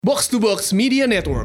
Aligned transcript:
Box 0.00 0.32
to 0.32 0.40
Box 0.40 0.72
Media 0.72 1.04
Network. 1.04 1.44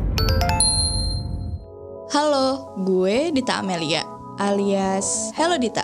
Halo, 2.15 2.71
gue 2.87 3.27
Dita 3.35 3.59
Amelia, 3.59 4.07
alias 4.39 5.35
Hello 5.35 5.59
Dita. 5.59 5.83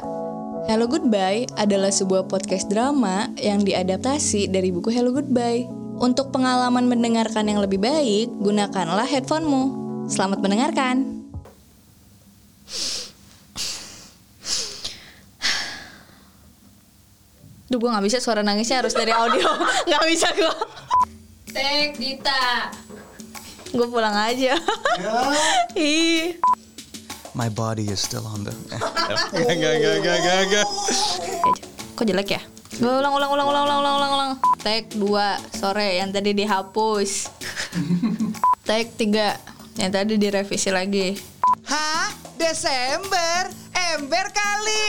Hello 0.71 0.87
Goodbye 0.87 1.51
adalah 1.59 1.91
sebuah 1.91 2.31
podcast 2.31 2.71
drama 2.71 3.27
yang 3.35 3.67
diadaptasi 3.67 4.47
dari 4.47 4.71
buku 4.71 4.87
Hello 4.87 5.11
Goodbye. 5.11 5.67
Untuk 5.99 6.31
pengalaman 6.31 6.87
mendengarkan 6.87 7.51
yang 7.51 7.59
lebih 7.59 7.83
baik, 7.83 8.31
gunakanlah 8.39 9.03
headphonemu. 9.03 9.63
Selamat 10.07 10.39
mendengarkan. 10.39 11.27
Duh, 17.67 17.79
gue 17.83 17.91
gak 17.91 18.05
bisa 18.07 18.23
suara 18.23 18.39
nangisnya 18.39 18.79
harus 18.79 18.95
dari 18.95 19.11
audio. 19.11 19.43
gak 19.91 20.07
bisa 20.07 20.31
gue. 20.39 20.80
Tek, 21.51 21.99
Dita. 21.99 22.71
Gue 23.71 23.87
pulang 23.87 24.15
aja. 24.15 24.55
Ih. 25.75 26.39
My 27.31 27.47
body 27.47 27.87
is 27.87 28.03
still 28.03 28.27
on 28.27 28.43
the. 28.43 28.51
Enggak, 29.51 29.55
enggak, 29.55 29.73
enggak, 30.03 30.15
enggak, 30.19 30.39
enggak. 30.47 30.67
Kok 31.95 32.03
jelek 32.07 32.29
ya? 32.35 32.41
Gue 32.79 32.91
ulang, 32.91 33.15
ulang, 33.15 33.31
ulang, 33.31 33.47
ulang, 33.47 33.63
ulang, 33.67 33.79
ulang, 33.79 33.95
ulang, 33.99 34.11
ulang. 34.15 34.31
Take 34.63 34.95
2 34.95 35.55
sore 35.55 35.99
yang 35.99 36.11
tadi 36.11 36.31
dihapus. 36.31 37.31
Take 38.67 38.95
3 38.95 39.79
yang 39.79 39.91
tadi 39.91 40.15
direvisi 40.19 40.71
lagi. 40.71 41.15
Hah? 41.67 42.11
Desember? 42.39 43.51
Ember 43.75 44.25
kali. 44.31 44.83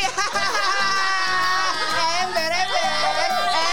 ember, 2.22 2.50
ember, 2.50 2.86
ember, 2.86 3.71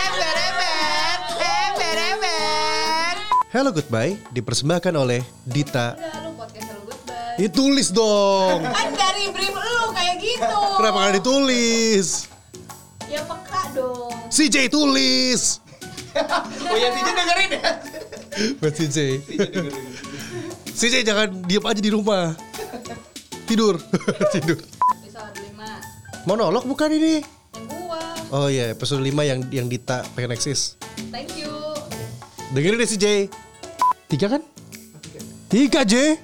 Hello 3.50 3.74
Goodbye 3.74 4.14
dipersembahkan 4.30 4.94
oleh 4.94 5.26
Dita. 5.42 5.98
Lu 6.22 6.38
podcast 6.38 6.70
lu 6.70 6.86
goodbye. 6.86 7.42
Ya 7.42 7.50
tulis 7.50 7.90
dong. 7.90 8.62
Kan 8.62 8.94
dari 8.94 9.34
brief 9.34 9.58
lu 9.58 9.90
kayak 9.90 10.16
gitu. 10.22 10.58
Kenapa 10.78 10.98
nggak 11.02 11.16
ditulis? 11.18 12.30
Ya 13.10 13.26
peka 13.26 13.74
dong. 13.74 14.14
CJ 14.30 14.70
tulis. 14.70 15.66
Oh 16.70 16.78
ya, 16.78 16.94
Tija 16.94 17.12
dengerin 17.14 17.50
ya. 17.58 17.70
Buat 18.62 18.74
CJ. 18.78 18.98
CJ 20.70 20.96
jangan 21.02 21.28
diem 21.50 21.66
aja 21.66 21.82
di 21.82 21.90
rumah. 21.90 22.38
Tidur. 23.50 23.82
Tidur. 24.34 24.62
Episode 24.62 25.34
5. 25.58 26.30
Monolog 26.30 26.70
bukan 26.70 26.94
ini? 26.94 27.26
Yang 27.58 27.66
gua. 27.66 28.02
Oh 28.30 28.46
iya, 28.46 28.70
episode 28.70 29.02
5 29.02 29.10
yang 29.26 29.42
yang 29.50 29.66
Dita 29.66 30.06
pengen 30.14 30.38
eksis. 30.38 30.78
Thank 31.10 31.34
you. 31.34 31.39
Dengerin 32.50 32.82
deh 32.82 32.90
CJ. 32.90 33.06
Tiga 34.10 34.26
kan? 34.26 34.42
Tiga 35.54 35.86
J. 35.86 36.18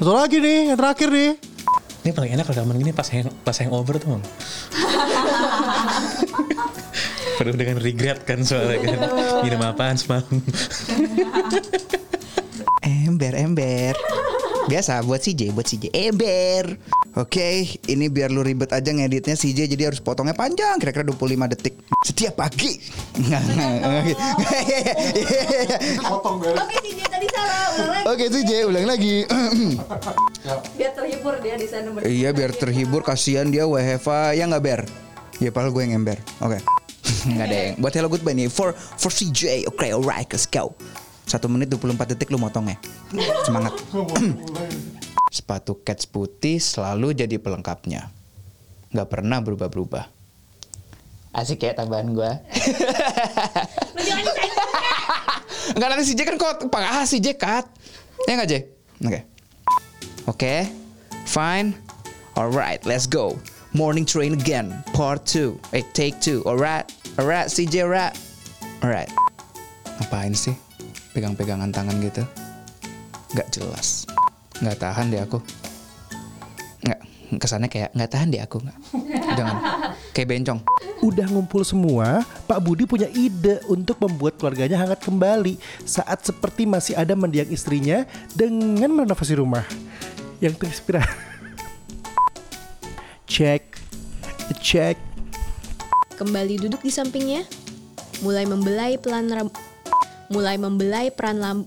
Satu 0.00 0.16
lagi 0.16 0.40
nih, 0.40 0.72
yang 0.72 0.78
terakhir 0.80 1.12
nih. 1.12 1.36
Ini 2.00 2.16
paling 2.16 2.32
enak 2.32 2.48
rekaman 2.48 2.80
gini 2.80 2.96
pas 2.96 3.04
hang, 3.12 3.28
pas 3.44 3.52
hangover 3.60 4.00
tuh. 4.00 4.16
Penuh 7.36 7.56
dengan 7.56 7.76
regret 7.76 8.24
kan 8.24 8.40
soalnya 8.40 8.80
kan. 8.80 8.98
Minum 9.44 9.60
apaan 9.60 10.00
semalam. 10.00 10.24
Ember, 12.80 13.36
ember. 13.36 13.92
Biasa 14.64 15.04
buat 15.04 15.20
CJ, 15.20 15.52
buat 15.52 15.68
CJ. 15.68 15.92
Ember. 15.92 16.80
Oke, 17.18 17.66
ini 17.90 18.06
biar 18.06 18.30
lu 18.30 18.46
ribet 18.46 18.70
aja 18.70 18.86
ngeditnya 18.86 19.34
CJ 19.34 19.66
jadi 19.66 19.90
harus 19.90 19.98
potongnya 19.98 20.30
panjang, 20.30 20.78
kira-kira 20.78 21.02
25 21.02 21.50
detik. 21.50 21.74
Setiap 22.06 22.38
pagi. 22.38 22.78
Oke, 26.06 26.76
CJ 26.86 27.00
tadi 27.10 27.26
salah. 27.34 27.66
Ulang 27.74 27.90
lagi. 27.90 28.06
Oke 28.06 28.24
CJ, 28.30 28.50
ulang 28.70 28.86
lagi. 28.86 29.16
Biar 30.78 30.92
terhibur 30.94 31.34
dia 31.42 31.58
di 31.58 31.66
sana 31.66 31.90
iya, 32.06 32.30
biar 32.30 32.54
terhibur 32.54 33.02
kasihan 33.02 33.50
dia 33.50 33.66
WFA 33.66 34.38
ya 34.38 34.46
nggak 34.46 34.62
ber. 34.62 34.86
Ya 35.42 35.50
padahal 35.50 35.74
gue 35.74 35.82
yang 35.82 36.06
ember. 36.06 36.20
Oke. 36.38 36.62
Nggak 37.32 37.46
ada 37.48 37.56
yang. 37.56 37.74
Buat 37.80 37.92
hello 37.96 38.08
goodbye 38.12 38.36
nih 38.36 38.52
for 38.52 38.76
for 38.76 39.08
CJ. 39.08 39.66
Oke, 39.66 39.88
alright, 39.88 40.28
let's 40.30 40.44
go. 40.44 40.76
Satu 41.24 41.48
menit 41.48 41.72
24 41.72 42.12
detik 42.12 42.28
lu 42.28 42.36
motong 42.36 42.70
ya. 42.70 42.76
Semangat. 43.42 43.74
Sepatu 45.30 45.78
cats 45.86 46.10
putih 46.10 46.58
selalu 46.58 47.14
jadi 47.14 47.38
pelengkapnya. 47.38 48.10
Nggak 48.90 49.08
pernah 49.08 49.38
berubah-berubah. 49.38 50.10
Asik 51.30 51.62
ya 51.62 51.78
tambahan 51.78 52.10
gue. 52.10 52.30
Enggak 55.78 55.88
nanti 55.94 56.02
si 56.02 56.18
J 56.18 56.26
kan 56.26 56.34
kok 56.34 56.66
ah 56.74 57.06
si 57.06 57.22
J 57.22 57.38
cut. 57.38 57.70
Ya 58.26 58.34
enggak 58.34 58.50
J? 58.50 58.54
Oke. 59.06 59.20
Oke. 60.26 60.54
Fine. 61.30 61.78
Alright, 62.34 62.82
let's 62.82 63.06
go. 63.06 63.38
Morning 63.70 64.02
train 64.02 64.34
again. 64.34 64.82
Part 64.90 65.22
2. 65.30 65.54
Eh, 65.70 65.86
take 65.94 66.18
2. 66.18 66.42
Alright. 66.42 66.90
Alright, 67.14 67.46
CJ 67.46 67.86
alright. 67.86 68.14
Alright. 68.82 69.06
Ngapain 70.02 70.34
sih? 70.34 70.58
Pegang-pegangan 71.14 71.70
tangan 71.70 71.94
gitu. 72.02 72.26
Nggak 73.30 73.48
jelas. 73.54 74.09
Nggak 74.60 74.78
tahan 74.80 75.08
deh 75.08 75.20
aku. 75.24 75.38
Nggak, 76.84 77.00
kesannya 77.40 77.68
kayak 77.72 77.90
nggak 77.96 78.10
tahan 78.12 78.28
deh 78.32 78.40
aku. 78.44 78.60
Nggak. 78.60 78.78
Jangan. 79.36 79.56
Kayak 80.12 80.28
bencong. 80.36 80.60
Udah 81.00 81.26
ngumpul 81.32 81.64
semua, 81.64 82.20
Pak 82.44 82.60
Budi 82.60 82.84
punya 82.84 83.08
ide 83.08 83.64
untuk 83.72 83.96
membuat 84.04 84.36
keluarganya 84.36 84.76
hangat 84.76 85.00
kembali 85.00 85.56
saat 85.88 86.20
seperti 86.20 86.68
masih 86.68 86.92
ada 86.92 87.16
mendiang 87.16 87.48
istrinya 87.48 88.04
dengan 88.36 88.92
merenovasi 88.92 89.32
rumah 89.40 89.64
yang 90.44 90.52
terinspirasi. 90.52 91.32
Cek, 93.30 93.62
cek. 94.58 94.96
Kembali 96.18 96.60
duduk 96.60 96.82
di 96.84 96.92
sampingnya. 96.92 97.46
Mulai 98.20 98.44
membelai 98.44 99.00
pelan 99.00 99.30
mulai 100.28 100.60
membelai 100.60 101.08
peran 101.08 101.40
lam 101.40 101.58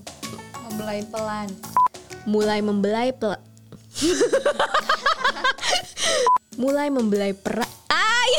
Membelai 0.70 1.02
pelan. 1.10 1.50
Mulai 2.24 2.60
membelai 2.60 3.12
pel 3.12 3.36
mulai 6.62 6.88
membelai 6.88 7.32
peran 7.34 7.68
Ai! 7.90 8.30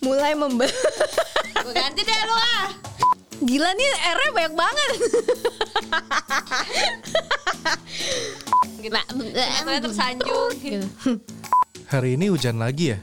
mulai 0.00 0.32
membelai 0.34 0.72
Gue 1.60 1.74
ganti 1.76 2.00
deh 2.00 2.20
lu 2.24 2.34
ah. 2.34 2.66
Gila 3.40 3.72
nih 3.72 3.88
R-nya 4.16 4.30
banyak 4.36 4.52
banget. 4.52 4.90
nah, 8.92 9.04
Katanya 9.60 9.80
tersanjung. 9.80 10.52
gitu. 10.60 10.84
Hari 11.88 12.20
ini 12.20 12.28
hujan 12.28 12.60
lagi 12.60 12.92
ya? 12.92 12.98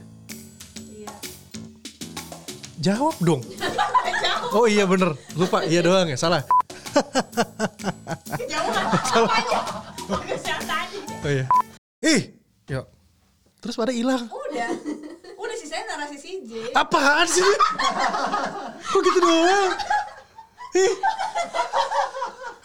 Jawab 2.78 3.18
dong. 3.18 3.42
Oh 4.54 4.70
iya 4.70 4.86
bener, 4.86 5.18
lupa 5.34 5.66
iya 5.66 5.82
doang 5.82 6.06
ya 6.06 6.18
salah. 6.18 6.46
salah. 9.06 9.32
Oh 11.18 11.30
iya. 11.30 11.44
Ih, 12.00 12.22
yuk. 12.70 12.86
Terus 13.58 13.74
pada 13.74 13.90
hilang. 13.90 14.30
Udah. 14.30 14.70
Udah 15.34 15.56
sih 15.58 15.66
saya 15.66 15.82
narasi 15.86 16.16
CJ. 16.18 16.72
Apaan 16.72 17.26
sih? 17.26 17.44
Kok 18.86 19.00
gitu 19.02 19.18
doang? 19.18 19.72
Ih. 20.78 20.94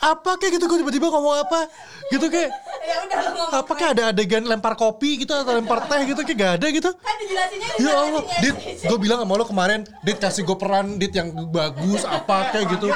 Apa 0.03 0.35
kayak 0.35 0.59
gitu 0.59 0.67
gue 0.67 0.77
tiba-tiba 0.83 1.07
ngomong 1.07 1.47
apa? 1.47 1.71
Gitu 2.11 2.27
kayak 2.27 2.51
Ya 2.83 2.99
udah 2.99 3.17
lu 3.23 3.29
ngomong. 3.31 3.51
apa 3.55 3.71
kayak 3.79 3.91
ada 3.95 4.03
adegan 4.11 4.43
lempar 4.43 4.75
kopi 4.75 5.23
gitu 5.23 5.31
atau 5.31 5.55
lempar 5.55 5.87
teh 5.87 6.03
gitu 6.03 6.19
kayak 6.27 6.35
gak 6.37 6.53
ada 6.59 6.67
gitu. 6.67 6.89
Kan 6.91 7.15
dijelasinnya 7.15 7.67
Ya 7.79 7.93
Allah, 7.95 8.21
Dit, 8.43 8.55
gue 8.83 8.97
bilang 8.99 9.23
sama 9.23 9.39
lo 9.39 9.47
kemarin, 9.47 9.87
Dit 10.03 10.19
kasih 10.19 10.43
gue 10.43 10.57
peran 10.59 10.99
Dit 10.99 11.15
yang 11.15 11.31
bagus 11.47 12.03
apa 12.03 12.51
kayak 12.51 12.75
gitu. 12.75 12.91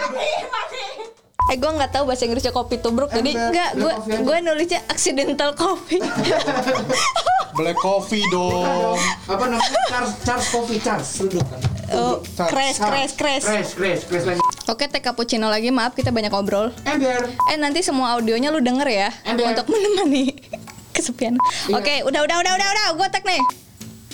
Eh 1.48 1.56
gue 1.56 1.68
nggak 1.70 1.92
tahu 1.92 2.04
bahasa 2.06 2.24
Inggrisnya 2.24 2.52
kopi 2.52 2.76
tubruk 2.76 3.08
jadi 3.08 3.32
nggak 3.32 3.70
gue 3.76 3.94
gue 4.20 4.38
nulisnya 4.42 4.84
accidental 4.86 5.52
coffee. 5.54 6.04
Black 7.58 7.74
coffee 7.76 8.22
dong. 8.28 9.00
apa 9.26 9.44
namanya 9.44 9.82
Charles 9.90 10.14
Charles 10.22 10.48
Coffee 10.48 10.78
Charles 10.78 11.10
duduk 11.18 11.42
kan 11.42 11.58
oh, 11.90 12.22
crash 12.46 12.78
crash 12.78 13.14
crash. 13.16 13.44
crash 13.44 13.70
crash 13.74 14.02
crash 14.06 14.26
lagi 14.28 14.42
Oke 14.68 14.86
teh 14.86 15.00
cappuccino 15.00 15.48
lagi 15.48 15.72
maaf 15.72 15.92
kita 15.92 16.12
banyak 16.12 16.30
ngobrol. 16.30 16.70
ember 16.84 17.32
Eh 17.50 17.58
nanti 17.58 17.82
semua 17.82 18.14
audionya 18.14 18.52
lu 18.52 18.60
denger 18.60 18.86
ya 18.86 19.10
Ember. 19.24 19.50
untuk 19.50 19.72
menemani 19.72 20.38
kesepian. 20.96 21.40
Oke 21.72 22.04
udah 22.04 22.22
udah 22.22 22.38
udah 22.38 22.54
udah 22.54 22.68
udah 22.68 22.86
gue 22.94 23.08
tag 23.10 23.24
nih. 23.24 23.42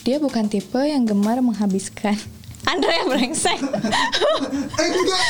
Dia 0.04 0.18
bukan 0.20 0.48
tipe 0.48 0.80
yang 0.80 1.04
gemar 1.04 1.40
menghabiskan. 1.40 2.16
Andre 2.64 2.92
yang 3.04 3.08
brengsek. 3.12 3.60
eh 4.82 4.88
enggak 4.88 5.22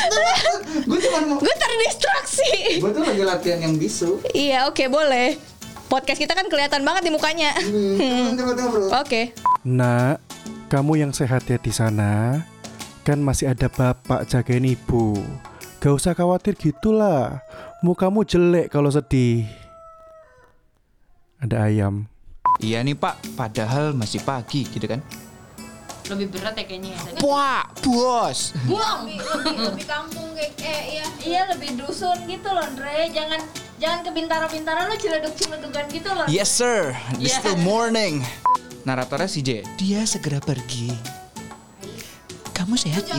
gue 0.86 1.00
cuma 1.10 1.20
mau 1.26 1.38
gue 1.42 1.56
terdistraksi. 1.58 2.52
gue 2.78 2.92
tuh 2.94 3.04
lagi 3.04 3.24
latihan 3.26 3.60
yang 3.66 3.74
bisu 3.78 4.22
Iya 4.34 4.70
oke 4.70 4.86
boleh. 4.90 5.38
Podcast 5.90 6.18
kita 6.18 6.34
kan 6.34 6.50
kelihatan 6.50 6.82
banget 6.82 7.10
di 7.10 7.12
mukanya. 7.14 7.54
Hmm, 7.64 8.34
tunggu 8.38 8.54
bro 8.58 8.90
Oke. 9.02 9.34
Nak, 9.66 10.18
kamu 10.70 11.06
yang 11.06 11.12
sehat 11.14 11.46
ya 11.46 11.62
di 11.62 11.70
sana. 11.70 12.42
Kan 13.06 13.22
masih 13.22 13.52
ada 13.54 13.70
bapak 13.70 14.26
jagain 14.26 14.66
ibu. 14.66 15.22
Gak 15.84 15.94
usah 15.94 16.16
khawatir 16.16 16.56
gitulah. 16.56 17.44
Mukamu 17.84 18.24
jelek 18.24 18.72
kalau 18.72 18.90
sedih. 18.90 19.46
Ada 21.44 21.68
ayam. 21.68 22.08
Iya 22.64 22.80
nih 22.86 22.96
pak, 22.96 23.20
padahal 23.36 23.92
masih 23.92 24.24
pagi 24.24 24.64
gitu 24.64 24.88
kan. 24.88 25.04
Lebih 26.12 26.28
berat 26.36 26.56
ya 26.60 26.66
kayaknya 26.68 26.90
ya 26.96 27.00
tadi. 27.00 27.20
Wah, 27.24 27.64
bos. 27.80 28.40
lebih, 28.68 29.20
lebih, 29.24 29.56
lebih 29.72 29.86
kampung 29.88 30.34
kayak 30.36 30.54
eh, 30.60 30.82
iya 31.00 31.06
iya 31.24 31.42
lebih 31.48 31.80
dusun 31.80 32.18
gitu 32.28 32.48
loh 32.52 32.64
Andre 32.64 33.08
jangan 33.12 33.40
jangan 33.80 34.00
ke 34.04 34.12
bintara-bintara 34.12 34.88
lo 34.88 34.96
ciledug-ciledugan 35.00 35.86
gitu 35.88 36.10
loh 36.12 36.28
Yes 36.28 36.52
sir, 36.52 36.92
it's 37.20 37.40
still 37.40 37.56
morning. 37.64 38.24
Naratornya 38.84 39.32
si 39.32 39.40
J, 39.40 39.64
dia 39.80 40.04
segera 40.04 40.44
pergi. 40.44 40.92
Kamu 42.52 42.76
sehat 42.76 43.08
ya? 43.08 43.16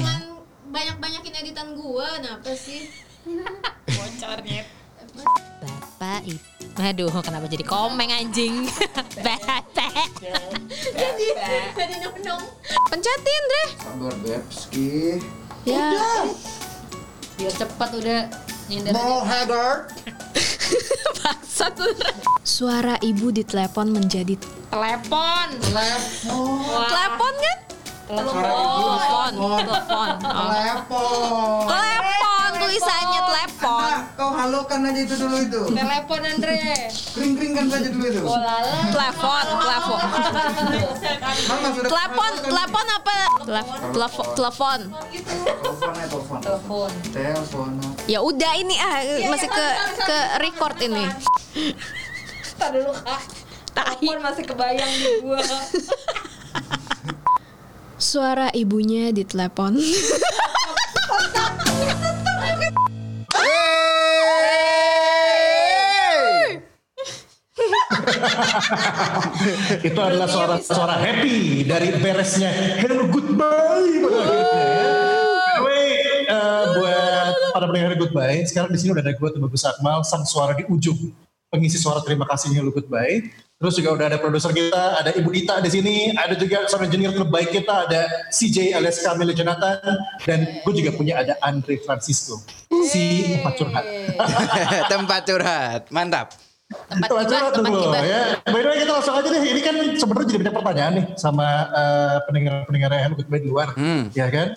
banyak-banyakin 0.69 1.35
editan 1.41 1.73
gua, 1.79 2.19
kenapa 2.21 2.53
sih? 2.53 2.91
Bocornya. 3.97 4.67
Bapak 5.63 6.21
ibu. 6.29 6.54
Aduh, 6.75 7.06
kenapa 7.23 7.47
jadi 7.47 7.62
komeng 7.62 8.11
anjing? 8.11 8.67
Bapak. 9.26 9.62
Jadi, 10.94 11.26
jadi 11.79 11.94
nong 12.03 12.43
Pencetin, 12.91 13.43
Dre. 13.47 13.65
Sabar 13.79 14.15
Bebski. 14.26 15.23
Ya. 15.62 15.94
Biar 17.38 17.53
cepat 17.55 17.91
udah 17.94 18.21
nyender 18.67 18.91
Mau 18.91 19.23
header? 19.23 19.87
Bangsat 21.23 21.79
Dre. 21.79 22.12
Suara 22.43 22.99
ibu 23.03 23.31
di 23.31 23.47
telepon 23.47 23.94
menjadi 23.94 24.35
Telepon. 24.75 25.47
Telepon. 25.62 26.87
Telepon 26.91 27.35
kan? 27.38 27.59
Telepon. 28.05 28.43
Telepon. 28.45 29.33
Telepon. 29.65 30.09
Telepon. 30.21 31.65
Telepon 31.65 32.51
tulisannya 32.61 33.21
telepon. 33.25 33.93
Kau 34.15 34.31
halokan 34.37 34.81
aja 34.93 35.01
itu 35.01 35.15
dulu 35.17 35.37
itu. 35.41 35.62
Telepon 35.73 36.21
Andre. 36.21 36.61
Kering-keringkan 37.17 37.65
saja 37.73 37.89
dulu 37.89 38.05
itu. 38.05 38.21
Telepon, 38.93 39.45
telepon. 39.49 40.01
Telepon, 41.89 42.33
telepon 42.45 42.87
apa? 42.93 43.19
Telepon, 43.45 43.79
telepon, 43.97 44.27
telepon. 44.37 44.79
Telepon 45.65 45.93
ya 45.97 46.07
telepon. 46.12 46.39
Telepon. 46.45 46.91
Telepon. 47.09 47.71
Ya 48.05 48.19
udah 48.21 48.53
ini 48.61 48.77
ah 48.77 49.00
masih 49.33 49.49
ke 49.49 49.67
ke 50.05 50.19
record 50.45 50.77
ini. 50.85 51.05
Tadi 52.55 52.79
dulu 52.85 52.93
kak 53.00 53.21
Telepon 53.75 54.19
masih 54.23 54.45
kebayang 54.47 54.87
di 54.87 55.11
gua 55.27 55.43
suara 58.14 58.46
ibunya 58.55 59.11
di 59.11 59.26
telepon. 59.26 59.75
Itu 69.82 69.99
adalah 69.99 70.31
suara-suara 70.31 70.94
happy 71.02 71.66
dari 71.66 71.90
beresnya 71.99 72.55
Hello 72.78 73.11
Goodbye 73.11 73.99
pada 73.99 74.19
akhirnya 74.22 74.62
ya. 74.62 74.94
Eh, 76.31 76.62
buat 76.78 77.34
para 77.50 77.66
pendengar 77.66 77.99
Goodbye, 77.99 78.46
sekarang 78.46 78.70
di 78.70 78.78
sini 78.78 78.94
udah 78.94 79.02
ada 79.02 79.11
gue 79.19 79.28
Bagus 79.43 79.66
Akmal, 79.66 80.06
sang 80.06 80.22
suara 80.22 80.55
di 80.55 80.62
ujung 80.70 81.11
pengisi 81.50 81.82
suara 81.82 81.99
terima 82.06 82.31
kasih 82.31 82.55
Hello 82.55 82.70
Goodbye. 82.70 83.26
Terus 83.64 83.81
juga 83.81 83.96
udah 83.96 84.06
ada 84.06 84.19
produser 84.20 84.52
kita, 84.52 85.00
ada 85.00 85.08
Ibu 85.08 85.31
Dita 85.32 85.56
di 85.56 85.72
sini, 85.72 85.96
ada 86.12 86.37
juga 86.37 86.69
sound 86.69 86.84
engineer 86.84 87.16
terbaik 87.16 87.49
kita, 87.49 87.88
ada 87.88 88.00
CJ 88.28 88.76
alias 88.76 89.00
Camille 89.00 89.32
Jonathan, 89.32 89.81
dan 90.20 90.61
gue 90.61 90.72
juga 90.76 90.93
punya 90.93 91.16
ada 91.16 91.32
Andre 91.40 91.81
Francisco, 91.81 92.44
si 92.84 93.25
tempat 93.32 93.56
curhat. 93.56 93.84
Tempat 94.93 95.20
curhat, 95.25 95.82
mantap. 95.88 96.37
Tempat 96.93 97.08
Tempat 97.08 97.25
curhat 97.25 97.52
tempat 97.55 97.70
dulu 97.72 97.88
gibah. 97.88 98.02
ya. 98.05 98.22
By 98.44 98.61
the 98.61 98.69
way 98.69 98.76
kita 98.81 98.93
langsung 98.93 99.14
aja 99.14 99.28
deh. 99.31 99.40
Ini 99.43 99.61
kan 99.61 99.75
sebenarnya 99.96 100.26
jadi 100.28 100.38
banyak 100.40 100.55
pertanyaan 100.55 100.93
nih 100.93 101.05
sama 101.14 101.46
eh, 101.72 102.16
pendengar-pendengar 102.26 102.90
Hello 103.00 103.16
Goodbye 103.16 103.40
di 103.40 103.49
luar, 103.49 103.69
Hmm. 103.72 104.12
ya 104.12 104.28
kan? 104.28 104.52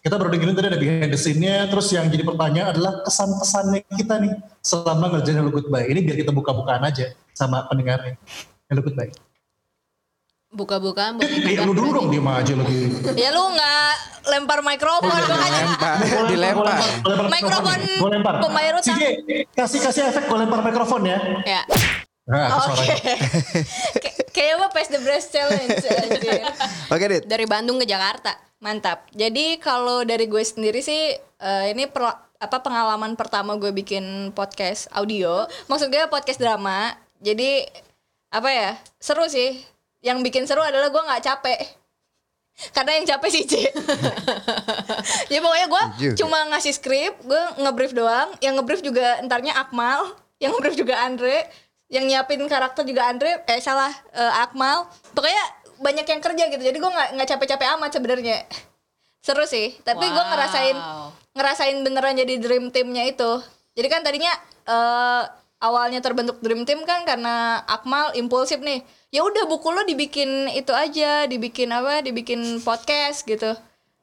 Kita 0.00 0.16
baru 0.16 0.32
dengerin 0.32 0.56
tadi 0.56 0.66
ada 0.66 0.80
behind 0.80 1.12
the 1.12 1.20
scene-nya, 1.20 1.68
terus 1.68 1.92
yang 1.92 2.08
jadi 2.08 2.24
pertanyaan 2.24 2.72
adalah 2.72 3.04
kesan-kesannya 3.04 3.84
kita 3.90 4.16
nih 4.16 4.32
selama 4.58 5.12
ngerjain 5.12 5.36
Hello 5.36 5.52
Goodbye. 5.52 5.86
Ini 5.86 6.00
biar 6.00 6.16
kita 6.16 6.32
buka-bukaan 6.32 6.80
aja 6.80 7.12
sama 7.30 7.68
pendengarnya. 7.68 8.16
Hello 8.64 8.80
Goodbye. 8.80 9.12
Buka-bukaan 10.50 11.14
buat 11.14 11.28
Eh, 11.28 11.62
lu 11.62 11.70
dulu 11.70 11.88
dong 11.94 12.08
diem 12.08 12.24
aja 12.26 12.56
lagi. 12.56 12.90
Ya 13.14 13.30
lu 13.30 13.54
nggak 13.54 13.92
lempar 14.26 14.58
mikrofon 14.60 15.06
makanya 15.06 15.62
Lempar, 15.62 16.26
dilempar. 16.26 16.76
Mikrofon 17.30 17.78
pembayar 18.40 18.72
utang. 18.74 18.98
CJ, 18.98 19.04
kasih 19.52 19.78
kasih 19.78 20.02
efek 20.10 20.26
gue 20.26 20.38
lempar 20.40 20.64
mikrofon 20.64 21.06
ya. 21.06 21.18
Ya. 21.44 21.62
Nah, 22.24 22.56
Oke 22.56 22.72
suaranya. 22.72 22.96
Kayak- 23.94 24.18
Kayaknya 24.30 24.56
mah 24.56 24.70
Pass 24.70 24.88
the 24.88 25.00
Breast 25.02 25.28
Challenge. 25.28 25.76
Oke, 26.88 27.04
Dit. 27.04 27.22
Dari 27.26 27.44
Bandung 27.44 27.76
ke 27.76 27.84
Jakarta. 27.84 28.30
Mantap. 28.60 29.08
Jadi 29.16 29.56
kalau 29.56 30.04
dari 30.04 30.28
gue 30.28 30.44
sendiri 30.44 30.84
sih 30.84 31.16
eh, 31.16 31.66
ini 31.72 31.88
per- 31.88 32.28
apa 32.40 32.60
pengalaman 32.60 33.16
pertama 33.16 33.56
gue 33.56 33.72
bikin 33.72 34.36
podcast 34.36 34.88
audio. 34.92 35.48
Maksud 35.68 35.88
gue 35.88 36.04
podcast 36.12 36.36
drama. 36.36 36.92
Jadi 37.24 37.64
apa 38.28 38.48
ya? 38.52 38.70
Seru 39.00 39.24
sih. 39.32 39.60
Yang 40.04 40.18
bikin 40.28 40.44
seru 40.44 40.60
adalah 40.60 40.92
gue 40.92 41.00
nggak 41.00 41.24
capek. 41.24 41.60
Karena 42.76 43.00
yang 43.00 43.06
capek 43.08 43.28
sih 43.32 43.44
C. 43.48 43.54
ya 45.32 45.38
pokoknya 45.40 45.68
gue 45.68 45.82
cuma 46.20 46.44
ngasih 46.52 46.76
skrip, 46.76 47.16
gue 47.24 47.42
ngebrief 47.64 47.96
doang. 47.96 48.28
Yang 48.44 48.60
ngebrief 48.60 48.80
juga 48.84 49.20
entarnya 49.24 49.56
Akmal, 49.56 50.16
yang 50.42 50.52
ngebrief 50.52 50.76
juga 50.76 51.00
Andre, 51.00 51.48
yang 51.88 52.04
nyiapin 52.04 52.44
karakter 52.44 52.84
juga 52.84 53.08
Andre. 53.08 53.40
Eh 53.48 53.60
salah 53.60 53.92
eh, 54.12 54.32
Akmal. 54.44 54.84
Pokoknya 55.16 55.44
banyak 55.80 56.06
yang 56.06 56.20
kerja 56.20 56.44
gitu. 56.52 56.62
Jadi 56.62 56.76
gue 56.76 56.90
nggak 56.92 57.08
nggak 57.16 57.28
capek-capek 57.34 57.66
amat 57.80 57.90
sebenarnya. 57.96 58.36
Seru 59.24 59.44
sih. 59.48 59.74
Tapi 59.80 60.04
gue 60.04 60.16
Wow. 60.24 60.30
ngerasain 60.36 60.76
ngerasain 61.32 61.76
beneran 61.80 62.14
jadi 62.14 62.36
dream 62.36 62.68
teamnya 62.68 63.08
itu. 63.08 63.40
Jadi 63.74 63.88
kan 63.88 64.04
tadinya 64.04 64.32
eh, 64.68 65.22
awalnya 65.60 65.98
terbentuk 66.00 66.38
dream 66.44 66.68
team 66.68 66.84
kan 66.84 67.02
karena 67.08 67.64
Akmal 67.64 68.12
impulsif 68.14 68.60
nih. 68.60 68.84
Ya 69.10 69.24
udah 69.24 69.48
buku 69.48 69.68
lo 69.72 69.82
dibikin 69.82 70.46
itu 70.52 70.70
aja, 70.70 71.26
dibikin 71.26 71.72
apa? 71.72 72.04
Dibikin 72.04 72.60
podcast 72.62 73.24
gitu. 73.26 73.56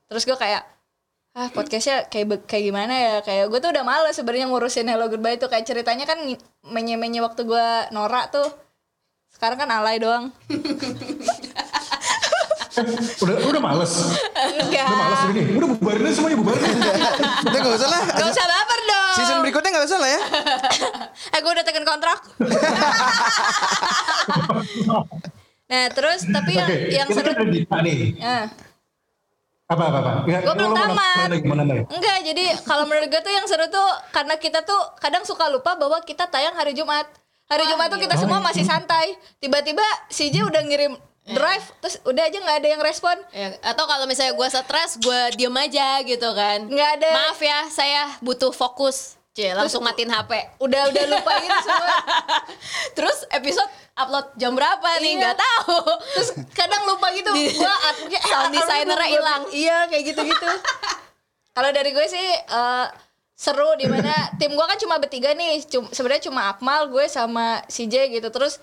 Terus 0.09 0.25
gue 0.25 0.35
kayak 0.35 0.65
ah 1.37 1.53
podcastnya 1.53 2.09
kayak 2.09 2.49
kayak 2.49 2.65
gimana 2.65 2.93
ya 2.97 3.13
kayak 3.21 3.53
gue 3.53 3.59
tuh 3.61 3.69
udah 3.69 3.85
males 3.85 4.17
sebenarnya 4.17 4.49
ngurusin 4.49 4.89
Hello 4.89 5.05
Goodbye 5.05 5.37
itu 5.37 5.45
kayak 5.45 5.69
ceritanya 5.69 6.09
kan 6.09 6.17
menye 6.65 6.97
menye 6.97 7.21
waktu 7.21 7.45
gue 7.45 7.67
norak 7.93 8.33
tuh 8.33 8.49
sekarang 9.37 9.61
kan 9.61 9.69
alay 9.69 10.01
doang 10.01 10.33
udah 13.23 13.35
udah 13.49 13.61
males. 13.61 13.93
enggak 14.61 14.85
Udah 14.85 14.97
males 14.97 15.21
ini. 15.33 15.41
Udah 15.57 15.67
bubarin 15.73 16.03
aja 16.05 16.15
semuanya 16.15 16.37
bubarin. 16.37 16.61
Udah 17.47 17.59
gak 17.61 17.73
usah 17.77 17.89
lah. 17.89 18.01
gak 18.05 18.27
usah 18.29 18.45
baper 18.45 18.79
dong 18.85 19.13
Season 19.17 19.37
berikutnya 19.41 19.69
gak 19.73 19.85
usah 19.89 19.97
lah 19.97 20.09
ya. 20.09 20.21
eh 21.33 21.39
gue 21.41 21.51
udah 21.51 21.65
tekan 21.65 21.85
kontrak 21.85 22.19
nah 25.67 25.85
terus 25.91 26.23
tapi 26.31 26.55
yang 26.55 26.69
Oke, 26.69 26.95
yang 26.95 27.07
kita 27.11 27.19
seru 27.19 27.31
kan 27.35 27.43
ada 27.43 27.81
nih. 27.83 28.15
Ah. 28.23 28.45
Apa 29.67 29.83
apa 29.91 29.97
apa? 29.99 30.11
Ya, 30.31 30.39
gue 30.39 30.53
belum 30.55 30.71
tamat 30.71 31.27
enggak 31.91 32.17
jadi 32.23 32.45
kalau 32.63 32.87
menurut 32.87 33.11
gue 33.11 33.19
tuh 33.19 33.33
yang 33.35 33.43
seru 33.51 33.67
tuh 33.67 33.83
karena 34.15 34.39
kita 34.39 34.63
tuh 34.63 34.79
kadang 35.03 35.27
suka 35.27 35.51
lupa 35.51 35.75
bahwa 35.75 35.99
kita 36.07 36.23
tayang 36.31 36.55
hari 36.55 36.71
Jumat 36.71 37.03
hari 37.51 37.67
Jumat 37.67 37.91
tuh 37.91 37.99
kita 37.99 38.15
semua 38.15 38.39
masih 38.39 38.63
santai 38.63 39.19
tiba-tiba 39.43 39.83
si 40.07 40.31
J 40.31 40.47
udah 40.47 40.63
ngirim 40.63 40.95
drive 41.29 41.65
terus 41.77 41.99
udah 42.01 42.23
aja 42.23 42.37
nggak 42.37 42.57
ada 42.57 42.69
yang 42.69 42.79
respon 42.79 43.15
Ya, 43.29 43.51
atau 43.61 43.83
kalau 43.83 44.03
misalnya 44.03 44.31
gue 44.31 44.47
stres, 44.47 44.95
gue 44.95 45.19
diem 45.35 45.53
aja 45.53 45.99
gitu 46.01 46.29
kan. 46.31 46.63
nggak 46.63 46.89
ada 46.95 47.09
Maaf 47.11 47.39
ya, 47.39 47.59
saya 47.67 48.01
butuh 48.19 48.49
fokus. 48.49 49.15
Cie, 49.29 49.51
langsung 49.51 49.81
matiin 49.81 50.07
HP. 50.07 50.33
udah 50.57 50.81
udah 50.87 51.03
lupa 51.07 51.29
gitu 51.37 51.59
semua 51.67 51.93
Terus 52.91 53.17
episode 53.29 53.69
upload 53.93 54.33
jam 54.35 54.51
berapa 54.51 54.89
nih? 54.97 55.13
Iya. 55.13 55.19
Nggak 55.19 55.37
tahu. 55.37 55.77
terus 56.11 56.29
kadang 56.51 56.83
lupa 56.85 57.07
gitu 57.11 57.29
Di- 57.31 57.53
gua 57.53 57.75
aturnya 57.85 58.19
sound 58.19 58.49
designer-nya 58.51 59.07
hilang. 59.07 59.41
iya 59.51 59.85
kayak 59.85 60.03
gitu 60.07 60.21
gitu 60.23 60.49
kalau 61.51 61.69
dari 61.69 61.89
gue 61.89 62.05
sih 62.05 62.27
eh, 62.33 62.85
seru 63.33 63.73
di 63.75 63.85
mana 63.85 64.09
tim 64.39 64.49
gue 64.49 64.65
kan 64.65 64.77
cuma 64.77 64.97
bertiga 64.97 65.33
nih 65.33 65.61
Cum- 65.63 65.89
sebenarnya 65.91 66.25
cuma 66.25 66.49
Akmal 66.49 66.87
gue 66.87 67.05
sama 67.05 67.61
si 67.67 67.85
J 67.85 68.09
gitu 68.11 68.29
terus 68.29 68.57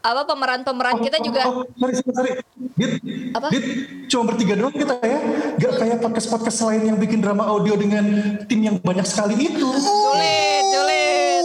apa 0.00 0.22
pemeran-pemeran 0.24 0.96
kita 1.04 1.20
juga 1.20 1.42
Oh, 1.44 1.64
sorry, 1.76 1.94
sorry, 2.00 2.12
sorry. 2.16 2.32
Dit, 2.80 2.92
Apa? 3.36 3.46
Dit, 3.52 3.64
cuma 4.08 4.32
bertiga 4.32 4.56
doang 4.56 4.72
kita 4.72 4.96
ya. 5.04 5.18
Gak 5.60 5.72
kayak 5.76 5.98
podcast-podcast 6.00 6.58
lain 6.72 6.82
yang 6.94 6.96
bikin 6.96 7.20
drama 7.20 7.44
audio 7.44 7.76
dengan 7.76 8.04
tim 8.48 8.60
yang 8.64 8.76
banyak 8.80 9.04
sekali 9.04 9.36
itu. 9.36 9.68
sulit 9.76 10.64
sulit 10.72 11.44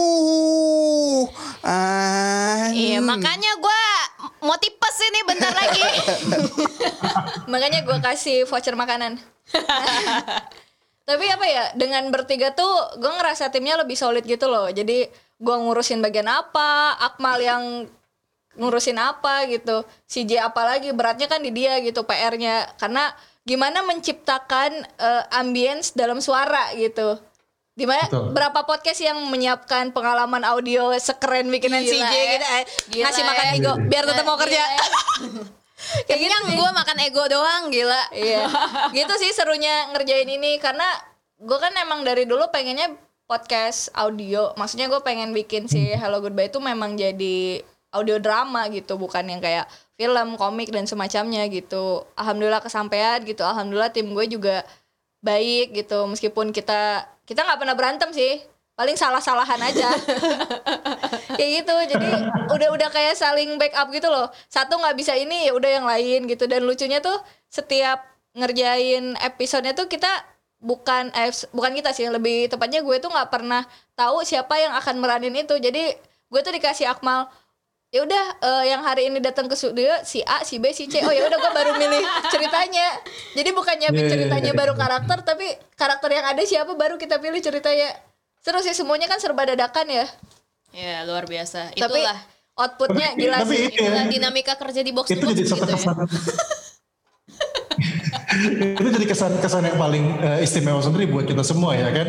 Uh, 1.66 1.74
ah. 1.74 2.70
Iya, 2.70 3.02
makanya 3.02 3.58
gue 3.58 3.82
mau 4.46 4.54
tipes 4.54 4.96
ini 5.02 5.20
bentar 5.26 5.50
lagi. 5.50 5.82
makanya 7.52 7.82
gue 7.82 7.96
kasih 7.98 8.46
voucher 8.46 8.78
makanan 8.78 9.18
Tapi 11.06 11.24
apa 11.26 11.46
ya 11.46 11.64
dengan 11.74 12.06
bertiga 12.10 12.54
tuh 12.54 12.98
gue 12.98 13.10
ngerasa 13.10 13.50
timnya 13.50 13.78
lebih 13.82 13.98
solid 13.98 14.22
gitu 14.26 14.46
loh. 14.46 14.70
Jadi 14.70 15.06
gue 15.38 15.56
ngurusin 15.58 16.02
bagian 16.02 16.26
apa, 16.26 16.98
Akmal 16.98 17.38
yang 17.42 17.62
ngurusin 18.56 18.98
apa 18.98 19.46
gitu. 19.48 19.84
Si 20.08 20.24
J 20.24 20.42
apalagi 20.42 20.90
beratnya 20.92 21.28
kan 21.28 21.40
di 21.40 21.52
dia 21.52 21.78
gitu 21.80 22.02
PR-nya. 22.02 22.74
Karena 22.80 23.12
gimana 23.46 23.86
menciptakan 23.86 24.84
eh, 24.98 25.24
ambience 25.36 25.94
dalam 25.94 26.18
suara 26.18 26.74
gitu. 26.74 27.20
Di 27.76 27.84
mana 27.84 28.08
Betul. 28.08 28.32
berapa 28.32 28.64
podcast 28.64 29.04
yang 29.04 29.20
menyiapkan 29.28 29.92
pengalaman 29.92 30.40
audio 30.48 30.96
sekeren 30.96 31.52
bikinan 31.52 31.84
si 31.84 32.00
Gila 32.00 32.08
J 32.08 32.14
ya. 32.16 32.24
gitu 32.32 32.46
eh, 32.48 32.64
Gila 32.88 33.04
ngasih 33.04 33.22
ya. 33.22 33.28
makan 33.28 33.46
ego 33.52 33.72
biar 33.84 34.04
tetap 34.08 34.24
mau 34.24 34.40
kerja. 34.40 34.62
ya. 34.64 34.80
Kayak 36.08 36.20
gitu 36.24 36.36
sih. 36.48 36.56
gue 36.56 36.70
makan 36.72 36.98
ego 37.04 37.22
doang 37.28 37.68
gila. 37.68 38.02
Iya, 38.10 38.48
gitu 38.96 39.12
sih 39.20 39.30
serunya 39.36 39.92
ngerjain 39.92 40.26
ini 40.26 40.56
karena 40.56 40.88
gue 41.36 41.58
kan 41.60 41.72
emang 41.76 42.00
dari 42.02 42.24
dulu 42.24 42.48
pengennya 42.48 42.96
podcast 43.28 43.92
audio. 43.92 44.56
Maksudnya 44.56 44.88
gue 44.88 45.00
pengen 45.04 45.36
bikin 45.36 45.68
si 45.68 45.92
Hello 45.92 46.24
Goodbye 46.24 46.48
itu 46.48 46.58
memang 46.58 46.96
jadi 46.96 47.60
audio 47.94 48.16
drama 48.18 48.66
gitu, 48.72 48.98
bukan 48.98 49.24
yang 49.26 49.40
kayak 49.42 49.66
film, 49.96 50.36
komik 50.36 50.68
dan 50.70 50.84
semacamnya 50.84 51.46
gitu. 51.48 52.04
Alhamdulillah 52.18 52.60
kesampaian 52.60 53.22
gitu. 53.24 53.42
Alhamdulillah 53.42 53.90
tim 53.90 54.12
gue 54.12 54.26
juga 54.28 54.62
baik 55.24 55.74
gitu. 55.74 56.04
Meskipun 56.06 56.52
kita 56.52 57.06
kita 57.26 57.42
nggak 57.42 57.58
pernah 57.58 57.74
berantem 57.74 58.10
sih, 58.12 58.42
paling 58.76 58.94
salah-salahan 58.94 59.60
aja. 59.62 59.88
kayak 61.38 61.50
gitu. 61.64 61.74
Jadi 61.96 62.10
udah 62.52 62.68
udah 62.76 62.88
kayak 62.92 63.16
saling 63.16 63.56
backup 63.56 63.88
gitu 63.90 64.08
loh. 64.12 64.28
Satu 64.46 64.76
nggak 64.76 64.96
bisa 64.98 65.16
ini 65.16 65.48
ya 65.48 65.52
udah 65.56 65.70
yang 65.70 65.86
lain 65.88 66.28
gitu. 66.28 66.44
Dan 66.44 66.68
lucunya 66.68 67.00
tuh 67.00 67.16
setiap 67.48 68.04
ngerjain 68.36 69.16
episodenya 69.24 69.72
tuh 69.72 69.88
kita 69.88 70.12
bukan 70.60 71.12
eh 71.12 71.32
bukan 71.52 71.72
kita 71.72 71.92
sih 71.92 72.08
lebih 72.08 72.48
tepatnya 72.52 72.80
gue 72.80 72.96
tuh 73.00 73.12
nggak 73.12 73.28
pernah 73.32 73.64
tahu 73.92 74.24
siapa 74.24 74.56
yang 74.56 74.72
akan 74.76 75.00
meranin 75.00 75.36
itu 75.36 75.56
jadi 75.56 75.96
gue 76.26 76.40
tuh 76.40 76.52
dikasih 76.52 76.88
akmal 76.90 77.28
ya 77.96 78.04
udah 78.04 78.24
eh, 78.38 78.64
yang 78.68 78.80
hari 78.80 79.08
ini 79.08 79.18
datang 79.18 79.44
ke 79.44 79.54
studio 79.54 79.88
si 80.02 80.20
A 80.20 80.42
si 80.42 80.56
B 80.56 80.68
si 80.70 80.84
C 80.84 81.00
oh 81.00 81.08
ya 81.08 81.24
udah 81.24 81.34
gue 81.34 81.48
baru 81.50 81.72
milih 81.74 82.02
ceritanya 82.28 82.86
jadi 83.32 83.50
bukan 83.50 83.74
nyiapin 83.74 83.96
Yeah. 83.98 84.12
ceritanya 84.12 84.52
baru 84.52 84.74
karakter 84.74 85.18
tapi 85.22 85.46
karakter 85.72 86.10
yang 86.10 86.26
ada 86.26 86.42
siapa 86.42 86.72
baru 86.72 86.94
kita 86.94 87.16
pilih 87.16 87.40
ceritanya 87.40 87.96
seru 88.38 88.60
sih 88.60 88.70
semuanya 88.70 89.06
kan 89.06 89.16
serba 89.16 89.42
dadakan 89.44 89.88
ya 89.88 90.04
Ya 90.70 91.02
luar 91.02 91.24
biasa. 91.24 91.72
tapi 91.72 91.98
Itulah. 91.98 92.18
outputnya 92.54 93.08
gila 93.14 93.40
tapi 93.40 93.50
sih 93.50 93.64
Itulah 93.72 94.04
dinamika 94.06 94.54
kerja 94.54 94.80
di 94.80 94.92
box 94.92 95.08
itu 95.08 95.20
box 95.22 95.32
jadi 95.32 95.48
gitu 95.48 95.72
ya. 95.72 95.94
Itu 98.76 98.88
jadi 98.92 99.06
kesan-kesan 99.08 99.62
yang 99.66 99.78
paling 99.78 100.04
eh, 100.20 100.44
istimewa 100.44 100.78
sendiri 100.84 101.08
buat 101.08 101.24
kita 101.24 101.40
semua 101.42 101.74
ya 101.74 101.88
kan? 101.90 102.08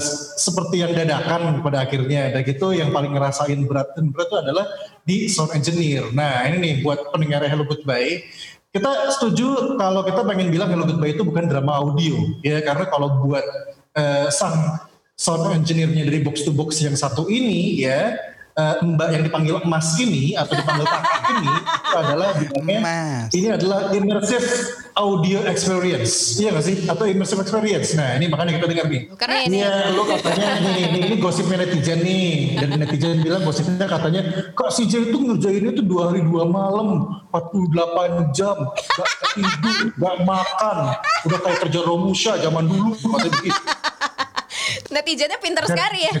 S- 0.00 0.40
seperti 0.40 0.80
yang 0.82 0.92
dadakan 0.96 1.60
pada 1.60 1.84
akhirnya. 1.84 2.32
Dan 2.32 2.42
gitu 2.46 2.72
yang 2.72 2.90
paling 2.90 3.12
ngerasain 3.12 3.60
berat 3.68 3.92
dan 3.94 4.10
berat 4.10 4.28
itu 4.28 4.38
adalah 4.40 4.64
di 5.04 5.28
sound 5.28 5.52
engineer. 5.54 6.08
Nah 6.12 6.46
ini 6.48 6.56
nih 6.58 6.74
buat 6.80 7.12
pendengar 7.12 7.44
Hello 7.46 7.68
Goodbye. 7.68 8.24
Kita 8.68 9.10
setuju 9.16 9.80
kalau 9.80 10.04
kita 10.04 10.22
pengen 10.28 10.52
bilang 10.52 10.68
Hello 10.68 10.84
Goodbye 10.84 11.16
itu 11.16 11.24
bukan 11.24 11.48
drama 11.48 11.80
audio 11.80 12.16
ya. 12.44 12.60
Karena 12.64 12.88
kalau 12.88 13.24
buat 13.24 13.44
eh, 13.96 14.28
sang 14.28 14.82
sound 15.18 15.50
engineer-nya 15.50 16.06
dari 16.06 16.22
box 16.22 16.46
to 16.46 16.54
box 16.54 16.78
yang 16.78 16.94
satu 16.94 17.26
ini 17.26 17.82
ya 17.82 18.14
eh, 18.58 18.74
Mbak 18.82 19.08
yang 19.14 19.22
dipanggil 19.22 19.54
Emas 19.62 19.86
ini 19.96 20.34
atau 20.34 20.52
dipanggil 20.52 20.84
Kakak 20.84 21.22
ini 21.30 21.48
itu 21.54 21.96
adalah 21.96 22.28
bilangnya 22.34 22.78
Emas. 22.82 23.26
ini 23.30 23.48
adalah 23.48 23.80
immersive 23.94 24.46
audio 24.92 25.38
experience 25.46 26.36
iya 26.36 26.50
gak 26.50 26.64
sih 26.66 26.76
atau 26.84 27.06
immersive 27.06 27.38
experience 27.38 27.94
nah 27.94 28.18
ini 28.18 28.26
makanya 28.26 28.58
kita 28.58 28.66
dengar 28.66 28.86
nih 28.86 29.02
Karena 29.14 29.36
Iya, 29.48 29.94
lo 29.94 30.02
katanya 30.04 30.60
nih, 30.60 30.84
nih, 30.92 31.00
ini 31.08 31.16
gosipnya 31.16 31.64
netizen 31.64 31.98
nih. 32.02 32.58
Dan 32.58 32.68
netizen 32.76 33.22
bilang 33.22 33.42
gosipnya 33.42 33.86
katanya, 33.86 34.20
Kak 34.52 34.70
si 34.70 34.84
J 34.84 35.08
itu 35.08 35.16
ngerjainnya 35.16 35.72
tuh 35.72 35.82
dua 35.82 36.12
hari 36.12 36.20
dua 36.20 36.44
malam, 36.44 37.06
48 37.32 38.30
jam, 38.30 38.54
gak 38.76 39.08
tidur, 39.32 39.78
gak 39.96 40.16
makan. 40.22 40.76
Udah 41.24 41.38
kayak 41.40 41.58
kerja 41.64 41.80
Romusha 41.80 42.32
zaman 42.38 42.66
dulu. 42.66 42.92
Katanya 42.94 43.30
begitu. 43.34 43.60
Netizennya 44.90 45.38
pinter 45.40 45.64
sekali 45.68 46.00
ya. 46.04 46.12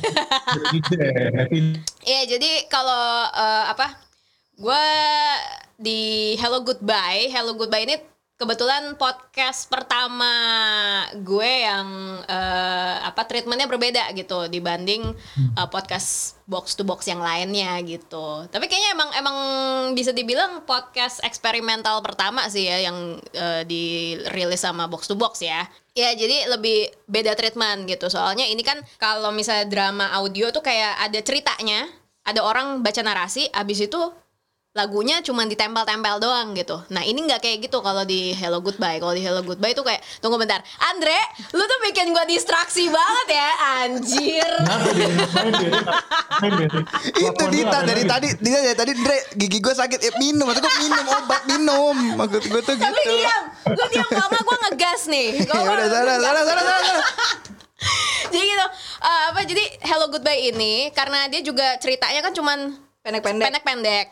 Iya, 2.08 2.22
jadi 2.36 2.50
kalau 2.72 3.28
eh, 3.32 3.64
apa? 3.68 3.96
Gue 4.58 4.86
di 5.78 6.34
Hello 6.40 6.64
Goodbye, 6.66 7.30
Hello 7.30 7.54
Goodbye 7.54 7.86
ini 7.86 7.96
kebetulan 8.38 8.94
podcast 8.94 9.66
pertama 9.66 10.30
gue 11.18 11.52
yang 11.66 11.90
eh, 12.22 12.96
apa 13.02 13.26
treatmentnya 13.26 13.66
berbeda 13.66 14.14
gitu 14.14 14.46
dibanding 14.46 15.10
eh, 15.58 15.68
podcast 15.68 16.38
box 16.46 16.78
to 16.78 16.86
box 16.86 17.10
yang 17.10 17.18
lainnya 17.18 17.82
gitu. 17.82 18.46
Tapi 18.46 18.70
kayaknya 18.70 18.94
emang 18.94 19.10
emang 19.18 19.36
bisa 19.98 20.14
dibilang 20.14 20.62
podcast 20.62 21.18
eksperimental 21.26 21.98
pertama 21.98 22.46
sih 22.46 22.70
ya 22.70 22.88
yang 22.88 23.18
eh, 23.34 23.66
dirilis 23.66 24.62
sama 24.62 24.86
box 24.86 25.10
to 25.10 25.18
box 25.18 25.42
ya. 25.42 25.66
Ya 25.98 26.14
jadi 26.14 26.46
lebih 26.46 26.94
beda 27.10 27.34
treatment 27.34 27.90
gitu. 27.90 28.06
Soalnya 28.06 28.46
ini 28.46 28.62
kan 28.62 28.78
kalau 29.02 29.34
misalnya 29.34 29.66
drama 29.66 30.14
audio 30.14 30.54
tuh 30.54 30.62
kayak 30.62 30.94
ada 31.10 31.18
ceritanya, 31.26 31.90
ada 32.22 32.46
orang 32.46 32.86
baca 32.86 33.02
narasi, 33.02 33.50
abis 33.50 33.90
itu 33.90 33.98
lagunya 34.76 35.24
cuma 35.24 35.48
ditempel-tempel 35.48 36.20
doang 36.20 36.52
gitu. 36.52 36.76
Nah 36.92 37.00
ini 37.00 37.24
nggak 37.24 37.40
kayak 37.40 37.66
gitu 37.66 37.80
kalau 37.80 38.04
di 38.04 38.36
Hello 38.36 38.60
Goodbye. 38.60 39.00
Kalau 39.00 39.16
di 39.16 39.24
Hello 39.24 39.40
Goodbye 39.40 39.72
tuh 39.72 39.80
kayak 39.80 40.04
tunggu 40.20 40.36
bentar, 40.36 40.60
Andre, 40.92 41.16
lu 41.56 41.64
tuh 41.64 41.78
bikin 41.88 42.12
gua 42.12 42.28
distraksi 42.28 42.86
banget 42.92 43.28
ya, 43.32 43.48
anjir. 43.82 44.50
Itu 47.18 47.44
Dita 47.48 47.78
dari 47.82 48.04
tadi. 48.04 48.28
Dita 48.38 48.58
dari 48.60 48.76
tadi 48.76 48.92
Dre 48.92 49.18
gigi 49.40 49.58
gue 49.58 49.74
sakit. 49.74 49.98
Ya 50.04 50.12
minum. 50.20 50.46
Maksud 50.46 50.62
gue 50.62 50.74
minum 50.84 51.04
obat 51.16 51.42
minum. 51.48 51.96
Maksud 52.20 52.42
gue 52.46 52.60
tuh 52.62 52.74
Tapi 52.76 53.02
gitu. 53.02 53.14
diam, 53.18 53.42
lu 53.72 53.84
diam 53.88 54.06
nggak 54.06 54.42
gua 54.44 54.56
ngegas 54.68 55.02
nih. 55.08 55.28
ya 55.42 55.44
Kalau 55.48 55.64
udah 55.74 55.88
sana 55.88 56.14
sana 56.20 56.40
sana 56.44 56.62
sana 56.62 56.94
jadi 58.28 58.44
gitu, 58.44 58.66
eh, 59.06 59.22
apa 59.30 59.40
jadi 59.46 59.64
Hello 59.86 60.10
Goodbye 60.10 60.50
ini 60.50 60.90
karena 60.92 61.30
dia 61.30 61.40
juga 61.40 61.78
ceritanya 61.78 62.20
kan 62.20 62.34
cuman 62.34 62.74
pendek-pendek. 63.06 63.46
pendek-pendek 63.48 64.04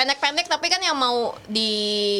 pendek-pendek 0.00 0.48
tapi 0.48 0.72
kan 0.72 0.80
yang 0.80 0.96
mau 0.96 1.36
di 1.44 1.68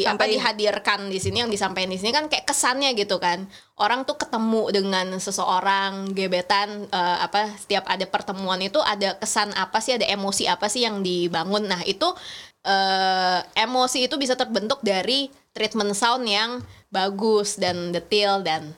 apa 0.04 0.28
Sampein. 0.28 0.36
dihadirkan 0.36 1.00
di 1.08 1.16
sini 1.16 1.40
yang 1.40 1.48
disampaikan 1.48 1.88
di 1.88 1.96
sini 1.96 2.12
kan 2.12 2.28
kayak 2.28 2.44
kesannya 2.44 2.92
gitu 2.92 3.16
kan 3.16 3.48
orang 3.80 4.04
tuh 4.04 4.20
ketemu 4.20 4.68
dengan 4.68 5.16
seseorang 5.16 6.12
gebetan 6.12 6.84
eh, 6.92 7.18
apa 7.24 7.56
setiap 7.56 7.88
ada 7.88 8.04
pertemuan 8.04 8.60
itu 8.60 8.84
ada 8.84 9.16
kesan 9.16 9.56
apa 9.56 9.80
sih 9.80 9.96
ada 9.96 10.04
emosi 10.04 10.44
apa 10.44 10.68
sih 10.68 10.84
yang 10.84 11.00
dibangun 11.00 11.72
nah 11.72 11.80
itu 11.88 12.04
eh, 12.68 13.40
emosi 13.56 14.04
itu 14.04 14.20
bisa 14.20 14.36
terbentuk 14.36 14.84
dari 14.84 15.32
treatment 15.56 15.96
sound 15.96 16.28
yang 16.28 16.60
bagus 16.92 17.56
dan 17.56 17.96
detail 17.96 18.44
dan 18.44 18.76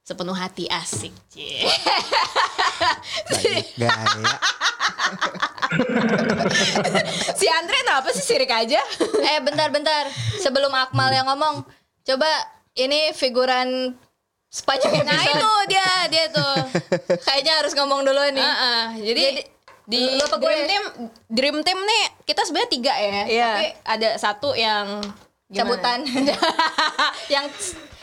sepenuh 0.00 0.32
hati 0.32 0.64
asik 0.72 1.12
Cie. 1.28 1.68
gaya 3.76 4.32
si 7.38 7.46
Andre 7.46 7.76
kenapa 7.82 8.08
sih? 8.10 8.24
Sirik 8.24 8.50
aja? 8.50 8.80
Eh 9.22 9.38
bentar-bentar 9.40 10.08
sebelum 10.38 10.70
Akmal 10.72 11.10
yang 11.10 11.26
ngomong 11.26 11.62
coba 12.02 12.30
ini 12.74 13.12
figuran 13.12 13.94
sepanjang 14.50 15.06
nah 15.06 15.22
itu 15.22 15.50
dia 15.70 15.88
dia 16.10 16.24
tuh. 16.28 16.56
Kayaknya 17.22 17.52
harus 17.62 17.72
ngomong 17.74 18.02
dulu 18.02 18.18
nih. 18.30 18.42
Heeh, 18.42 18.82
jadi, 19.06 19.24
Jadi, 19.30 19.42
di 19.86 20.00
lu 20.18 20.22
apa? 20.22 20.36
Dream 20.38 20.62
Team 20.66 20.84
Dream 21.26 21.56
Team 21.62 21.78
nih 21.78 22.04
kita 22.24 22.42
sebenarnya 22.42 22.70
tiga 22.70 22.94
ya, 22.94 23.22
Iya. 23.26 23.50
tapi 23.50 23.66
ada 23.86 24.08
satu 24.18 24.50
yang 24.54 25.02
gimana? 25.46 25.54
cabutan. 25.54 25.98
Yang 27.34 27.46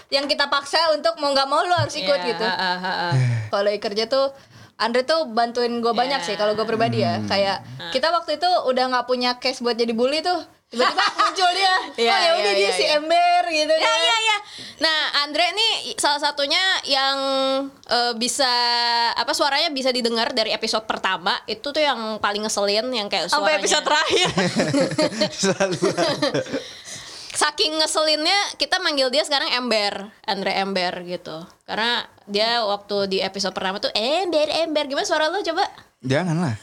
yang 0.07 0.23
kita 0.23 0.47
paksa 0.47 0.95
untuk 0.95 1.19
mau 1.19 1.35
nggak 1.35 1.47
mau 1.47 1.63
lu 1.63 1.75
harus 1.75 1.95
ikut 1.95 2.15
Iya, 2.15 2.27
gitu. 2.31 2.45
heeh, 2.47 2.75
heeh. 2.79 3.13
kalau 3.51 3.63
lagi 3.67 3.77
kerja 3.77 4.07
tuh 4.07 4.31
Andre 4.77 5.01
tuh 5.01 5.25
bantuin 5.27 5.73
gue 5.75 5.89
banyak 5.91 6.19
Iya. 6.19 6.27
sih 6.27 6.35
kalau 6.35 6.53
gue 6.53 6.63
pribadi 6.63 7.01
ya 7.01 7.17
kayak 7.23 7.61
kita 7.89 8.09
waktu 8.09 8.37
itu 8.37 8.45
udah 8.63 8.83
nggak 8.87 9.05
punya 9.05 9.35
case 9.35 9.59
buat 9.59 9.73
jadi 9.73 9.89
bully 9.89 10.21
tuh 10.21 10.37
tiba-tiba 10.67 11.05
muncul 11.17 11.49
dia 11.51 11.75
Iya, 11.97 12.11
oh 12.11 12.19
ya 12.19 12.31
udah 12.35 12.51
iya, 12.51 12.53
dia 12.53 12.63
iya, 12.63 12.71
si 12.71 12.83
iya. 12.83 12.95
ember 12.95 13.41
gitu 13.47 13.73
Ya 13.73 13.81
kan. 13.83 13.99
ya 13.99 14.17
ya. 14.21 14.37
Nah 14.77 14.97
Andre 15.19 15.45
nih 15.51 15.73
salah 15.95 16.21
satunya 16.21 16.61
yang 16.83 17.17
eh, 17.87 18.13
bisa 18.15 18.51
apa 19.11 19.31
suaranya 19.31 19.71
bisa 19.71 19.89
didengar 19.89 20.29
dari 20.31 20.51
episode 20.51 20.85
pertama 20.85 21.33
itu 21.45 21.65
tuh 21.65 21.79
yang 21.79 21.97
paling 22.17 22.41
ngeselin 22.41 22.85
yang 22.87 23.07
kayak 23.07 23.25
suaranya. 23.25 23.33
sampai 23.33 23.53
episode 23.57 23.83
terakhir 23.83 24.27
selalu 25.41 25.77
Saking 27.37 27.77
ngeselinnya 27.77 28.57
kita 28.57 28.81
manggil 28.81 29.13
dia 29.13 29.21
sekarang 29.21 29.53
Ember, 29.53 30.09
Andre 30.25 30.57
Ember 30.57 30.93
gitu. 31.05 31.45
Karena 31.69 32.01
dia 32.25 32.65
waktu 32.65 33.05
di 33.05 33.17
episode 33.21 33.53
pertama 33.53 33.77
tuh 33.77 33.93
Ember 33.93 34.49
Ember 34.49 34.89
gimana 34.89 35.05
suara 35.05 35.29
lo 35.29 35.45
coba? 35.45 35.65
janganlah 36.05 36.53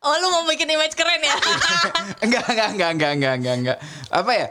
Oh 0.00 0.16
lu 0.16 0.32
mau 0.32 0.48
bikin 0.48 0.64
image 0.72 0.96
keren 0.96 1.20
ya? 1.20 1.36
enggak 2.24 2.44
enggak 2.48 2.68
enggak 2.72 2.90
enggak 2.96 3.12
enggak 3.12 3.34
enggak 3.36 3.56
enggak 3.60 3.78
apa 4.08 4.32
ya 4.32 4.46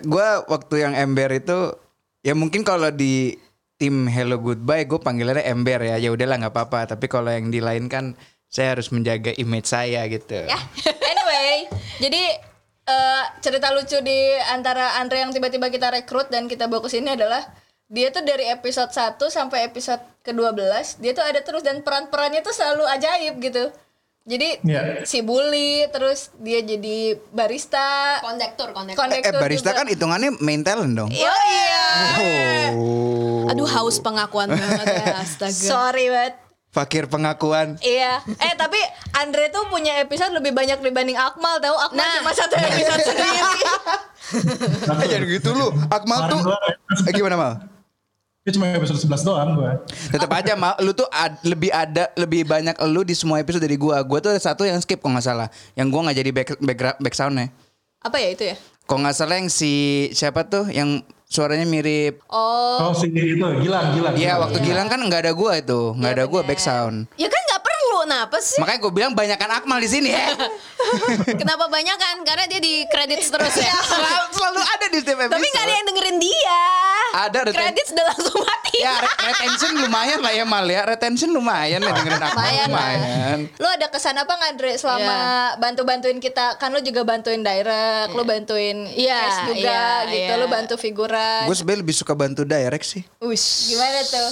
gue 0.00 0.28
waktu 0.48 0.74
yang 0.80 0.94
ember 0.96 1.28
itu 1.36 1.76
ya 2.24 2.32
mungkin 2.32 2.64
kalau 2.64 2.88
di 2.88 3.36
tim 3.76 4.08
Hello 4.08 4.40
Goodbye 4.40 4.88
gue 4.88 4.96
panggilannya 4.96 5.44
Ember 5.44 5.80
ya. 5.84 6.00
Ya 6.00 6.08
udahlah 6.08 6.40
nggak 6.40 6.54
apa-apa. 6.56 6.96
Tapi 6.96 7.06
kalau 7.12 7.28
yang 7.28 7.52
di 7.52 7.60
lain 7.60 7.92
kan 7.92 8.16
saya 8.48 8.72
harus 8.72 8.88
menjaga 8.88 9.36
image 9.36 9.68
saya 9.68 10.08
gitu. 10.08 10.48
Ya, 10.48 10.56
anyway, 11.12 11.68
jadi 12.00 12.40
eh, 12.86 13.24
cerita 13.38 13.70
lucu 13.70 13.98
di 14.00 14.18
antara 14.48 14.96
Andre 14.96 15.20
yang 15.20 15.30
tiba-tiba 15.30 15.66
kita 15.68 15.90
rekrut 15.92 16.26
dan 16.26 16.46
kita 16.46 16.66
bawa 16.66 16.80
ke 16.80 16.90
sini 16.90 17.12
adalah 17.12 17.42
dia 17.86 18.10
tuh 18.10 18.22
dari 18.22 18.46
episode 18.46 18.90
1 18.90 19.18
sampai 19.26 19.62
episode 19.64 20.02
ke-12 20.22 20.98
dia 20.98 21.12
tuh 21.12 21.22
ada 21.22 21.38
terus 21.38 21.62
dan 21.62 21.82
peran-perannya 21.82 22.42
tuh 22.42 22.50
selalu 22.50 22.82
ajaib 22.88 23.38
gitu. 23.38 23.70
Jadi 24.26 24.58
Iya. 24.60 25.06
si 25.06 25.22
bully 25.22 25.86
terus 25.86 26.34
dia 26.36 26.58
jadi 26.58 27.14
barista, 27.30 28.18
Kondektur, 28.18 28.74
kondektur. 28.74 28.98
Eh 28.98 29.22
kondektur 29.22 29.38
barista 29.38 29.70
juga. 29.70 29.78
kan 29.78 29.86
hitungannya 29.86 30.30
main 30.42 30.66
talent 30.66 30.98
dong. 30.98 31.10
Oh 31.14 31.42
iya. 31.46 31.86
Oh. 32.74 33.46
Aduh 33.46 33.70
haus 33.70 34.02
pengakuan 34.02 34.50
banget 34.50 34.86
ya 34.98 35.22
astaga. 35.22 35.54
Sorry 35.54 36.10
banget. 36.10 36.34
Fakir 36.76 37.08
pengakuan. 37.08 37.80
Iya. 37.80 38.20
Eh 38.36 38.52
tapi 38.54 38.76
Andre 39.14 39.48
tuh 39.48 39.64
punya 39.66 39.96
episode 39.96 40.28
lebih 40.30 40.52
banyak 40.52 40.76
dibanding 40.78 41.16
Akmal 41.16 41.56
tahu. 41.56 41.72
Akmal 41.72 41.96
Nah. 41.98 42.20
cuma 42.20 42.32
satu 42.32 42.52
episode 42.54 43.00
sendiri. 43.08 43.40
Eh 44.84 45.06
jangan 45.08 45.24
gitu 45.26 45.50
lu. 45.50 45.68
Akmal 45.88 46.28
tuh 46.28 46.40
eh, 47.00 47.12
gimana 47.12 47.34
mal? 47.34 47.52
Dia 48.42 48.54
cuma 48.54 48.70
episode 48.70 49.00
11 49.00 49.26
doang 49.26 49.50
gue. 49.56 49.72
Tetap 50.12 50.30
aja 50.30 50.54
mal, 50.54 50.78
lu 50.78 50.92
tuh 50.92 51.08
ad- 51.10 51.42
lebih 51.42 51.66
ada 51.66 52.12
lebih 52.14 52.46
banyak 52.46 52.76
lu 52.86 53.02
di 53.02 53.10
semua 53.10 53.40
episode 53.40 53.58
dari 53.58 53.74
gua. 53.74 53.98
Gua 54.02 54.20
tuh 54.20 54.30
ada 54.30 54.38
satu 54.38 54.62
yang 54.62 54.78
skip 54.78 55.00
kok 55.00 55.08
nggak 55.08 55.24
salah. 55.24 55.48
Yang 55.74 55.86
gua 55.90 56.00
nggak 56.06 56.16
jadi 56.16 56.30
back 56.30 56.48
back, 56.60 56.78
back 57.00 57.14
soundnya. 57.14 57.50
Apa 57.98 58.20
ya 58.20 58.28
itu 58.30 58.44
ya? 58.46 58.56
Kok 58.86 58.98
nggak 59.02 59.16
salah 59.16 59.40
yang 59.40 59.50
si 59.50 59.72
siapa 60.12 60.46
tuh 60.46 60.70
yang 60.70 61.02
suaranya 61.26 61.66
mirip 61.66 62.22
Oh, 62.30 62.90
Oh 62.90 62.92
si 62.94 63.10
itu 63.10 63.34
Gilang, 63.34 63.60
Gilang. 63.92 64.14
Iya 64.14 64.38
waktu 64.38 64.58
Gilang 64.62 64.86
kan 64.86 65.02
nggak 65.02 65.26
ada 65.26 65.32
gua 65.34 65.58
itu, 65.58 65.92
nggak 65.98 66.12
ada 66.16 66.24
gua 66.24 66.40
back 66.46 66.62
sound. 66.62 67.10
Ya 67.18 67.26
kan 67.26 67.42
nggak 67.50 67.62
perlu, 67.62 67.98
nah 68.06 68.30
apa 68.30 68.38
sih? 68.38 68.62
Makanya 68.62 68.78
gue 68.78 68.92
bilang 68.92 69.12
banyakan 69.12 69.50
Akmal 69.58 69.82
di 69.82 69.90
sini 69.90 70.14
ya. 70.14 70.26
Kenapa 71.40 71.66
banyak 71.66 71.96
kan? 71.96 72.16
Karena 72.22 72.44
dia 72.46 72.58
di 72.58 72.84
kredit 72.86 73.20
terus 73.22 73.54
ya. 73.54 73.74
selalu, 73.84 74.22
selalu 74.30 74.60
ada 74.60 74.86
di 74.86 74.98
setiap 74.98 75.18
episode. 75.20 75.34
Tapi 75.34 75.46
nggak 75.46 75.64
ada 75.64 75.72
yang 75.72 75.86
dengerin 75.86 76.16
dia. 76.18 76.60
Ada, 77.16 77.36
ada. 77.42 77.50
Kredit 77.50 77.84
sudah 77.86 78.04
langsung 78.06 78.38
mati. 78.38 78.76
Ya 78.76 78.94
re- 78.94 79.18
retention 79.24 79.72
lumayan 79.78 80.20
lah 80.20 80.32
ya 80.32 80.44
Mal 80.44 80.66
ya. 80.66 80.82
Retention 80.84 81.30
lumayan 81.30 81.80
lah 81.80 81.92
dengerin 81.92 82.18
Akmal 82.18 82.34
Lumayan 82.36 82.68
lumayan. 82.68 83.38
lu 83.52 83.66
ada 83.66 83.86
kesan 83.88 84.14
apa 84.14 84.28
nggak 84.30 84.50
Andre 84.52 84.72
selama 84.76 85.06
Iya. 85.06 85.58
bantu-bantuin 85.58 86.18
kita? 86.18 86.46
Kan 86.56 86.70
lu 86.70 86.80
juga 86.80 87.02
bantuin 87.02 87.40
direct, 87.40 88.12
lu 88.12 88.22
bantuin 88.22 88.84
Iya, 88.88 89.16
Cash 89.18 89.40
juga 89.48 89.60
iya, 89.72 89.86
gitu, 90.06 90.32
iya. 90.32 90.36
lu 90.36 90.46
bantu 90.46 90.74
figuran. 90.76 91.44
Gue 91.44 91.56
sebenarnya 91.56 91.80
lebih 91.82 91.96
suka 91.96 92.12
bantu 92.12 92.42
direct 92.42 92.84
sih. 92.84 93.02
Ush, 93.18 93.70
gimana 93.70 94.00
tuh? 94.02 94.30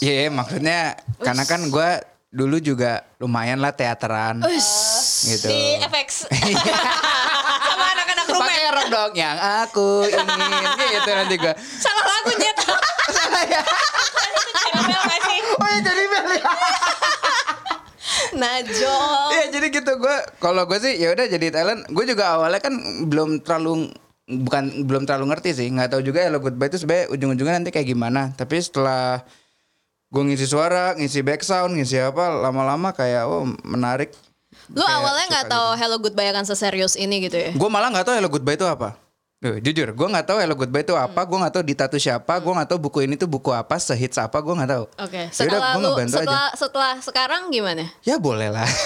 Iya 0.00 0.28
maksudnya 0.28 0.80
karena 1.18 1.44
kan 1.44 1.60
gue 1.64 1.90
dulu 2.28 2.58
juga 2.58 3.02
lumayan 3.16 3.58
lah 3.58 3.70
teateran. 3.70 4.42
Gitu. 5.24 5.48
Di 5.48 5.80
FX. 5.80 6.08
Sama 7.68 7.84
anak-anak 7.96 8.26
rumah. 8.28 8.44
Pakai 8.44 8.68
rok 8.68 8.86
dong 8.92 9.12
yang 9.16 9.36
aku 9.64 10.04
ingin 10.04 10.68
gitu 10.78 11.10
nanti 11.16 11.34
gue. 11.40 11.54
Salah 11.80 12.04
lagu. 12.04 12.30
Salah 13.16 13.44
ya. 13.48 13.62
Oh 15.54 15.68
ya 15.70 15.78
jadi 15.80 16.02
Mel 16.10 16.28
ya. 16.34 16.44
Najong. 18.34 19.28
Iya 19.30 19.44
jadi 19.54 19.66
gitu 19.70 19.92
gue 19.96 20.16
kalau 20.42 20.66
gue 20.66 20.78
sih 20.82 20.98
ya 20.98 21.14
udah 21.14 21.26
jadi 21.30 21.46
talent 21.54 21.86
gue 21.86 22.04
juga 22.04 22.34
awalnya 22.34 22.58
kan 22.58 22.74
belum 23.06 23.46
terlalu 23.46 23.94
bukan 24.26 24.88
belum 24.88 25.04
terlalu 25.04 25.30
ngerti 25.30 25.50
sih 25.54 25.68
nggak 25.70 25.94
tahu 25.94 26.02
juga 26.02 26.26
Hello 26.26 26.40
Goodbye 26.42 26.72
itu 26.72 26.82
sebenarnya 26.82 27.06
ujung-ujungnya 27.12 27.54
nanti 27.60 27.70
kayak 27.70 27.88
gimana 27.92 28.32
tapi 28.34 28.58
setelah 28.58 29.22
gue 30.10 30.22
ngisi 30.24 30.46
suara 30.48 30.96
ngisi 30.96 31.20
back 31.20 31.44
sound 31.44 31.76
ngisi 31.76 32.00
apa 32.00 32.32
lama-lama 32.32 32.96
kayak 32.96 33.28
oh 33.28 33.44
menarik 33.62 34.16
Lu 34.66 34.80
Kayak 34.80 34.96
awalnya 34.96 35.26
nggak 35.30 35.46
tahu 35.46 35.68
Hello 35.74 35.96
Goodbye 35.98 36.30
akan 36.30 36.44
seserius 36.44 36.94
ini 36.94 37.20
gitu 37.20 37.36
ya? 37.36 37.50
gue 37.50 37.68
malah 37.68 37.88
nggak 37.88 38.04
tahu 38.04 38.14
Hello 38.14 38.28
Goodbye 38.28 38.54
itu 38.54 38.64
apa 38.64 38.96
Duh, 39.36 39.60
jujur 39.60 39.84
gue 39.86 40.08
nggak 40.08 40.24
tahu 40.24 40.38
Hello 40.38 40.54
Goodbye 40.54 40.80
itu 40.80 40.94
apa 40.94 41.20
gue 41.20 41.36
nggak 41.36 41.52
tahu 41.52 41.62
Dita 41.62 41.84
tuh 41.84 41.98
siapa 41.98 42.32
gue 42.34 42.48
nggak 42.50 42.64
tahu 42.66 42.78
buku 42.80 42.98
ini 43.02 43.14
tuh 43.14 43.26
buku 43.26 43.50
apa 43.50 43.76
sehits 43.76 44.16
apa 44.16 44.38
gue 44.38 44.54
nggak 44.54 44.70
tahu 44.70 44.84
Oke. 44.98 45.22
Yaudah, 45.22 45.28
Setelah 45.30 45.60
gua 45.70 45.74
lu 45.74 45.88
ngebantu 45.90 46.08
aja. 46.08 46.18
setelah 46.18 46.46
setelah 46.54 46.94
sekarang 47.00 47.42
gimana? 47.48 47.84
ya 48.00 48.16
boleh 48.16 48.48
lah 48.48 48.64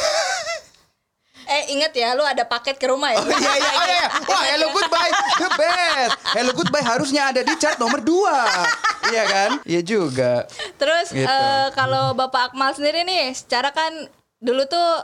Eh 1.49 1.73
inget 1.73 1.97
ya, 1.97 2.12
lu 2.12 2.21
ada 2.21 2.45
paket 2.45 2.77
ke 2.77 2.85
rumah 2.85 3.09
ya? 3.09 3.17
Oh 3.17 3.25
iya 3.25 3.41
iya 3.57 3.71
oh, 3.73 3.87
iya. 3.88 4.07
Wah 4.21 4.43
Hello 4.47 4.69
Goodbye 4.69 5.12
The 5.33 5.49
best 5.57 6.12
Hello 6.37 6.53
Goodbye 6.53 6.85
harusnya 6.85 7.23
ada 7.25 7.41
di 7.41 7.55
chart 7.57 7.79
nomor 7.79 8.05
2 8.05 9.09
Iya 9.09 9.25
kan 9.25 9.51
Iya 9.64 9.81
juga 9.81 10.45
Terus 10.77 11.09
Gitu. 11.09 11.25
eh, 11.25 11.67
kalau 11.73 12.12
Bapak 12.12 12.53
Akmal 12.53 12.77
sendiri 12.77 13.01
nih, 13.01 13.33
secara 13.33 13.73
kan 13.73 13.88
dulu 14.37 14.69
tuh 14.69 15.01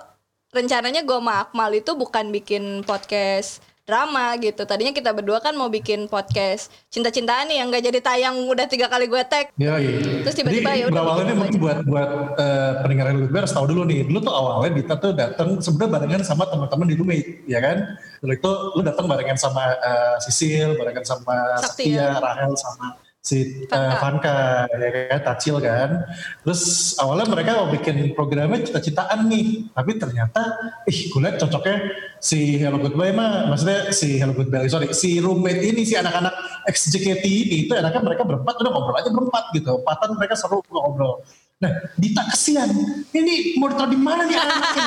rencananya 0.55 1.03
gue 1.03 1.19
sama 1.19 1.43
Akmal 1.43 1.75
itu 1.75 1.93
bukan 1.99 2.31
bikin 2.31 2.87
podcast 2.87 3.59
drama 3.85 4.33
gitu. 4.41 4.65
Tadinya 4.65 4.97
kita 4.97 5.13
berdua 5.13 5.45
kan 5.45 5.53
mau 5.53 5.69
bikin 5.69 6.09
podcast 6.09 6.73
cinta-cintaan 6.89 7.53
nih 7.53 7.61
yang 7.61 7.69
gak 7.69 7.85
jadi 7.85 8.01
tayang 8.01 8.49
udah 8.49 8.65
tiga 8.65 8.89
kali 8.89 9.05
gue 9.05 9.21
tag. 9.29 9.53
Iya, 9.61 9.77
iya. 9.77 10.25
Terus 10.25 10.37
tiba-tiba 10.41 10.71
ya 10.73 10.85
udah 10.89 11.03
bikin 11.21 11.37
mungkin 11.37 11.59
buat 11.61 11.79
buat 11.85 12.11
eh, 12.41 12.73
pendengar 12.81 13.13
yang 13.13 13.29
lebih 13.29 13.39
harus 13.45 13.53
tahu 13.53 13.67
dulu 13.69 13.85
nih. 13.85 14.09
Dulu 14.09 14.19
tuh 14.25 14.33
awalnya 14.33 14.73
Dita 14.81 14.95
tuh 14.97 15.13
datang 15.13 15.61
sebenarnya 15.61 15.91
barengan 16.01 16.23
sama 16.25 16.49
teman-teman 16.49 16.87
di 16.89 16.95
roommate, 16.97 17.29
ya 17.45 17.61
kan? 17.61 17.77
Dulu 18.25 18.33
itu 18.33 18.51
lu 18.79 18.81
datang 18.81 19.05
barengan 19.05 19.37
sama 19.37 19.77
eh, 19.77 20.17
Sisil, 20.25 20.81
barengan 20.81 21.05
sama 21.05 21.61
Sakti, 21.61 21.93
Saktia, 21.93 22.17
ya. 22.17 22.23
Rahel 22.25 22.57
sama 22.57 23.04
si 23.25 23.65
eh, 23.65 23.95
Vanka. 23.97 24.69
Ya 24.69 24.89
kan, 25.17 25.21
Tacil 25.25 25.57
kan. 25.65 26.05
Terus 26.45 26.93
awalnya 27.01 27.33
mereka 27.33 27.57
mau 27.57 27.73
bikin 27.73 28.13
programnya 28.13 28.61
cita-citaan 28.61 29.25
nih, 29.33 29.73
tapi 29.73 29.97
ternyata, 29.97 30.43
ih 30.85 31.09
gue 31.09 31.21
liat 31.25 31.41
cocoknya 31.41 31.77
si 32.21 32.61
Hello 32.61 32.77
Goodbye 32.77 33.17
mah, 33.17 33.49
maksudnya 33.49 33.89
si 33.97 34.21
Hello 34.21 34.37
Goodbye, 34.37 34.69
sorry, 34.69 34.93
si 34.93 35.25
roommate 35.25 35.65
ini, 35.65 35.89
si 35.89 35.97
anak-anak 35.97 36.37
ex 36.69 36.93
JKT 36.93 37.25
ini, 37.25 37.57
itu 37.65 37.73
enaknya 37.73 38.05
mereka 38.05 38.29
berempat, 38.29 38.61
udah 38.61 38.71
ngobrol 38.71 38.97
aja 39.01 39.09
berempat 39.09 39.45
gitu, 39.57 39.81
empatan 39.81 40.11
mereka 40.21 40.35
seru 40.37 40.61
ngobrol. 40.69 41.25
Nah, 41.65 41.73
Dita 41.97 42.23
kesian, 42.29 42.69
ini 43.17 43.57
mau 43.57 43.73
ditaruh 43.73 43.89
di 43.89 43.97
mana 43.97 44.29
nih 44.29 44.37
anaknya? 44.37 44.85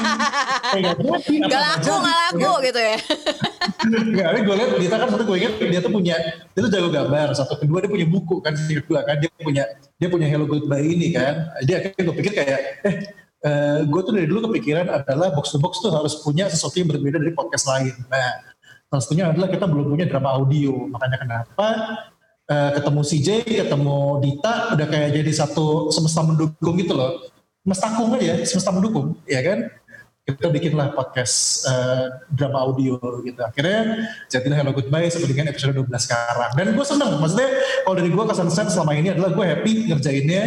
Gak 0.78 0.96
Gak 1.50 1.62
laku, 1.66 1.94
gak 2.06 2.18
laku 2.22 2.52
gitu 2.70 2.80
ya. 2.80 2.98
Tapi 4.14 4.40
gue 4.46 4.56
lihat 4.62 4.70
Dita 4.78 4.96
kan 5.02 5.08
satu 5.10 5.24
gue 5.26 5.38
ingat 5.42 5.54
dia 5.58 5.82
tuh 5.82 5.90
punya 5.90 6.16
dia 6.54 6.62
tuh 6.62 6.70
jago 6.70 6.90
gambar. 6.94 7.34
Satu 7.34 7.58
kedua 7.58 7.82
dia 7.82 7.90
punya 7.90 8.06
buku 8.06 8.46
kan, 8.46 8.54
kedua 8.54 9.02
kan 9.02 9.18
dia 9.18 9.32
punya 9.42 9.64
dia 9.98 10.08
punya 10.14 10.28
Hello 10.30 10.46
Goodbye 10.46 10.86
ini 10.86 11.10
kan. 11.18 11.50
Dia 11.66 11.82
akhirnya 11.82 12.02
gue 12.06 12.16
pikir 12.22 12.32
kayak 12.38 12.60
eh 12.86 12.96
eh, 13.42 13.78
gue 13.90 14.02
tuh 14.06 14.14
dari 14.14 14.30
dulu 14.30 14.54
kepikiran 14.54 14.86
adalah 14.86 15.34
box 15.34 15.50
to 15.50 15.58
box 15.58 15.82
tuh 15.82 15.90
harus 15.90 16.22
punya 16.22 16.46
sesuatu 16.46 16.78
yang 16.78 16.94
berbeda 16.94 17.18
dari 17.18 17.34
podcast 17.34 17.66
lain. 17.66 17.94
Nah, 18.06 18.54
salah 18.94 19.02
satunya 19.02 19.26
adalah 19.34 19.50
kita 19.50 19.66
belum 19.66 19.90
punya 19.90 20.06
drama 20.06 20.38
audio. 20.38 20.86
Makanya 20.94 21.18
kenapa 21.18 21.68
eh, 22.48 22.72
ketemu 22.80 23.02
CJ, 23.04 23.28
ketemu 23.68 23.98
Dita 24.24 24.74
udah 24.74 24.88
kayak 24.88 25.10
jadi 25.16 25.32
satu 25.36 25.92
semesta 25.92 26.24
mendukung 26.24 26.76
gitu 26.80 26.96
loh. 26.96 27.32
Mestakung 27.68 28.16
aja, 28.16 28.40
semesta 28.48 28.72
mendukung, 28.72 29.20
ya 29.28 29.44
kan? 29.44 29.68
kita 30.28 30.52
bikinlah 30.52 30.92
podcast 30.92 31.64
eh, 31.72 32.12
drama 32.36 32.68
audio 32.68 33.00
gitu. 33.24 33.40
Akhirnya 33.40 34.12
jadilah 34.28 34.60
Hello 34.60 34.76
Goodbye 34.76 35.08
sampai 35.08 35.32
dengan 35.32 35.56
episode 35.56 35.72
12 35.72 35.88
sekarang. 36.04 36.52
Dan 36.52 36.76
gue 36.76 36.84
seneng, 36.84 37.16
maksudnya 37.16 37.50
kalau 37.88 37.96
dari 37.96 38.12
gue 38.12 38.24
kesan 38.28 38.52
set 38.52 38.68
selama 38.68 38.92
ini 39.00 39.16
adalah 39.16 39.32
gue 39.32 39.46
happy 39.48 39.88
ngerjainnya. 39.88 40.44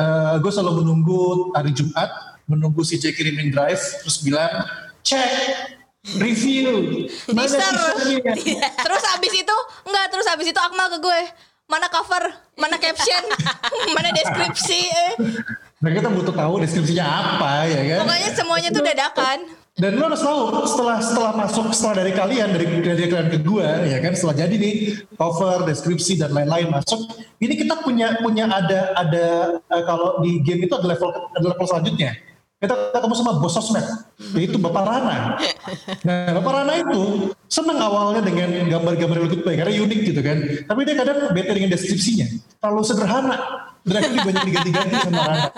Eh, 0.00 0.34
gue 0.40 0.48
selalu 0.48 0.80
menunggu 0.80 1.52
hari 1.52 1.76
Jumat, 1.76 2.08
menunggu 2.48 2.80
si 2.80 2.96
J 2.96 3.12
kirimin 3.12 3.52
drive, 3.52 4.00
terus 4.00 4.24
bilang, 4.24 4.64
cek, 5.04 5.76
review, 6.18 7.06
Teaser. 7.34 7.58
teasernya?" 7.58 8.32
terus 8.86 9.04
abis 9.18 9.32
itu 9.34 9.56
enggak 9.86 10.06
terus 10.14 10.26
abis 10.30 10.46
itu 10.50 10.60
Akmal 10.60 10.88
ke 10.94 10.98
gue 11.02 11.20
mana 11.68 11.86
cover 11.92 12.32
mana 12.56 12.80
caption 12.80 13.24
mana 13.96 14.08
deskripsi 14.16 14.80
eh. 14.88 15.12
Nah 15.78 15.94
kita 15.94 16.10
butuh 16.10 16.34
tahu 16.34 16.58
deskripsinya 16.64 17.06
apa 17.06 17.68
ya 17.70 17.80
kan. 17.94 17.98
pokoknya 18.02 18.28
semuanya 18.34 18.68
tuh 18.74 18.82
dadakan 18.82 19.38
Dan 19.78 19.94
lo 19.94 20.10
harus 20.10 20.18
tahu 20.18 20.66
setelah 20.66 20.98
setelah 20.98 21.32
masuk 21.38 21.70
setelah 21.70 22.02
dari 22.02 22.10
kalian 22.10 22.50
dari 22.50 22.66
dari 22.82 23.06
kalian 23.06 23.30
ke 23.30 23.38
gua 23.46 23.86
ya 23.86 24.02
kan 24.02 24.10
setelah 24.10 24.42
jadi 24.42 24.58
nih 24.58 24.74
cover, 25.14 25.70
deskripsi 25.70 26.18
dan 26.18 26.34
lain-lain 26.34 26.66
masuk, 26.66 26.98
ini 27.38 27.54
kita 27.54 27.78
punya 27.86 28.18
punya 28.18 28.50
ada 28.50 28.90
ada 28.98 29.26
eh, 29.62 29.82
kalau 29.86 30.18
di 30.18 30.42
game 30.42 30.66
itu 30.66 30.74
ada 30.74 30.82
level 30.82 31.14
ada 31.14 31.46
level 31.54 31.66
selanjutnya. 31.70 32.10
Kita 32.58 32.74
ketemu 32.90 33.14
sama 33.14 33.38
bos 33.38 33.54
sosmed, 33.54 33.86
yaitu 34.34 34.58
Bapak 34.58 34.82
Rana. 34.82 35.38
Nah, 36.02 36.34
Bapak 36.42 36.52
Rana 36.58 36.74
itu 36.82 37.30
senang 37.46 37.78
awalnya 37.78 38.18
dengan 38.26 38.50
gambar-gambar 38.66 39.14
yang 39.14 39.30
baik 39.46 39.58
karena 39.62 39.72
unik 39.78 40.00
gitu 40.02 40.20
kan. 40.26 40.38
Tapi 40.66 40.80
dia 40.82 40.98
kadang 40.98 41.30
bete 41.30 41.54
dengan 41.54 41.70
deskripsinya, 41.70 42.26
terlalu 42.58 42.82
sederhana. 42.82 43.38
Dan 43.86 44.02
akhirnya 44.02 44.26
banyak 44.26 44.42
diganti-ganti 44.50 44.96
sama 45.06 45.22
Rana. 45.22 45.50